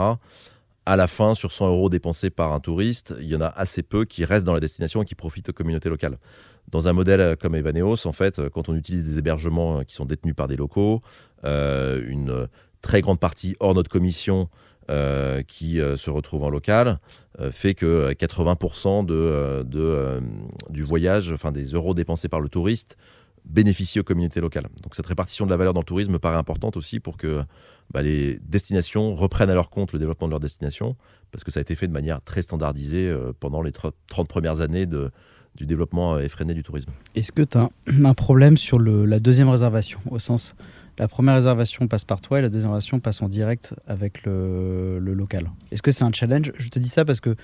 À 0.86 0.95
la 0.95 1.08
fin, 1.08 1.34
sur 1.34 1.51
100 1.51 1.69
euros 1.69 1.89
dépensés 1.89 2.29
par 2.29 2.53
un 2.53 2.60
touriste, 2.60 3.15
il 3.19 3.27
y 3.27 3.36
en 3.36 3.41
a 3.41 3.47
assez 3.47 3.82
peu 3.82 4.06
qui 4.06 4.25
restent 4.25 4.45
dans 4.45 4.53
la 4.53 4.60
destination 4.60 5.01
et 5.01 5.06
qui 5.06 5.15
profitent 5.15 5.49
aux 5.49 5.53
communautés 5.53 5.89
locales. 5.89 6.19
Dans 6.69 6.88
un 6.88 6.93
modèle 6.93 7.21
euh, 7.21 7.36
comme 7.36 7.56
Evaneos, 7.56 8.06
en 8.06 8.12
fait, 8.12 8.49
quand 8.49 8.69
on 8.69 8.75
utilise 8.75 9.06
des 9.06 9.17
hébergements 9.17 9.84
qui 9.84 9.95
sont 9.95 10.06
détenus 10.06 10.36
par 10.36 10.47
des 10.47 10.58
locaux, 10.58 11.01
une 11.43 12.47
très 12.82 13.01
grande 13.01 13.19
partie 13.19 13.56
hors 13.60 13.73
notre 13.73 13.89
commission 13.89 14.49
euh, 14.89 15.41
qui 15.43 15.80
euh, 15.80 15.98
se 15.98 16.10
retrouve 16.10 16.43
en 16.43 16.50
local, 16.50 17.00
euh, 17.39 17.52
fait 17.52 17.74
que 17.74 17.86
euh, 17.86 18.12
80% 18.12 19.06
de, 19.06 20.22
du 20.69 20.84
voyage, 20.84 21.32
enfin 21.32 21.52
des 21.52 21.65
euros 21.65 21.93
dépensés 21.93 22.30
par 22.30 22.41
le 22.41 22.50
touriste, 22.50 22.98
bénéficient 23.46 24.00
aux 24.00 24.04
communautés 24.04 24.39
locales. 24.39 24.67
Donc 24.82 24.96
cette 24.96 25.06
répartition 25.08 25.46
de 25.46 25.52
la 25.52 25.58
valeur 25.58 25.74
dans 25.74 25.82
le 25.82 25.86
tourisme 25.86 26.12
me 26.12 26.19
paraît 26.19 26.38
importante 26.38 26.78
aussi 26.78 27.00
pour 27.00 27.17
que 27.17 27.43
bah, 27.93 28.02
les 28.02 28.39
destinations 28.39 29.15
reprennent 29.15 29.50
à 29.50 29.54
leur 29.54 29.69
compte 29.69 29.93
le 29.93 30.00
développement 30.00 30.28
de 30.28 30.32
leur 30.32 30.39
destination, 30.39 30.96
parce 31.32 31.43
que 31.43 31.52
ça 31.52 31.60
a 31.60 31.62
été 31.62 31.76
fait 31.76 31.88
de 31.88 31.93
manière 31.93 32.22
très 32.22 32.41
standardisée 32.41 33.13
pendant 33.39 33.62
les 33.62 33.72
tr- 33.72 33.91
30 34.08 34.28
premières 34.28 34.62
années 34.62 34.86
du 34.86 35.65
développement 35.65 36.19
effréné 36.19 36.54
du 36.54 36.63
tourisme. 36.63 36.91
Est-ce 37.15 37.32
que 37.32 37.41
tu 37.43 37.58
as 37.58 37.69
un 38.04 38.13
problème 38.13 38.56
sur 38.56 38.80
la 38.80 39.19
deuxième 39.19 39.50
réservation 39.50 40.00
Au 40.10 40.19
sens, 40.19 40.56
la 40.99 41.08
première 41.08 41.36
réservation 41.36 41.88
passe 41.88 42.06
par 42.06 42.21
toi 42.21 42.39
et 42.39 42.41
la 42.41 42.49
deuxième 42.49 42.71
réservation 42.71 42.99
passe 42.99 43.21
en 43.21 43.29
direct 43.29 43.73
avec 43.88 44.23
le, 44.25 44.99
le 44.99 45.13
local. 45.13 45.49
Est-ce 45.71 45.82
que 45.82 45.91
c'est 45.91 46.03
un 46.03 46.12
challenge? 46.12 46.51
Je 46.58 46.69
te 46.69 46.79
dis 46.79 46.89
ça 46.89 47.03
parce 47.06 47.19
que 47.19 47.36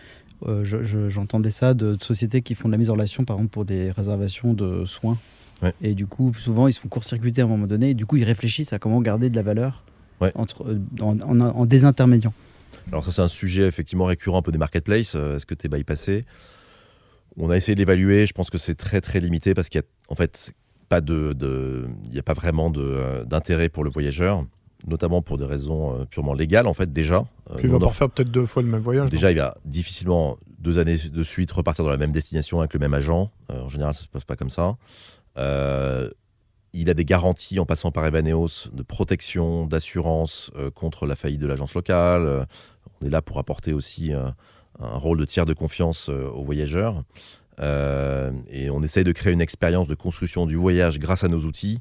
euh, 0.47 0.63
je- 0.63 0.83
je- 0.83 1.09
j'entendais 1.09 1.51
ça 1.51 1.73
de, 1.73 1.95
de 1.95 2.03
sociétés 2.03 2.41
qui 2.41 2.55
font 2.55 2.69
de 2.69 2.73
la 2.73 2.77
mise 2.77 2.89
en 2.89 2.93
relation, 2.93 3.25
par 3.25 3.37
exemple, 3.37 3.51
pour 3.51 3.65
des 3.65 3.91
réservations 3.91 4.53
de 4.53 4.85
soins. 4.85 5.17
Ouais. 5.61 5.73
Et 5.81 5.93
du 5.95 6.05
coup, 6.07 6.33
souvent, 6.33 6.67
ils 6.67 6.73
se 6.73 6.79
font 6.79 6.87
court-circuiter 6.87 7.41
à 7.41 7.45
un 7.45 7.47
moment 7.47 7.67
donné. 7.67 7.89
Et 7.89 7.93
du 7.93 8.05
coup, 8.05 8.15
ils 8.17 8.23
réfléchissent 8.23 8.71
à 8.71 8.79
comment 8.79 9.01
garder 9.01 9.29
de 9.29 9.35
la 9.35 9.43
valeur 9.43 9.83
Ouais. 10.21 10.31
entre, 10.35 10.63
euh, 10.69 10.79
en, 11.01 11.19
en, 11.21 11.39
en 11.41 11.65
désintermédiant. 11.65 12.33
Alors 12.91 13.05
ça 13.05 13.11
c'est 13.11 13.21
un 13.21 13.27
sujet 13.29 13.67
effectivement 13.67 14.05
récurrent 14.05 14.39
un 14.39 14.41
peu 14.41 14.51
des 14.51 14.57
marketplaces. 14.57 15.13
Euh, 15.15 15.35
Est-ce 15.37 15.45
que 15.45 15.53
tu 15.55 15.67
es 15.67 15.69
bypassé? 15.69 16.25
On 17.37 17.49
a 17.49 17.55
essayé 17.57 17.73
de 17.75 17.79
l'évaluer. 17.79 18.25
Je 18.25 18.33
pense 18.33 18.49
que 18.49 18.57
c'est 18.57 18.75
très 18.75 18.99
très 18.99 19.19
limité 19.21 19.53
parce 19.53 19.69
qu'il 19.69 19.79
y 19.79 19.83
a 19.83 19.87
en 20.09 20.15
fait 20.15 20.53
pas 20.89 21.01
de, 21.01 21.33
de- 21.33 21.87
il 22.05 22.13
y 22.13 22.19
a 22.19 22.23
pas 22.23 22.33
vraiment 22.33 22.69
de, 22.69 22.81
euh, 22.81 23.23
d'intérêt 23.23 23.69
pour 23.69 23.83
le 23.83 23.89
voyageur, 23.91 24.43
notamment 24.87 25.21
pour 25.21 25.37
des 25.37 25.45
raisons 25.45 25.93
euh, 26.01 26.05
purement 26.05 26.33
légales 26.33 26.67
en 26.67 26.73
fait 26.73 26.91
déjà. 26.91 27.17
Euh, 27.51 27.55
Puis 27.55 27.65
il 27.65 27.69
va 27.69 27.79
pas 27.79 27.87
refaire 27.87 28.09
peut-être 28.09 28.31
deux 28.31 28.45
fois 28.45 28.61
le 28.63 28.69
même 28.69 28.81
voyage. 28.81 29.09
Déjà, 29.09 29.31
il 29.31 29.37
va 29.37 29.55
difficilement 29.65 30.37
deux 30.59 30.77
années 30.79 30.97
de 30.97 31.23
suite 31.23 31.51
repartir 31.51 31.85
dans 31.85 31.91
la 31.91 31.97
même 31.97 32.11
destination 32.11 32.59
avec 32.59 32.73
le 32.73 32.79
même 32.79 32.93
agent. 32.93 33.29
Euh, 33.51 33.61
en 33.61 33.69
général, 33.69 33.93
ça 33.93 34.01
se 34.03 34.07
passe 34.07 34.25
pas 34.25 34.35
comme 34.35 34.49
ça. 34.49 34.75
Euh, 35.37 36.09
il 36.73 36.89
a 36.89 36.93
des 36.93 37.05
garanties 37.05 37.59
en 37.59 37.65
passant 37.65 37.91
par 37.91 38.05
Evaneos 38.05 38.69
de 38.73 38.83
protection, 38.83 39.65
d'assurance 39.65 40.51
euh, 40.55 40.69
contre 40.69 41.05
la 41.07 41.15
faillite 41.15 41.41
de 41.41 41.47
l'agence 41.47 41.73
locale. 41.73 42.45
On 43.01 43.05
est 43.05 43.09
là 43.09 43.21
pour 43.21 43.39
apporter 43.39 43.73
aussi 43.73 44.11
un 44.13 44.33
rôle 44.97 45.17
de 45.19 45.25
tiers 45.25 45.45
de 45.45 45.53
confiance 45.53 46.09
aux 46.09 46.43
voyageurs. 46.43 47.03
Euh, 47.59 48.31
et 48.49 48.69
on 48.69 48.81
essaye 48.83 49.03
de 49.03 49.11
créer 49.11 49.33
une 49.33 49.41
expérience 49.41 49.87
de 49.87 49.95
construction 49.95 50.45
du 50.45 50.55
voyage 50.55 50.99
grâce 50.99 51.23
à 51.23 51.27
nos 51.27 51.39
outils 51.39 51.79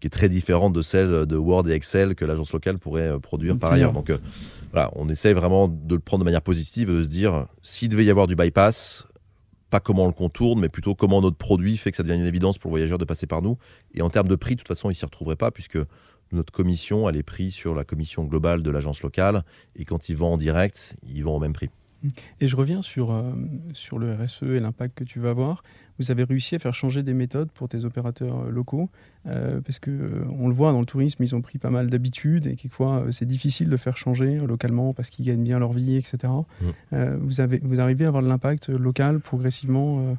qui 0.00 0.08
est 0.08 0.10
très 0.10 0.28
différente 0.28 0.72
de 0.72 0.82
celle 0.82 1.24
de 1.24 1.36
Word 1.36 1.68
et 1.68 1.72
Excel 1.72 2.14
que 2.14 2.24
l'agence 2.24 2.52
locale 2.52 2.78
pourrait 2.78 3.08
euh, 3.08 3.18
produire 3.18 3.56
par 3.56 3.72
ailleurs. 3.72 3.92
Donc 3.92 4.10
euh, 4.10 4.18
voilà, 4.72 4.90
on 4.96 5.08
essaye 5.08 5.34
vraiment 5.34 5.68
de 5.68 5.94
le 5.94 6.00
prendre 6.00 6.22
de 6.22 6.24
manière 6.24 6.42
positive, 6.42 6.90
de 6.90 7.02
se 7.02 7.08
dire 7.08 7.46
s'il 7.62 7.88
devait 7.88 8.04
y 8.04 8.10
avoir 8.10 8.26
du 8.26 8.34
bypass, 8.34 9.06
pas 9.70 9.80
comment 9.80 10.04
on 10.04 10.08
le 10.08 10.12
contourne, 10.12 10.60
mais 10.60 10.68
plutôt 10.68 10.94
comment 10.94 11.22
notre 11.22 11.36
produit 11.36 11.76
fait 11.76 11.90
que 11.90 11.96
ça 11.96 12.02
devient 12.02 12.16
une 12.16 12.26
évidence 12.26 12.58
pour 12.58 12.68
le 12.68 12.72
voyageur 12.72 12.98
de 12.98 13.04
passer 13.04 13.26
par 13.26 13.40
nous. 13.40 13.56
Et 13.94 14.02
en 14.02 14.10
termes 14.10 14.28
de 14.28 14.36
prix, 14.36 14.56
de 14.56 14.60
toute 14.60 14.68
façon, 14.68 14.90
il 14.90 14.94
s'y 14.94 15.04
retrouverait 15.04 15.36
pas 15.36 15.50
puisque 15.50 15.78
notre 16.32 16.52
commission, 16.52 17.08
elle 17.08 17.16
est 17.16 17.22
prise 17.22 17.54
sur 17.54 17.74
la 17.74 17.84
commission 17.84 18.24
globale 18.24 18.62
de 18.62 18.70
l'agence 18.70 19.02
locale. 19.02 19.44
Et 19.76 19.84
quand 19.84 20.08
ils 20.08 20.16
vendent 20.16 20.34
en 20.34 20.36
direct, 20.38 20.96
ils 21.08 21.22
vont 21.22 21.36
au 21.36 21.40
même 21.40 21.52
prix. 21.52 21.70
Et 22.40 22.48
je 22.48 22.56
reviens 22.56 22.82
sur, 22.82 23.12
euh, 23.12 23.32
sur 23.72 23.98
le 23.98 24.12
RSE 24.14 24.42
et 24.42 24.60
l'impact 24.60 24.96
que 24.98 25.04
tu 25.04 25.20
vas 25.20 25.30
avoir. 25.30 25.62
Vous 25.98 26.10
avez 26.10 26.24
réussi 26.24 26.56
à 26.56 26.58
faire 26.58 26.74
changer 26.74 27.02
des 27.02 27.14
méthodes 27.14 27.50
pour 27.52 27.68
tes 27.68 27.84
opérateurs 27.84 28.42
euh, 28.42 28.50
locaux, 28.50 28.90
euh, 29.26 29.60
parce 29.60 29.78
que 29.78 29.90
euh, 29.90 30.24
on 30.38 30.48
le 30.48 30.54
voit 30.54 30.72
dans 30.72 30.80
le 30.80 30.86
tourisme, 30.86 31.22
ils 31.22 31.34
ont 31.36 31.42
pris 31.42 31.58
pas 31.58 31.70
mal 31.70 31.88
d'habitudes 31.88 32.46
et 32.46 32.56
quelquefois 32.56 33.06
c'est 33.12 33.26
difficile 33.26 33.68
de 33.68 33.76
faire 33.76 33.96
changer 33.96 34.38
localement 34.38 34.92
parce 34.92 35.10
qu'ils 35.10 35.24
gagnent 35.24 35.44
bien 35.44 35.58
leur 35.58 35.72
vie, 35.72 35.96
etc. 35.96 36.32
Mm. 36.60 36.96
Vous, 37.20 37.40
avez, 37.40 37.60
vous 37.62 37.80
arrivez 37.80 38.04
à 38.04 38.08
avoir 38.08 38.22
de 38.22 38.28
l'impact 38.28 38.68
local 38.68 39.20
progressivement 39.20 40.16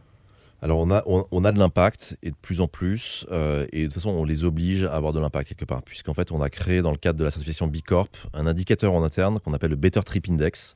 Alors 0.61 0.79
on 0.79 0.91
a, 0.91 1.03
on, 1.05 1.23
on 1.31 1.43
a 1.43 1.51
de 1.51 1.59
l'impact 1.59 2.17
et 2.23 2.31
de 2.31 2.35
plus 2.41 2.61
en 2.61 2.67
plus, 2.67 3.25
euh, 3.31 3.65
et 3.73 3.81
de 3.81 3.85
toute 3.85 3.95
façon 3.95 4.09
on 4.09 4.23
les 4.23 4.43
oblige 4.45 4.83
à 4.83 4.93
avoir 4.93 5.11
de 5.13 5.19
l'impact 5.19 5.49
quelque 5.49 5.65
part, 5.65 5.83
puisqu'en 5.83 6.13
fait 6.13 6.31
on 6.31 6.41
a 6.41 6.49
créé 6.49 6.81
dans 6.81 6.91
le 6.91 6.97
cadre 6.97 7.19
de 7.19 7.23
la 7.23 7.31
certification 7.31 7.67
B 7.67 7.77
Corp 7.85 8.15
un 8.33 8.47
indicateur 8.47 8.93
en 8.93 9.03
interne 9.03 9.39
qu'on 9.39 9.53
appelle 9.53 9.71
le 9.71 9.75
Better 9.75 10.01
Trip 10.01 10.29
Index, 10.29 10.75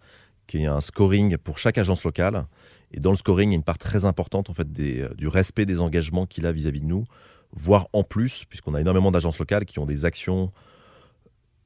qui 0.49 0.63
est 0.63 0.65
un 0.65 0.81
scoring 0.81 1.37
pour 1.37 1.57
chaque 1.57 1.77
agence 1.77 2.03
locale. 2.03 2.45
Et 2.91 2.99
dans 2.99 3.11
le 3.11 3.17
scoring, 3.17 3.49
il 3.49 3.53
y 3.53 3.55
a 3.55 3.57
une 3.57 3.63
part 3.63 3.77
très 3.77 4.05
importante 4.05 4.49
en 4.49 4.53
fait 4.53 4.71
des, 4.71 5.01
euh, 5.01 5.13
du 5.15 5.27
respect 5.27 5.65
des 5.65 5.79
engagements 5.79 6.25
qu'il 6.25 6.45
a 6.45 6.51
vis-à-vis 6.51 6.81
de 6.81 6.87
nous, 6.87 7.05
voire 7.53 7.87
en 7.93 8.03
plus, 8.03 8.45
puisqu'on 8.49 8.73
a 8.73 8.81
énormément 8.81 9.11
d'agences 9.11 9.39
locales 9.39 9.65
qui 9.65 9.79
ont 9.79 9.85
des 9.85 10.05
actions 10.05 10.51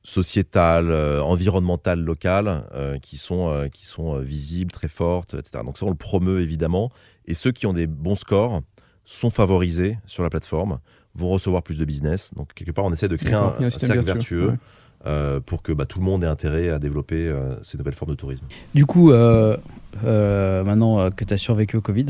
sociétales, 0.04 0.92
euh, 0.92 1.22
environnementales 1.22 2.00
locales 2.00 2.66
euh, 2.74 3.00
qui 3.00 3.18
sont, 3.18 3.50
euh, 3.50 3.70
qui 3.70 3.86
sont 3.86 4.18
visibles, 4.20 4.72
très 4.72 4.90
fortes, 4.90 5.34
etc. 5.34 5.64
Donc 5.66 5.78
ça, 5.78 5.86
on 5.86 5.90
le 5.90 5.96
promeut 5.96 6.42
évidemment. 6.42 6.92
Et 7.26 7.34
ceux 7.34 7.52
qui 7.52 7.66
ont 7.66 7.74
des 7.74 7.88
bons 7.88 8.18
scores 8.18 8.62
sont 9.06 9.32
favorisés 9.32 9.98
sur 10.06 10.24
la 10.24 10.30
plateforme, 10.30 10.80
vont 11.16 11.30
recevoir 11.30 11.64
plus 11.64 11.78
de 11.78 11.86
business. 11.86 12.32
Donc 12.36 12.54
quelque 12.54 12.72
part, 12.72 12.86
on 12.86 12.92
essaie 12.92 13.08
de 13.08 13.16
créer 13.16 13.34
un, 13.34 13.56
un 13.60 13.70
cercle 13.70 14.02
vertueux, 14.02 14.04
vertueux 14.04 14.50
ouais. 14.50 14.58
Euh, 15.06 15.40
pour 15.40 15.62
que 15.62 15.72
bah, 15.72 15.86
tout 15.86 16.00
le 16.00 16.06
monde 16.06 16.24
ait 16.24 16.28
intérêt 16.28 16.70
à 16.70 16.80
développer 16.80 17.28
euh, 17.28 17.56
ces 17.64 17.78
nouvelles 17.78 17.94
formes 17.94 18.12
de 18.12 18.16
tourisme. 18.16 18.46
Du 18.74 18.86
coup, 18.86 19.12
euh, 19.12 19.58
maintenant 20.04 21.10
que 21.10 21.24
tu 21.24 21.34
as 21.34 21.38
survécu 21.38 21.78
au 21.78 21.82
Covid, 21.82 22.08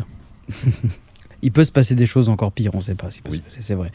il 1.42 1.52
peut 1.52 1.64
se 1.64 1.72
passer 1.72 1.96
des 1.96 2.06
choses 2.06 2.30
encore 2.30 2.52
pires, 2.52 2.72
on 2.74 2.78
ne 2.78 2.84
sait 2.84 2.96
pas. 2.96 3.08
peut 3.08 3.32
Oui. 3.32 3.44
C'est 3.48 3.76
vrai. 3.76 3.90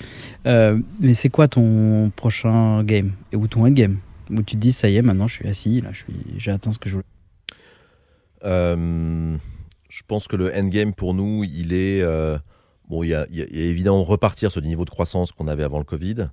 Mais 1.01 1.15
c'est 1.15 1.31
quoi 1.31 1.49
ton 1.49 2.11
prochain 2.15 2.83
game 2.85 3.13
Ou 3.35 3.47
ton 3.47 3.65
endgame 3.67 3.99
Où 4.31 4.43
tu 4.43 4.57
te 4.57 4.61
dis, 4.61 4.73
ça 4.73 4.89
y 4.89 4.97
est, 4.97 5.03
maintenant 5.03 5.27
je 5.27 5.35
suis 5.35 5.49
assis, 5.49 5.81
là, 5.81 5.91
j'ai 6.37 6.51
atteint 6.51 6.73
ce 6.73 6.79
que 6.79 6.89
je 6.89 6.95
voulais? 6.95 7.05
Euh, 8.45 9.37
je 9.89 10.03
pense 10.07 10.29
que 10.29 10.37
le 10.37 10.55
endgame 10.55 10.93
pour 10.95 11.15
nous, 11.15 11.45
il 11.45 11.73
est. 11.73 12.03
euh, 12.03 12.39
bon, 12.89 13.03
il 13.03 13.09
y 13.09 13.15
a, 13.15 13.27
il 13.31 13.37
y 13.39 13.61
évidemment 13.61 14.05
repartir 14.05 14.53
sur 14.53 14.61
le 14.61 14.67
niveau 14.67 14.85
de 14.85 14.91
croissance 14.91 15.33
qu'on 15.33 15.49
avait 15.49 15.65
avant 15.65 15.79
le 15.79 15.85
Covid. 15.85 16.29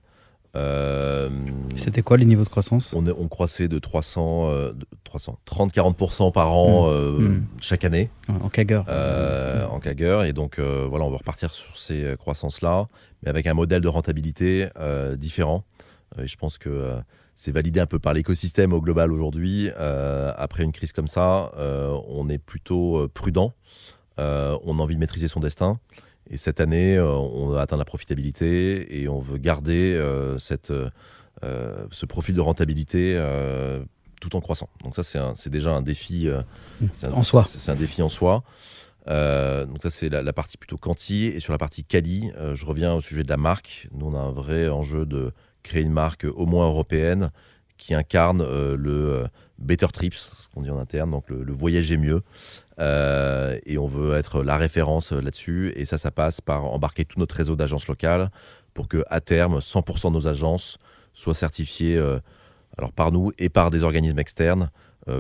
Euh, 0.56 1.30
C'était 1.76 2.02
quoi 2.02 2.18
les 2.18 2.26
niveaux 2.26 2.44
de 2.44 2.50
croissance 2.50 2.94
on, 2.94 3.28
croissait 3.28 3.68
de 3.68 3.78
300, 3.80 4.50
euh, 4.50 4.72
de 4.74 4.86
300 5.04 5.38
30-40% 5.46 6.32
par 6.32 6.52
an 6.54 6.86
Mm. 6.86 6.90
euh, 6.94 7.12
Mm. 7.20 7.44
chaque 7.62 7.84
année 7.86 8.10
En 8.30 8.50
CAGR. 8.50 8.84
euh, 8.88 9.66
en 9.68 9.80
CAGR. 9.80 10.24
Et 10.24 10.34
donc, 10.34 10.60
euh, 10.60 10.86
voilà, 10.90 11.06
on 11.06 11.10
va 11.12 11.18
repartir 11.18 11.52
sur 11.54 11.78
ces 11.78 12.04
euh, 12.04 12.16
croissances-là, 12.16 12.88
mais 13.24 13.30
avec 13.30 13.48
un 13.48 13.54
modèle 13.54 13.82
de 13.82 13.88
rentabilité 13.88 14.68
euh, 14.80 15.16
différent. 15.16 15.64
Euh, 16.18 16.24
et 16.24 16.28
je 16.28 16.38
pense 16.38 16.58
que 16.58 16.70
euh, 16.70 16.96
c'est 17.36 17.52
validé 17.52 17.82
un 17.82 17.86
peu 17.86 18.00
par 18.00 18.14
l'écosystème 18.14 18.72
au 18.72 18.80
global 18.82 19.12
aujourd'hui. 19.12 19.70
Euh, 19.78 20.32
après 20.38 20.64
une 20.64 20.72
crise 20.72 20.94
comme 20.94 21.08
ça, 21.08 21.52
euh, 21.58 21.98
on 22.08 22.30
est 22.30 22.38
plutôt 22.38 22.98
euh, 22.98 23.10
prudent. 23.14 23.54
Euh, 24.20 24.58
on 24.64 24.80
a 24.80 24.82
envie 24.82 24.96
de 24.96 25.00
maîtriser 25.02 25.28
son 25.28 25.42
destin. 25.42 25.78
Et 26.30 26.38
cette 26.38 26.60
année, 26.60 26.98
euh, 26.98 27.08
on 27.14 27.54
a 27.54 27.62
atteint 27.62 27.78
la 27.78 27.86
profitabilité 27.86 29.00
et 29.02 29.08
on 29.08 29.20
veut 29.20 29.38
garder 29.38 29.94
euh, 29.96 30.40
cette, 30.40 30.72
euh, 30.72 31.88
ce 31.92 32.06
profil 32.06 32.34
de 32.36 32.42
rentabilité 32.42 33.22
tout 34.22 34.36
en 34.36 34.42
croissant. 34.42 34.70
Donc 34.84 34.96
ça, 34.96 35.04
c'est 35.04 35.50
déjà 35.50 35.72
un 35.76 35.82
défi. 35.82 36.28
un- 36.30 36.44
En 37.14 37.24
soi. 37.24 37.44
C'est 37.44 37.60
c'est 37.60 37.72
un 37.72 37.76
défi 37.76 38.02
en 38.02 38.10
soi. 38.10 38.44
Euh, 39.08 39.66
donc 39.66 39.84
ça, 39.84 39.92
c'est 39.92 40.10
la, 40.10 40.24
la 40.24 40.34
partie 40.34 40.58
plutôt 40.58 40.78
quanti. 40.78 41.26
Et 41.26 41.40
sur 41.40 41.52
la 41.54 41.60
partie 41.60 41.84
quali, 41.84 42.32
euh, 42.38 42.56
je 42.56 42.66
reviens 42.66 42.94
au 42.96 43.02
sujet 43.02 43.24
de 43.24 43.30
la 43.30 43.38
marque. 43.38 43.88
Nous, 43.94 44.08
on 44.08 44.16
a 44.16 44.20
un 44.20 44.32
vrai 44.32 44.68
enjeu 44.70 45.06
de 45.06 45.32
créer 45.62 45.84
une 45.84 45.92
marque 45.92 46.26
au 46.26 46.46
moins 46.48 46.66
européenne 46.68 47.30
qui 47.78 47.94
incarne 47.94 48.42
euh, 48.42 48.76
le 48.78 49.14
euh, 49.14 49.28
Better 49.60 49.88
Trips, 49.88 50.16
ce 50.16 50.48
qu'on 50.54 50.62
dit 50.62 50.70
en 50.70 50.80
interne, 50.80 51.12
donc 51.12 51.30
le, 51.30 51.52
voyager 51.52 51.98
mieux. 51.98 52.22
Euh, 52.80 53.58
et 53.66 53.78
on 53.78 53.88
veut 53.88 54.16
être 54.16 54.44
la 54.44 54.58
référence 54.58 55.12
là-dessus. 55.12 55.74
Et 55.76 55.86
ça, 55.86 55.98
ça 55.98 56.12
passe 56.12 56.42
par 56.42 56.66
embarquer 56.66 57.06
tout 57.06 57.20
notre 57.20 57.36
réseau 57.36 57.56
d'agences 57.56 57.88
locales 57.88 58.32
pour 58.74 58.88
que 58.88 59.04
à 59.10 59.22
terme, 59.22 59.60
100% 59.60 60.10
de 60.10 60.14
nos 60.14 60.28
agences 60.28 60.78
soient 61.14 61.36
certifiées 61.36 61.98
alors 62.78 62.92
par 62.92 63.14
nous 63.14 63.32
et 63.40 63.48
par 63.48 63.72
des 63.72 63.84
organismes 63.84 64.20
externes 64.20 64.70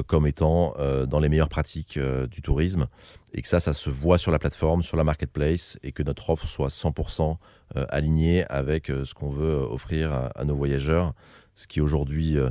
comme 0.07 0.27
étant 0.27 0.73
dans 1.07 1.21
les 1.21 1.29
meilleures 1.29 1.47
pratiques 1.47 1.97
du 2.29 2.41
tourisme. 2.41 2.87
Et 3.33 3.41
que 3.41 3.47
ça, 3.47 3.61
ça 3.61 3.71
se 3.71 3.89
voit 3.89 4.17
sur 4.17 4.31
la 4.31 4.39
plateforme, 4.39 4.83
sur 4.83 4.97
la 4.97 5.05
marketplace, 5.05 5.79
et 5.83 5.93
que 5.93 6.03
notre 6.03 6.29
offre 6.29 6.47
soit 6.47 6.67
100% 6.67 7.37
euh, 7.77 7.85
alignée 7.89 8.45
avec 8.49 8.87
ce 8.87 9.13
qu'on 9.13 9.29
veut 9.29 9.55
offrir 9.55 10.29
à 10.35 10.43
nos 10.43 10.55
voyageurs. 10.55 11.13
Ce 11.55 11.67
qui 11.67 11.79
est 11.79 11.81
aujourd'hui 11.81 12.37
euh, 12.37 12.49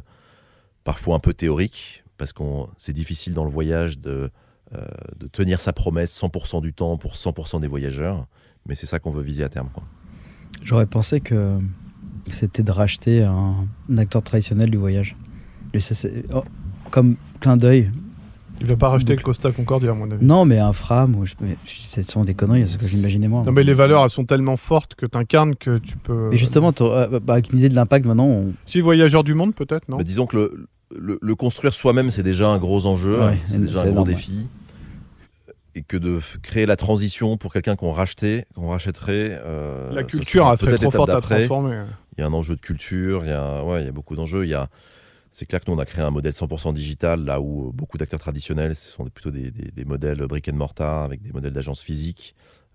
parfois 0.83 1.17
un 1.17 1.19
peu 1.19 1.35
théorique, 1.35 2.05
parce 2.17 2.33
que 2.33 2.43
c'est 2.79 2.93
difficile 2.93 3.35
dans 3.35 3.45
le 3.45 3.51
voyage 3.51 3.99
de, 3.99 4.31
euh, 4.75 4.87
de 5.19 5.27
tenir 5.27 5.61
sa 5.61 5.73
promesse 5.73 6.19
100% 6.19 6.63
du 6.63 6.73
temps 6.73 6.97
pour 6.97 7.15
100% 7.15 7.61
des 7.61 7.69
voyageurs. 7.69 8.27
Mais 8.67 8.75
c'est 8.75 8.87
ça 8.87 8.99
qu'on 8.99 9.11
veut 9.11 9.23
viser 9.23 9.45
à 9.45 9.49
terme. 9.49 9.69
J'aurais 10.63 10.87
pensé 10.87 11.21
que 11.21 11.59
c'était 12.31 12.63
de 12.63 12.71
racheter 12.71 13.23
un, 13.23 13.67
acteur 13.97 14.23
traditionnel 14.23 14.71
du 14.71 14.79
voyage. 14.79 15.17
Oh, 16.33 16.45
comme 16.91 17.17
clin 17.41 17.57
d'œil. 17.57 17.91
Il 18.61 18.69
va 18.69 18.77
pas 18.77 18.89
racheter 18.89 19.17
le 19.17 19.23
Costa 19.23 19.51
Concordia, 19.51 19.91
à 19.91 19.95
mon 19.95 20.11
avis. 20.11 20.25
Non, 20.25 20.45
mais 20.45 20.59
un 20.59 20.73
Fram, 20.73 21.15
ou 21.17 21.27
je- 21.27 21.35
mais 21.41 21.57
c'est 21.67 22.03
sûrement 22.03 22.25
des 22.25 22.35
conneries, 22.35 22.63
c'est 22.67 22.75
ce 22.75 22.79
que 22.79 22.87
j'imaginais 22.87 23.29
moi. 23.29 23.43
Non, 23.45 23.53
mais 23.53 23.65
les 23.65 23.75
valeurs, 23.75 24.05
elles 24.05 24.11
sont 24.11 24.25
tellement 24.25 24.57
fortes 24.57 24.95
que 24.95 25.07
t'incarnes 25.07 25.57
que 25.57 25.79
tu 25.79 25.97
peux. 25.97 26.33
Et 26.33 26.37
justement, 26.37 26.73
euh, 26.81 27.19
bah, 27.21 27.35
avec 27.35 27.53
une 27.53 27.59
idée 27.59 27.69
de 27.69 27.75
l'impact, 27.75 28.07
maintenant, 28.07 28.27
on... 28.27 28.53
Si 28.65 28.81
voyageur 28.81 29.25
du 29.25 29.35
monde, 29.35 29.55
peut-être, 29.55 29.89
non? 29.89 29.97
Bah, 29.99 30.05
disons 30.05 30.27
que 30.27 30.37
le, 30.37 30.67
le- 30.97 31.19
le 31.21 31.35
construire 31.35 31.75
soi-même, 31.75 32.11
c'est 32.11 32.23
déjà 32.23 32.49
un 32.49 32.59
gros 32.59 32.87
enjeu, 32.87 33.21
Ouais, 33.21 33.39
c'est 33.47 33.61
déjà 33.61 33.81
un 33.81 33.85
gros 33.85 33.91
énorme, 33.93 34.09
défi. 34.09 34.47
Et 35.75 35.83
que 35.83 35.97
de 35.97 36.21
créer 36.43 36.67
la 36.67 36.77
transition 36.77 37.37
pour 37.37 37.53
quelqu'un 37.53 37.75
qu'on 37.75 37.91
rachetait, 37.91 38.45
qu'on 38.55 38.69
rachèterait. 38.69 39.31
euh, 39.45 39.93
La 39.93 40.05
culture, 40.05 40.49
elle 40.49 40.57
serait 40.59 40.79
trop 40.79 40.93
forte 40.93 41.11
à 41.11 41.21
transformer. 41.21 41.83
Il 42.17 42.21
y 42.21 42.25
a 42.25 42.29
un 42.29 42.33
enjeu 42.33 42.55
de 42.55 42.61
culture, 42.61 43.23
il 43.25 43.31
y 43.31 43.33
a, 43.33 43.65
ouais, 43.65 43.83
il 43.83 43.87
y 43.87 43.89
a 43.89 43.93
beaucoup 43.93 44.15
d'enjeux. 44.15 44.45
Il 44.45 44.51
y 44.51 44.55
a, 44.55 44.69
c'est 45.37 45.47
clair 45.47 45.61
que 45.61 45.69
nous, 45.69 45.77
on 45.77 45.81
a 45.81 45.85
créé 45.85 46.05
un 46.05 46.11
modèle 46.11 46.33
100% 46.33 46.73
digital, 46.73 47.25
là 47.25 47.41
où 47.41 47.73
beaucoup 47.75 47.99
d'acteurs 47.99 48.21
traditionnels, 48.21 48.77
ce 48.77 48.91
sont 48.93 49.05
plutôt 49.07 49.31
des, 49.33 49.51
des- 49.51 49.71
des 49.73 49.85
modèles 49.85 50.25
brick 50.27 50.49
and 50.49 50.55
mortar, 50.57 51.03
avec 51.03 51.23
des 51.23 51.33
modèles 51.33 51.53
d'agence 51.53 51.81
physique, 51.83 52.35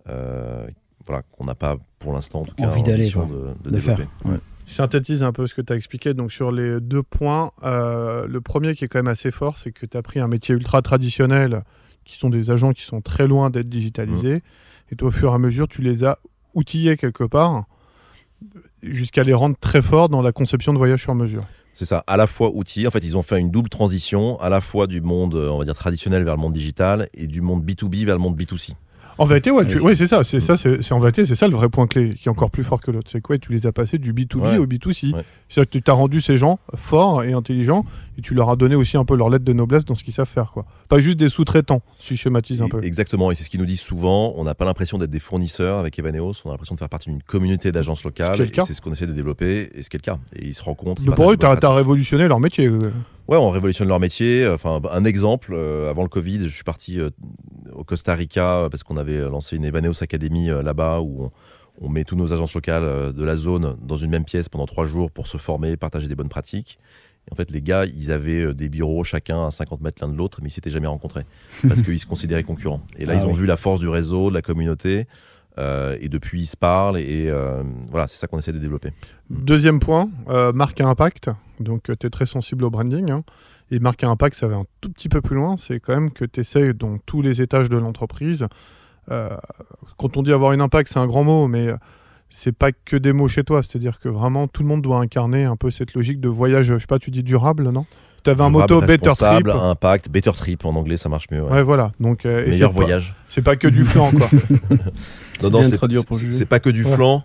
euh, 0.10 0.68
voilà, 1.06 1.24
qu'on 1.32 1.46
n'a 1.46 1.56
pas 1.56 1.78
pour 2.00 2.12
l'instant, 2.12 2.42
en 2.42 2.46
tout 2.46 2.56
cas, 2.56 2.68
Envie 2.68 2.84
d'aller, 2.84 3.10
de, 3.10 3.16
de 3.64 3.70
de 3.72 3.80
faire. 3.80 3.96
développer. 3.96 4.08
Ouais. 4.26 4.38
Je 4.68 4.74
synthétise 4.74 5.24
un 5.24 5.32
peu 5.32 5.48
ce 5.48 5.56
que 5.56 5.62
tu 5.62 5.72
as 5.72 5.76
expliqué. 5.78 6.14
Donc, 6.14 6.32
sur 6.34 6.52
les 6.52 6.80
deux 6.82 7.02
points, 7.02 7.52
euh, 7.64 8.28
le 8.28 8.42
premier 8.42 8.76
qui 8.76 8.84
est 8.84 8.88
quand 8.90 9.00
même 9.00 9.08
assez 9.08 9.32
fort, 9.32 9.58
c'est 9.58 9.72
que 9.72 9.86
tu 9.86 9.98
as 9.98 10.02
pris 10.02 10.20
un 10.20 10.28
métier 10.28 10.54
ultra 10.54 10.82
traditionnel, 10.82 11.64
qui 12.06 12.18
sont 12.18 12.30
des 12.30 12.52
agents 12.52 12.74
qui 12.74 12.84
sont 12.84 13.02
très 13.02 13.26
loin 13.28 13.50
d'être 13.50 13.70
digitalisés. 13.70 14.44
Et 14.92 14.96
toi, 14.96 15.08
au 15.08 15.12
fur 15.12 15.32
et 15.32 15.36
à 15.36 15.38
mesure, 15.40 15.68
tu 15.68 15.82
les 15.82 16.04
as 16.04 16.18
outillés 16.56 16.98
quelque 16.98 17.24
part, 17.24 17.66
jusqu'à 18.84 19.24
les 19.24 19.34
rendre 19.34 19.56
très 19.60 19.82
forts 19.82 20.10
dans 20.10 20.22
la 20.22 20.32
conception 20.32 20.74
de 20.74 20.78
voyage 20.78 21.02
sur 21.02 21.16
mesure. 21.16 21.42
C'est 21.80 21.86
ça, 21.86 22.04
à 22.08 22.18
la 22.18 22.28
fois 22.28 22.52
outils. 22.54 22.86
En 22.88 22.92
fait, 22.92 23.06
ils 23.06 23.16
ont 23.16 23.24
fait 23.24 23.40
une 23.40 23.52
double 23.52 23.70
transition, 23.70 24.38
à 24.42 24.50
la 24.50 24.60
fois 24.60 24.86
du 24.86 25.00
monde, 25.00 25.36
euh, 25.36 25.48
on 25.48 25.60
va 25.60 25.64
dire, 25.64 25.76
traditionnel 25.76 26.26
vers 26.26 26.36
le 26.36 26.42
monde 26.42 26.52
digital 26.52 27.08
et 27.14 27.26
du 27.26 27.40
monde 27.40 27.64
B2B 27.64 28.04
vers 28.04 28.16
le 28.16 28.22
monde 28.22 28.38
B2C. 28.38 28.74
En 29.20 29.26
vérité, 29.26 29.52
ouais, 29.52 29.66
tu- 29.68 29.78
Oui. 29.78 29.84
ouais, 29.84 29.96
c'est 29.96 30.08
ça, 30.08 30.24
c'est 30.24 30.40
ça, 30.40 30.56
c'est 30.58 30.82
c'est- 30.82 30.94
en 30.94 31.00
vérité, 31.00 31.26
c'est 31.26 31.36
ça 31.36 31.48
le 31.48 31.56
vrai 31.56 31.70
point 31.70 31.86
clé 31.88 32.16
qui 32.16 32.28
est 32.28 32.32
encore 32.32 32.50
plus 32.50 32.64
fort 32.64 32.82
que 32.82 32.90
l'autre. 32.90 33.10
C'est 33.12 33.22
quoi 33.22 33.38
Tu 33.38 33.52
les 33.52 33.68
as 33.68 33.72
passés 33.72 33.98
du 33.98 34.14
B2B 34.14 34.42
Ouais. 34.54 34.58
au 34.58 34.66
B2C. 34.66 35.14
Ouais. 35.14 35.24
C'est-à-dire 35.50 35.70
que 35.70 35.78
tu 35.80 35.92
as 35.92 35.94
rendu 35.94 36.22
ces 36.22 36.38
gens 36.38 36.58
forts 36.76 37.24
et 37.24 37.34
intelligents 37.34 37.84
et 38.18 38.22
tu 38.22 38.34
leur 38.34 38.50
as 38.50 38.56
donné 38.56 38.76
aussi 38.76 38.98
un 38.98 39.06
peu 39.06 39.16
leur 39.16 39.30
lettre 39.30 39.44
de 39.46 39.54
noblesse 39.54 39.84
dans 39.86 39.94
ce 39.96 40.04
qu'ils 40.04 40.14
savent 40.14 40.28
faire, 40.30 40.52
quoi. 40.52 40.66
Pas 40.88 41.00
juste 41.00 41.18
des 41.18 41.30
sous-traitants, 41.30 41.82
si 41.98 42.16
je 42.16 42.22
schématise 42.22 42.62
un 42.62 42.68
Et- 42.68 42.70
peu. 42.70 42.84
Exactement, 42.84 43.30
et 43.32 43.36
c'est 43.36 43.44
ce 43.44 43.50
qu'ils 43.50 43.60
nous 43.60 43.66
disent 43.66 43.82
souvent. 43.82 44.34
On 44.38 44.44
n'a 44.46 44.56
pas 44.56 44.66
l'impression 44.66 44.98
d'être 44.98 45.12
des 45.12 45.20
fournisseurs 45.20 45.78
avec 45.80 46.00
Evaneos, 46.00 46.34
on 46.46 46.50
a 46.50 46.54
l'impression 46.54 46.76
de 46.76 46.80
faire 46.80 46.90
partie 46.90 47.10
d'une 47.10 47.22
communauté 47.22 47.72
d'agences 47.72 48.04
locales. 48.04 48.40
C'est 48.66 48.74
ce 48.74 48.82
qu'on 48.82 48.94
essaie 48.94 49.06
de 49.08 49.14
développer, 49.14 49.70
et 49.76 49.84
ce 49.84 49.90
qui 49.90 49.98
est 49.98 50.00
le 50.06 50.12
cas. 50.14 50.18
Et 50.36 50.48
ils 50.48 50.54
se 50.54 50.64
rencontrent. 50.64 51.02
Mais 51.06 51.14
pour 51.14 51.32
eux, 51.32 51.36
de 51.38 51.46
as, 51.46 51.74
révolutionné 51.74 52.28
leur 52.28 52.40
métier. 52.40 52.68
euh. 52.68 52.80
Ouais, 53.28 53.38
on 53.38 53.52
révolutionne 53.52 53.88
leur 53.88 54.00
métier. 54.00 54.48
Enfin, 54.48 54.82
un 54.92 55.06
exemple, 55.06 55.52
euh, 55.54 55.90
avant 55.90 56.02
le 56.02 56.10
Covid, 56.10 56.42
je 56.48 56.54
suis 56.54 56.64
parti 56.64 57.00
euh, 57.00 57.10
au 57.74 57.84
Costa 57.84 58.16
Rica 58.16 58.58
euh, 58.64 58.70
parce 58.70 58.84
qu'on 58.84 58.98
avait 58.98 59.20
lancé 59.30 59.56
une 59.56 59.66
Evaneos 59.66 60.02
Academy 60.04 60.50
euh, 60.50 60.62
là-bas 60.62 61.00
où 61.02 61.26
on, 61.26 61.32
on 61.82 61.90
met 61.90 62.04
toutes 62.04 62.18
nos 62.18 62.34
agences 62.34 62.54
locales 62.54 62.84
euh, 62.84 63.12
de 63.12 63.24
la 63.24 63.36
zone 63.38 63.76
dans 63.82 63.98
une 63.98 64.10
même 64.12 64.26
pièce 64.26 64.50
pendant 64.50 64.66
trois 64.66 64.86
jours 64.86 65.12
pour 65.12 65.28
se 65.28 65.38
former, 65.38 65.78
partager 65.78 66.08
des 66.08 66.16
bonnes 66.16 66.30
pratiques. 66.30 66.80
Et 67.28 67.34
en 67.34 67.36
fait, 67.36 67.52
les 67.52 67.62
gars, 67.62 67.86
ils 67.86 68.12
avaient 68.12 68.54
des 68.54 68.70
bureaux 68.70 69.04
chacun 69.04 69.46
à 69.46 69.52
50 69.52 69.82
mètres 69.82 70.00
l'un 70.02 70.08
de 70.12 70.18
l'autre, 70.18 70.40
mais 70.42 70.50
ils 70.50 70.52
s'étaient 70.52 70.72
jamais 70.72 70.88
rencontrés 70.88 71.26
parce 71.68 71.82
qu'ils 71.82 72.00
se 72.00 72.06
considéraient 72.06 72.44
concurrents. 72.44 72.82
Et 72.98 73.06
là, 73.06 73.14
Ah 73.16 73.20
ils 73.22 73.28
ont 73.28 73.34
vu 73.34 73.46
la 73.46 73.58
force 73.58 73.80
du 73.80 73.88
réseau, 73.88 74.30
de 74.30 74.36
la 74.36 74.42
communauté. 74.42 75.06
euh, 75.58 75.98
et 76.00 76.08
depuis, 76.10 76.42
ils 76.44 76.46
se 76.48 76.56
parlent. 76.58 76.98
Et 77.00 77.28
euh, 77.30 77.62
voilà, 77.90 78.08
c'est 78.08 78.18
ça 78.18 78.28
qu'on 78.28 78.40
essaie 78.40 78.54
de 78.54 78.60
développer. 78.60 78.92
Deuxième 79.30 79.80
point, 79.80 80.10
euh, 80.30 80.54
marque 80.54 80.80
à 80.82 80.88
impact. 80.88 81.30
Donc, 81.60 81.84
tu 82.00 82.08
es 82.08 82.10
très 82.10 82.26
sensible 82.26 82.64
au 82.64 82.70
branding. 82.70 83.12
hein. 83.12 83.24
Et 83.72 83.80
marque 83.80 84.04
à 84.04 84.10
impact, 84.10 84.36
ça 84.36 84.48
va 84.48 84.56
un 84.56 84.66
tout 84.82 84.90
petit 84.92 85.10
peu 85.10 85.22
plus 85.22 85.36
loin. 85.36 85.56
C'est 85.58 85.80
quand 85.80 85.94
même 85.94 86.12
que 86.12 86.26
tu 86.26 86.40
essayes, 86.40 86.74
dans 86.74 86.98
tous 87.06 87.22
les 87.22 87.42
étages 87.42 87.70
de 87.70 87.78
l'entreprise, 87.78 88.48
euh, 89.12 89.30
quand 89.98 90.18
on 90.18 90.24
dit 90.24 90.34
avoir 90.34 90.54
une 90.54 90.62
impact, 90.62 90.90
c'est 90.92 91.00
un 91.00 91.08
grand 91.08 91.24
mot, 91.24 91.48
mais 91.48 91.68
euh, 91.68 91.76
c'est 92.30 92.52
pas 92.52 92.72
que 92.72 92.96
des 92.98 93.14
mots 93.14 93.28
chez 93.28 93.44
toi. 93.44 93.62
C'est-à-dire 93.62 94.00
que 94.00 94.10
vraiment, 94.10 94.48
tout 94.48 94.64
le 94.64 94.70
monde 94.70 94.82
doit 94.82 95.00
incarner 95.00 95.44
un 95.46 95.56
peu 95.56 95.70
cette 95.70 95.94
logique 95.94 96.20
de 96.20 96.30
voyage, 96.30 96.66
je 96.66 96.80
sais 96.80 96.88
pas, 96.88 97.00
tu 97.00 97.12
dis 97.12 97.24
durable, 97.24 97.70
non? 97.70 97.86
Tu 98.24 98.30
avais 98.32 98.44
un 98.44 98.50
Durable, 98.52 98.74
motto 98.74 98.86
Better 98.86 99.12
Trip. 99.16 99.48
impact, 99.48 100.10
better 100.12 100.34
trip 100.34 100.66
en 100.66 100.76
anglais, 100.76 100.98
ça 100.98 101.08
marche 101.08 101.28
mieux. 101.32 101.42
ouais. 101.42 101.52
Ouais, 101.52 101.64
voilà. 101.64 101.94
Donc, 102.02 102.26
euh, 102.26 102.46
Meilleur 102.50 102.72
voyage. 102.74 103.16
C'est 103.30 103.42
pas 103.42 103.56
que 103.56 103.68
du 103.70 103.86
flanc, 103.86 104.12
quoi. 104.12 104.28
Non, 105.42 105.50
non, 105.52 105.64
c'est 105.64 106.46
pas 106.46 106.60
que 106.60 106.70
du 106.70 106.84
Ouais. 106.84 106.92
flanc. 106.92 107.24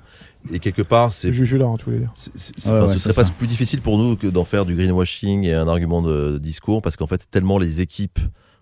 Et 0.52 0.58
quelque 0.58 0.82
part, 0.82 1.12
c'est, 1.12 1.32
Juju 1.32 1.56
là, 1.58 1.66
hein, 1.66 1.76
c'est- 2.14 2.30
c'est- 2.36 2.68
Ouais, 2.70 2.76
enfin, 2.78 2.86
ouais, 2.88 2.92
ce 2.94 2.98
serait 2.98 3.14
presque 3.14 3.32
plus 3.34 3.46
difficile 3.46 3.80
pour 3.80 3.96
nous 3.98 4.16
que 4.16 4.26
d'en 4.26 4.44
faire 4.44 4.66
du 4.66 4.74
greenwashing 4.76 5.44
et 5.44 5.54
un 5.54 5.68
argument 5.68 6.02
de 6.02 6.36
discours, 6.38 6.82
parce 6.82 6.96
qu'en 6.96 7.06
fait, 7.06 7.26
tellement 7.30 7.58
les 7.58 7.80
équipes 7.80 8.18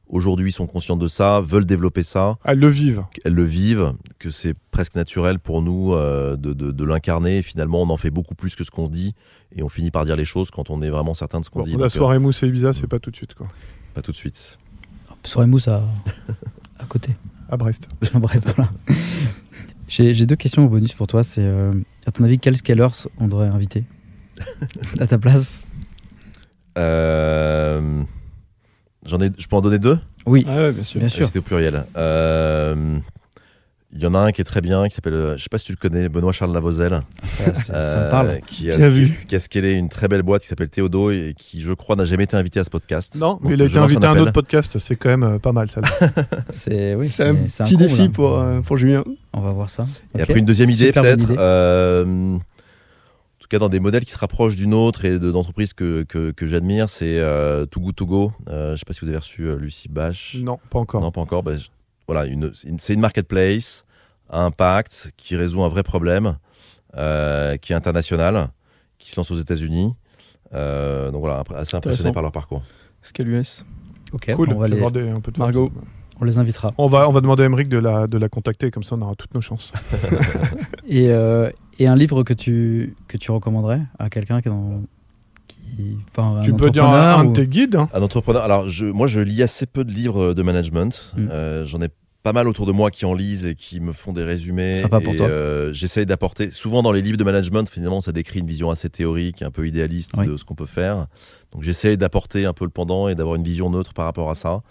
aujourd'hui 0.07 0.53
sont 0.53 0.67
conscientes 0.67 1.01
de 1.01 1.09
ça, 1.09 1.41
veulent 1.41 1.65
développer 1.67 2.03
ça, 2.03 2.37
Elles 2.45 2.59
le 2.61 2.69
vivent. 2.69 3.03
elles 3.25 3.33
le 3.35 3.45
vivent, 3.45 3.95
que 4.21 4.31
c'est 4.31 4.55
presque 4.71 4.95
naturel 4.95 5.39
pour 5.41 5.61
nous 5.63 5.93
euh, 5.95 6.37
de, 6.37 6.53
de- 6.53 6.71
de 6.71 6.85
l'incarner. 6.85 7.39
Et 7.39 7.43
finalement, 7.43 7.83
on 7.83 7.89
en 7.91 7.97
fait 7.97 8.11
beaucoup 8.11 8.35
plus 8.37 8.55
que 8.55 8.63
ce 8.63 8.71
qu'on 8.71 8.89
dit, 8.89 9.15
et 9.57 9.63
on 9.65 9.69
finit 9.69 9.91
par 9.91 10.05
dire 10.05 10.15
les 10.17 10.25
choses 10.27 10.51
quand 10.53 10.71
on 10.71 10.83
est 10.83 10.91
vraiment 10.91 11.15
certain 11.15 11.41
de 11.41 11.45
ce 11.45 11.51
qu'on 11.51 11.61
Bon, 11.61 11.65
dit. 11.65 11.73
la 11.73 11.79
Donc, 11.79 11.87
euh, 11.87 11.89
soirée 11.89 12.19
mousse 12.21 12.43
et 12.43 12.47
Ibiza, 12.47 12.73
c'est 12.73 12.87
pas 12.87 12.99
tout 13.01 13.11
de 13.11 13.17
suite, 13.17 13.35
quoi. 13.35 13.49
pas 13.95 14.03
tout 14.03 14.13
de 14.13 14.17
suite. 14.17 14.59
Soirée 15.25 15.47
mousse 15.49 15.67
à, 15.69 15.83
à 16.79 16.85
côté. 16.85 17.11
À 17.49 17.57
Brest. 17.57 17.89
Bref, 18.15 18.41
voilà. 18.55 18.71
J'ai 19.93 20.15
j'ai 20.15 20.25
deux 20.25 20.37
questions 20.37 20.65
au 20.65 20.69
bonus 20.71 20.95
pour 20.95 21.07
toi. 21.07 21.23
C'est, 21.23 21.45
euh, 21.45 21.71
à 22.07 22.13
ton 22.13 22.25
avis, 22.25 22.39
quels 22.39 22.57
scalers 22.57 23.07
on 23.19 23.29
devrait 23.29 23.49
inviter 23.49 23.85
à 24.99 25.07
ta 25.07 25.19
place? 25.19 25.61
Euh, 26.79 28.03
J'en 29.05 29.21
ai, 29.21 29.31
je 29.37 29.47
peux 29.47 29.57
en 29.57 29.61
donner 29.61 29.79
deux? 29.79 29.99
Oui, 30.25 30.47
Ah 30.49 30.57
ouais, 30.57 30.73
bien 30.73 30.83
sûr. 30.83 30.99
bien 30.99 31.11
sûr. 31.11 31.27
C'était 31.27 31.41
au 31.41 31.43
pluriel. 31.43 31.85
Euh, 31.99 32.99
Il 33.95 34.01
y 34.01 34.07
en 34.07 34.15
a 34.15 34.19
un 34.21 34.33
qui 34.33 34.41
est 34.41 34.45
très 34.45 34.63
bien, 34.63 34.89
qui 34.89 34.95
s'appelle, 34.95 35.13
euh, 35.13 35.37
je 35.37 35.43
sais 35.43 35.49
pas 35.51 35.59
si 35.59 35.67
tu 35.67 35.73
le 35.73 35.77
connais, 35.77 36.09
Benoît 36.09 36.33
Charles 36.33 36.55
Lavozelle, 36.55 37.03
Ça, 37.27 37.53
ça- 37.53 37.63
ça 37.63 37.99
euh, 37.99 38.05
me 38.07 38.11
parle. 38.11 38.41
qui 38.47 38.71
a, 38.71 38.77
Qui 38.91 39.13
qui 39.27 39.37
a 39.37 39.41
scalé 39.41 39.73
une 39.75 39.91
très 39.91 40.09
belle 40.09 40.23
boîte 40.23 40.41
qui 40.41 40.49
s'appelle 40.49 40.71
Théodo 40.71 41.11
et 41.11 41.35
qui, 41.37 41.61
je 41.61 41.73
crois, 41.75 41.95
n'a 41.95 42.07
jamais 42.07 42.25
été 42.25 42.35
invité 42.35 42.59
à 42.59 42.65
ce 42.65 42.71
podcast. 42.71 43.17
Non, 43.17 43.33
Donc, 43.35 43.41
mais 43.45 43.53
il 43.55 43.61
a 43.63 43.67
été 43.67 43.77
invité 43.77 44.07
à 44.07 44.13
un 44.13 44.19
autre 44.19 44.33
podcast, 44.33 44.79
c'est 44.79 44.97
quand 44.97 45.11
même 45.11 45.23
euh, 45.25 45.39
pas 45.39 45.53
mal 45.53 45.71
ça. 45.71 45.83
C'est 46.51 46.95
oui, 46.95 47.09
C'est 47.11 47.29
un 47.29 47.35
petit 47.35 47.77
défi 47.77 48.09
pour, 48.09 48.39
euh, 48.39 48.61
pour 48.63 48.79
Julien. 48.79 49.05
On 49.35 49.41
va 49.41 49.51
voir 49.51 49.69
ça. 49.69 49.85
Et 50.15 50.17
Ok. 50.17 50.23
après 50.23 50.39
une 50.39 50.47
deuxième 50.47 50.71
idée 50.71 50.91
peut-être. 50.93 51.31
euh, 51.39 52.37
en 52.37 52.39
tout 53.39 53.49
cas 53.51 53.59
dans 53.59 53.69
des 53.69 53.81
modèles 53.81 54.05
qui 54.07 54.11
se 54.13 54.19
rapprochent 54.19 54.57
d'une 54.57 54.73
autre 54.73 55.05
et 55.05 55.19
de- 55.19 55.31
d'entreprises 55.31 55.75
que, 55.75 56.05
que, 56.05 56.31
que 56.31 56.47
j'admire, 56.49 56.89
c'est 56.89 57.19
euh, 57.19 57.67
Too 57.67 57.81
Good 57.81 57.97
To 57.97 58.07
Go. 58.07 58.33
Euh, 58.49 58.73
je 58.73 58.79
sais 58.79 58.85
pas 58.87 58.95
si 58.95 59.01
vous 59.03 59.09
avez 59.09 59.19
reçu 59.19 59.43
euh, 59.43 59.57
Lucie 59.57 59.89
Bache. 59.91 60.37
Non, 60.41 60.59
pas 60.71 60.79
encore. 60.79 61.03
Non, 61.03 61.11
pas 61.11 61.21
encore. 61.21 61.43
Ben, 61.43 61.59
je- 61.59 61.67
voilà, 62.09 62.27
une, 62.27 62.53
une- 62.65 62.79
c'est 62.79 62.95
une 62.95 63.01
marketplace 63.01 63.85
à 64.33 64.41
impact 64.45 65.13
qui 65.17 65.37
résout 65.37 65.63
un 65.63 65.69
vrai 65.69 65.83
problème, 65.83 66.37
euh, 66.97 67.57
qui 67.59 67.73
est 67.73 67.77
international, 67.77 68.49
qui 68.99 69.11
se 69.13 69.17
lance 69.21 69.31
aux 69.31 69.39
États-Unis. 69.39 69.95
Euh, 70.55 71.11
donc 71.11 71.21
voilà, 71.21 71.39
après, 71.39 71.55
assez 71.57 71.77
impressionné 71.77 72.09
Intéressant. 72.11 72.13
par 72.15 72.23
leur 72.23 72.33
parcours. 72.33 72.63
Scale 73.03 73.29
US. 73.29 73.65
Ok, 74.13 74.31
Cool, 74.35 74.51
on, 74.53 74.59
va 74.59 74.69
les, 74.69 74.77
des- 74.91 75.09
un 75.09 75.21
peu 75.21 75.33
de 75.33 75.39
Margot. 75.39 75.71
force. 75.73 75.87
on 76.21 76.25
les 76.25 76.37
invitera. 76.39 76.73
On 76.77 76.87
va, 76.87 77.09
on 77.09 77.13
va 77.13 77.21
demander 77.23 77.45
à 77.45 77.47
Emmerich 77.47 77.69
de 77.71 77.79
la, 77.79 78.07
de 78.07 78.19
la 78.19 78.29
contacter, 78.29 78.71
comme 78.71 78.83
ça 78.83 78.95
on 78.97 79.01
aura 79.03 79.15
toutes 79.15 79.33
nos 79.35 79.41
chances. 79.41 79.73
Et, 80.87 81.11
euh, 81.11 81.51
et 81.79 81.87
un 81.87 81.97
livre 81.97 82.23
que 82.23 82.35
tu, 82.35 82.97
que 83.09 83.17
tu 83.17 83.31
recommanderais 83.31 83.81
à 83.99 84.09
quelqu'un 84.11 84.41
qui 84.43 84.49
est 84.49 84.51
dans. 84.51 84.83
Qui, 85.49 85.97
enfin, 86.11 86.37
un 86.37 86.41
tu 86.43 86.53
peux 86.55 86.71
dire 86.71 86.85
entrepreneur 86.85 87.19
un, 87.19 87.23
un 87.23 87.25
ou- 87.27 87.29
de 87.31 87.33
tes 87.35 87.47
guides? 87.47 87.77
hein. 87.77 87.89
Un 87.95 88.03
entrepreneur. 88.03 88.43
Alors, 88.43 88.69
je, 88.69 88.85
moi, 88.85 89.07
je 89.07 89.21
lis 89.21 89.43
assez 89.43 89.65
peu 89.67 89.85
de 89.85 89.91
livres 89.93 90.35
de 90.35 90.43
management. 90.43 91.13
Mm. 91.17 91.29
Euh, 91.31 91.67
J'en 91.67 91.81
ai 91.81 91.89
pas 92.23 92.33
mal 92.33 92.47
autour 92.47 92.67
de 92.67 92.73
moi 92.73 92.91
qui 92.91 93.05
en 93.05 93.15
lisent 93.15 93.47
et 93.47 93.55
qui 93.55 93.81
me 93.81 93.93
font 93.93 94.13
des 94.13 94.23
résumés. 94.23 94.77
Sympa 94.77 95.01
pour 95.01 95.15
Et, 95.15 95.17
toi. 95.17 95.27
euh, 95.29 95.73
J'essaye 95.73 96.07
d'apporter. 96.07 96.51
Souvent, 96.53 96.83
dans 96.83 96.93
les 96.93 97.03
livres 97.03 97.17
de 97.17 97.25
management, 97.25 97.69
finalement, 97.69 98.01
ça 98.01 98.13
décrit 98.13 98.39
une 98.41 98.47
vision 98.47 98.71
assez 98.71 98.89
théorique, 98.89 99.43
un 99.43 99.51
peu 99.51 99.67
idéaliste 99.67 100.13
Oui. 100.17 100.27
de 100.27 100.37
ce 100.37 100.45
qu'on 100.45 100.55
peut 100.55 100.67
faire. 100.67 101.07
Donc, 101.53 101.63
j'essaye 101.65 101.97
d'apporter 101.99 102.45
un 102.45 102.53
peu 102.53 102.65
le 102.65 102.71
pendant 102.71 103.09
et 103.09 103.15
d'avoir 103.15 103.35
une 103.37 103.43
vision 103.43 103.71
neutre 103.71 103.93
par 103.93 104.05
rapport 104.05 104.31
à 104.31 104.35
ça. 104.37 104.63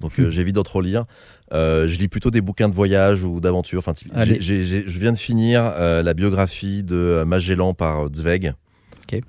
Donc, 0.00 0.18
Mm. 0.18 0.22
euh, 0.24 0.30
j'évite 0.30 0.56
d'en 0.56 0.62
trop 0.64 0.80
lire. 0.80 1.04
Euh, 1.52 1.88
je 1.88 1.98
lis 1.98 2.08
plutôt 2.08 2.30
des 2.32 2.40
bouquins 2.40 2.68
de 2.68 2.74
voyage 2.74 3.22
ou 3.22 3.40
d'aventure. 3.40 3.78
Enfin, 3.78 3.94
je 4.12 4.98
viens 4.98 5.12
de 5.12 5.18
finir 5.18 5.62
la 5.78 6.14
biographie 6.14 6.82
de 6.82 7.22
Magellan 7.26 7.72
par 7.72 8.08
Zweig. 8.12 8.52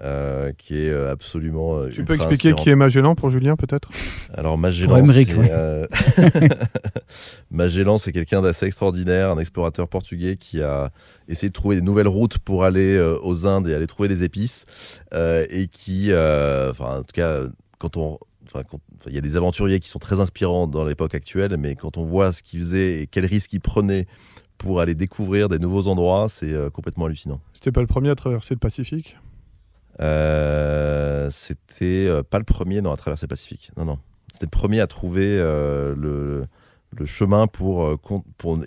Euh, 0.02 0.52
qui 0.58 0.76
est 0.78 0.90
euh, 0.90 1.12
absolument. 1.12 1.78
euh, 1.80 1.90
Tu 1.90 2.04
peux 2.04 2.14
expliquer 2.16 2.50
inspirant. 2.50 2.64
qui 2.64 2.70
est 2.70 2.76
Magellan 2.76 3.16
pour 3.16 3.30
Julien, 3.30 3.56
peut-être? 3.56 3.90
Alors 4.34 4.58
Magellan, 4.58 5.06
c'est, 5.08 5.34
ouais. 5.36 5.50
euh, 5.52 5.86
Magellan, 7.52 7.98
c'est 7.98 8.12
quelqu'un 8.12 8.42
d'assez 8.42 8.66
extraordinaire, 8.66 9.32
un 9.32 9.40
explorateur 9.40 9.88
portugais 9.88 10.36
qui 10.36 10.62
a 10.62 10.92
essayé 11.28 11.50
de 11.50 11.54
trouver 11.54 11.76
des 11.78 11.82
nouvelles 11.82 12.08
routes 12.08 12.38
pour 12.40 12.64
aller 12.64 12.96
euh, 12.96 13.18
aux 13.24 13.46
Indes 13.48 13.68
et 13.68 13.74
aller 13.74 13.88
trouver 13.88 14.10
des 14.10 14.24
épices, 14.24 14.66
euh, 15.14 15.46
et 15.50 15.68
qui, 15.68 16.12
euh, 16.12 16.72
enfin 16.72 17.00
en 17.00 17.04
tout 17.04 17.14
cas, 17.14 17.42
quand 17.78 17.98
on, 17.98 18.18
enfin 18.46 18.64
quand- 18.70 18.80
enfin, 19.00 19.10
il 19.10 19.16
y 19.16 19.18
a 19.18 19.22
des 19.22 19.36
aventuriers 19.36 19.80
qui 19.80 19.90
sont 19.90 20.00
très 20.00 20.20
inspirants 20.20 20.68
dans 20.68 20.84
l'époque 20.86 21.16
actuelle, 21.16 21.56
mais 21.58 21.76
quand 21.76 21.98
on 21.98 22.06
voit 22.06 22.32
ce 22.34 22.44
qu'ils 22.44 22.60
faisaient 22.60 23.02
et 23.02 23.08
quels 23.08 23.26
risques 23.26 23.54
ils 23.54 23.62
prenaient 23.62 24.08
pour 24.58 24.82
aller 24.82 24.96
découvrir 24.96 25.50
des 25.50 25.60
nouveaux 25.60 25.88
endroits, 25.88 26.28
c'est 26.30 26.54
complètement 26.74 27.06
hallucinant. 27.06 27.40
C'était 27.54 27.72
pas 27.72 27.82
le 27.82 27.88
premier 27.88 28.10
à 28.10 28.16
traverser 28.16 28.56
le 28.56 28.60
Pacifique? 28.60 29.18
Euh, 30.02 31.30
c'était 31.32 32.08
euh, 32.08 32.24
pas 32.24 32.38
le 32.38 32.44
premier 32.46 32.82
dans 32.82 32.92
la 32.92 32.98
traversée 32.98 33.28
Pacifique. 33.28 33.72
Non, 33.78 33.86
non. 33.86 33.98
C'était 34.32 34.46
le 34.46 34.52
premier 34.52 34.80
à 34.82 34.88
trouver 34.88 35.26
euh, 35.26 35.96
le, 35.98 36.46
le 36.98 37.06
chemin 37.06 37.48
pour, 37.48 37.98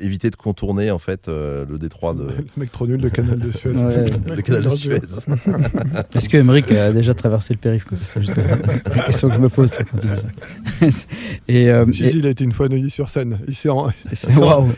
éviter 0.01 0.31
de 0.31 0.37
contourner 0.37 0.91
en 0.91 0.99
fait 0.99 1.29
euh, 1.29 1.65
le 1.69 1.79
détroit 1.79 2.15
de. 2.15 2.23
Le 2.29 2.45
mec 2.57 2.73
trop 2.73 2.87
nul, 2.87 3.01
le 3.01 3.11
canal 3.11 3.39
de 3.39 3.51
Suez. 3.51 3.77
Ouais, 3.77 4.05
le 4.37 4.43
canal 4.43 4.63
de 4.63 4.71
Suez. 4.71 4.97
Est-ce 6.15 6.29
que 6.29 6.37
Emmerich 6.39 6.71
a 6.73 6.93
déjà 6.93 7.15
traversé 7.15 7.55
le 7.55 7.59
périph' 7.61 7.85
C'est 7.91 7.97
ça 7.97 8.21
juste 8.21 8.35
la 8.37 9.03
question 9.05 9.29
que 9.29 9.35
je 9.35 9.41
me 9.41 9.49
pose 9.49 9.71
quand 9.77 9.99
tu 10.01 10.07
dis 10.09 10.17
ça. 10.17 11.07
et, 11.47 11.71
euh, 11.71 11.87
Si, 11.93 12.05
et- 12.05 12.11
si, 12.11 12.19
il 12.19 12.27
a 12.27 12.31
été 12.31 12.43
une 12.45 12.53
fois 12.53 12.67
à 12.67 12.69
Neuilly-sur-Seine. 12.71 13.39
Il 13.47 13.55
s'est 13.55 13.69
en- 13.69 13.91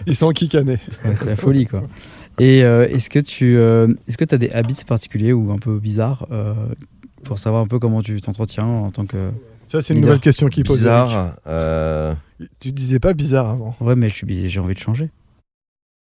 il 0.07 0.15
s'est 0.17 0.25
enquicané. 0.25 0.79
ouais, 1.05 1.15
c'est 1.17 1.27
la 1.27 1.37
folie 1.37 1.67
quoi. 1.67 1.83
Et 2.39 2.65
euh, 2.65 2.89
est-ce 2.89 3.11
que 3.11 3.19
tu 3.19 3.57
euh, 3.59 3.87
est-ce 4.09 4.17
que 4.17 4.25
as 4.35 4.39
des 4.39 4.51
habits 4.51 4.85
particuliers 4.87 5.33
ou 5.33 5.53
un 5.53 5.59
peu 5.59 5.79
bizarres 5.79 6.27
euh, 6.33 6.55
pour 7.25 7.39
savoir 7.39 7.63
un 7.63 7.67
peu 7.67 7.79
comment 7.79 8.03
tu 8.03 8.21
t'entretiens 8.21 8.65
en 8.65 8.91
tant 8.91 9.07
que 9.07 9.31
Ça, 9.69 9.81
c'est 9.81 9.93
une 9.93 9.99
Leader? 10.01 10.11
nouvelle 10.13 10.21
question 10.23 10.49
qu'il 10.49 10.65
pose. 10.65 10.79
Bizarre. 10.79 11.37
euh. 11.47 12.15
Tu 12.59 12.73
disais 12.73 12.99
pas 12.99 13.13
bizarre 13.15 13.49
avant. 13.51 13.77
ouais 13.81 13.95
mais 13.95 14.09
je 14.09 14.15
suis 14.15 14.27
bi- 14.27 14.49
j'ai 14.49 14.61
envie 14.61 14.75
de 14.75 14.79
changer. 14.81 15.11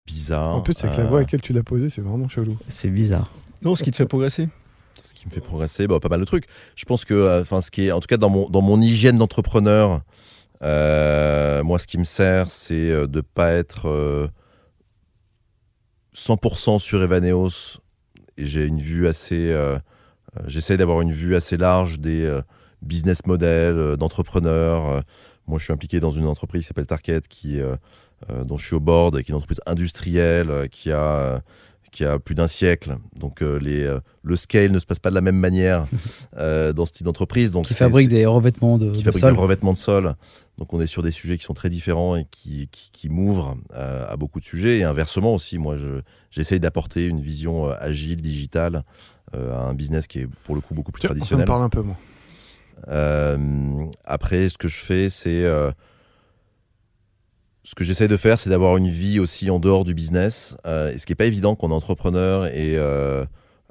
bizarre. 0.05 0.55
En 0.55 0.61
plus, 0.61 0.83
avec 0.83 0.97
la 0.97 1.03
euh, 1.03 1.07
voix 1.07 1.19
à 1.19 1.21
laquelle 1.21 1.41
tu 1.41 1.53
l'as 1.53 1.63
posée, 1.63 1.89
c'est 1.89 2.01
vraiment 2.01 2.27
chelou. 2.29 2.57
C'est 2.67 2.89
bizarre. 2.89 3.31
Non, 3.63 3.75
ce 3.75 3.83
qui 3.83 3.91
te 3.91 3.95
fait 3.97 4.05
progresser. 4.05 4.49
ce 5.03 5.13
qui 5.13 5.25
me 5.27 5.31
fait 5.31 5.39
progresser, 5.41 5.87
bah, 5.87 5.99
pas 5.99 6.09
mal 6.09 6.19
de 6.19 6.25
trucs. 6.25 6.45
Je 6.75 6.83
pense 6.85 7.05
que, 7.05 7.13
euh, 7.13 7.41
enfin, 7.41 7.61
ce 7.61 7.71
qui 7.71 7.85
est, 7.87 7.91
en 7.91 7.99
tout 7.99 8.07
cas, 8.07 8.17
dans 8.17 8.29
mon, 8.29 8.49
dans 8.49 8.61
mon 8.61 8.81
hygiène 8.81 9.17
d'entrepreneur, 9.17 10.01
euh, 10.63 11.63
moi, 11.63 11.79
ce 11.79 11.87
qui 11.87 11.97
me 11.97 12.03
sert, 12.03 12.51
c'est 12.51 13.07
de 13.07 13.21
pas 13.21 13.51
être 13.51 13.87
euh, 13.87 14.27
100% 16.17 16.79
sur 16.79 17.01
Evaneos. 17.01 17.79
Et 18.37 18.45
j'ai 18.45 18.65
une 18.65 18.79
vue 18.79 19.07
assez, 19.07 19.51
euh, 19.51 19.77
euh, 20.37 20.43
j'essaie 20.47 20.77
d'avoir 20.77 21.01
une 21.01 21.11
vue 21.11 21.35
assez 21.35 21.57
large 21.57 21.99
des 21.99 22.25
euh, 22.25 22.41
business 22.81 23.25
models 23.25 23.77
euh, 23.77 23.95
d'entrepreneurs. 23.95 25.03
Moi, 25.47 25.59
je 25.59 25.65
suis 25.65 25.73
impliqué 25.73 25.99
dans 25.99 26.11
une 26.11 26.25
entreprise 26.25 26.63
qui 26.63 26.67
s'appelle 26.67 26.87
Target, 26.87 27.21
qui, 27.29 27.61
dont 28.29 28.57
je 28.57 28.65
suis 28.65 28.75
au 28.75 28.81
board, 28.81 29.13
qui 29.13 29.19
est 29.19 29.29
une 29.29 29.35
entreprise 29.35 29.61
industrielle, 29.65 30.67
qui 30.69 30.91
a 30.91 31.41
qui 31.91 32.03
a 32.05 32.19
plus 32.19 32.35
d'un 32.35 32.47
siècle. 32.47 32.97
Donc 33.15 33.41
euh, 33.41 33.57
les, 33.59 33.83
euh, 33.83 33.99
le 34.23 34.35
scale 34.35 34.71
ne 34.71 34.79
se 34.79 34.85
passe 34.85 34.99
pas 34.99 35.09
de 35.09 35.15
la 35.15 35.21
même 35.21 35.37
manière 35.37 35.85
euh, 36.37 36.73
dans 36.73 36.85
ce 36.85 36.91
type 36.91 37.05
d'entreprise. 37.05 37.51
Donc 37.51 37.65
Qui 37.65 37.73
fabrique 37.73 38.09
des 38.09 38.25
revêtements 38.25 38.77
de, 38.77 38.91
qui 38.91 38.99
de 38.99 39.03
fabrique 39.03 39.21
sol. 39.21 39.33
des 39.33 39.39
revêtements 39.39 39.73
de 39.73 39.77
sol. 39.77 40.15
Donc 40.57 40.73
on 40.73 40.81
est 40.81 40.87
sur 40.87 41.03
des 41.03 41.11
sujets 41.11 41.37
qui 41.37 41.43
sont 41.43 41.53
très 41.53 41.69
différents 41.69 42.15
et 42.15 42.25
qui, 42.31 42.67
qui, 42.71 42.89
qui 42.91 43.09
m'ouvrent 43.09 43.57
euh, 43.75 44.05
à 44.09 44.17
beaucoup 44.17 44.39
de 44.39 44.45
sujets. 44.45 44.79
Et 44.79 44.83
inversement 44.83 45.33
aussi, 45.35 45.57
moi, 45.59 45.77
je- 45.77 46.01
j'essaye 46.31 46.59
d'apporter 46.59 47.05
une 47.07 47.19
vision 47.21 47.69
agile, 47.69 48.21
digitale 48.21 48.83
euh, 49.35 49.53
à 49.55 49.61
un 49.61 49.73
business 49.73 50.07
qui 50.07 50.19
est 50.19 50.27
pour 50.45 50.55
le 50.55 50.61
coup 50.61 50.73
beaucoup 50.73 50.91
plus 50.91 51.01
Tiens, 51.01 51.09
ça 51.09 51.13
me 51.13 51.19
traditionnel. 51.19 51.45
parle 51.47 51.61
un 51.63 51.69
peu, 51.69 51.81
moi. 51.81 51.95
Euh, 52.89 53.37
après, 54.05 54.49
ce 54.49 54.57
que 54.57 54.67
je 54.67 54.77
fais, 54.77 55.09
c'est. 55.09 55.43
Ce 57.69 57.75
que 57.75 57.83
j'essaie 57.83 58.07
de 58.07 58.15
faire, 58.15 58.39
c'est 58.39 58.49
d'avoir 58.49 58.77
une 58.77 58.87
vie 58.87 59.19
aussi 59.19 59.49
en 59.49 59.59
dehors 59.59 59.83
du 59.83 59.93
business. 59.93 60.55
Euh, 60.65 60.93
et 60.93 60.97
ce 60.97 61.05
qui 61.05 61.11
n'est 61.11 61.15
pas 61.17 61.25
évident 61.25 61.53
quand 61.55 61.67
on 61.67 61.71
est 61.71 61.73
entrepreneur 61.73 62.45
et 62.45 62.77
euh, 62.77 63.25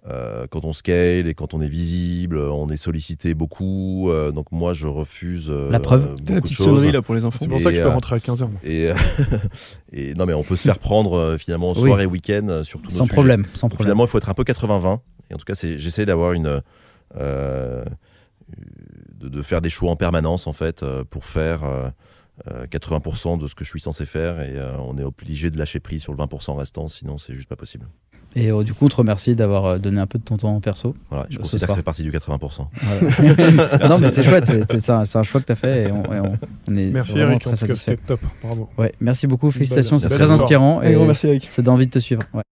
euh, 0.06 0.46
quand 0.50 0.66
on 0.66 0.74
scale 0.74 1.26
et 1.26 1.32
quand 1.34 1.54
on 1.54 1.62
est 1.62 1.68
visible, 1.70 2.36
on 2.38 2.68
est 2.68 2.76
sollicité 2.76 3.32
beaucoup. 3.32 4.10
Euh, 4.10 4.32
donc 4.32 4.52
moi, 4.52 4.74
je 4.74 4.86
refuse. 4.86 5.46
euh, 5.48 5.70
La 5.70 5.80
preuve. 5.80 6.02
beaucoup 6.08 6.22
T'as 6.26 6.34
la 6.34 6.40
de 6.40 6.42
petite 6.42 6.56
choses. 6.58 6.66
sonnerie 6.66 6.92
là 6.92 7.00
pour 7.00 7.14
les 7.14 7.24
enfants. 7.24 7.38
C'est 7.40 7.48
pour 7.48 7.56
Et, 7.56 7.60
ça 7.60 7.70
que 7.70 7.76
je 7.78 7.82
peux 7.82 7.88
rentrer 7.88 8.16
à 8.16 8.18
15h. 8.18 8.40
Moi. 8.40 8.60
Et, 8.64 8.90
et 9.92 10.14
non, 10.14 10.26
mais 10.26 10.34
on 10.34 10.42
peut 10.42 10.56
se 10.56 10.62
faire 10.64 10.78
prendre 10.78 11.36
finalement 11.38 11.72
Oui. 11.74 11.80
soir 11.88 12.00
et 12.02 12.06
week-end 12.06 12.60
sur 12.64 12.82
tous 12.82 12.90
nos 12.90 12.96
Sans 12.98 13.04
sujets. 13.04 13.14
problème, 13.14 13.44
sans 13.54 13.68
Donc, 13.68 13.76
problème. 13.76 13.86
Finalement, 13.86 14.04
il 14.04 14.08
faut 14.10 14.18
être 14.18 14.28
un 14.28 14.34
peu 14.34 14.42
80-20. 14.44 14.98
Et 15.30 15.34
en 15.34 15.38
tout 15.38 15.44
cas, 15.46 15.54
j'essaie 15.54 16.04
d'avoir 16.04 16.34
une. 16.34 16.60
euh, 17.18 17.82
de, 19.18 19.28
de 19.30 19.42
faire 19.42 19.62
des 19.62 19.70
choix 19.70 19.90
en 19.90 19.96
permanence, 19.96 20.46
en 20.46 20.52
fait, 20.52 20.84
pour 21.10 21.24
faire 21.24 21.62
80% 22.44 23.38
de 23.38 23.48
ce 23.48 23.54
que 23.54 23.64
je 23.64 23.70
suis 23.70 23.80
censé 23.80 24.06
faire. 24.06 24.40
Et 24.40 24.52
euh, 24.56 24.76
on 24.78 24.96
est 24.98 25.04
obligé 25.04 25.50
de 25.50 25.58
lâcher 25.58 25.80
prise 25.80 26.02
sur 26.02 26.12
le 26.12 26.18
20% 26.18 26.56
restant, 26.56 26.88
sinon, 26.88 27.18
c'est 27.18 27.34
juste 27.34 27.48
pas 27.48 27.56
possible. 27.56 27.86
Et 28.38 28.50
euh, 28.50 28.62
du 28.64 28.74
coup, 28.74 28.84
on 28.84 28.88
te 28.90 28.96
remercie 28.96 29.34
d'avoir 29.34 29.64
euh, 29.64 29.78
donné 29.78 29.98
un 29.98 30.06
peu 30.06 30.18
de 30.18 30.24
ton 30.24 30.36
temps 30.36 30.60
perso. 30.60 30.94
Voilà, 31.08 31.26
je 31.30 31.38
considère 31.38 31.68
que 31.68 31.74
c'est 31.74 31.82
partie 31.82 32.02
du 32.02 32.10
80%. 32.12 32.66
Voilà. 32.82 33.88
non, 33.88 33.98
mais 33.98 34.10
c'est 34.10 34.22
chouette, 34.22 34.44
c'est- 34.44 34.90
un, 34.90 35.04
choix 35.22 35.40
que 35.40 35.46
tu 35.46 35.52
as 35.52 35.56
fait 35.56 35.84
et 35.84 35.90
on, 35.92 36.02
et 36.12 36.20
on- 36.20 36.38
on 36.68 36.76
est 36.76 36.90
Merci 36.90 37.12
vraiment 37.12 37.30
Eric, 37.30 37.42
très 37.44 37.56
satisfait. 37.56 37.96
top. 37.96 38.20
Bravo. 38.42 38.68
Ouais, 38.76 38.92
merci 39.00 39.26
beaucoup, 39.26 39.50
félicitations, 39.50 39.98
c'est 39.98 40.10
très 40.10 40.30
inspirant 40.30 40.82
et 40.82 40.94
merci 40.96 41.28
Eric. 41.28 41.46
c'est 41.48 41.62
d'envie 41.62 41.86
de 41.86 41.92
te 41.92 41.98
suivre. 41.98 42.22
Ouais. 42.34 42.44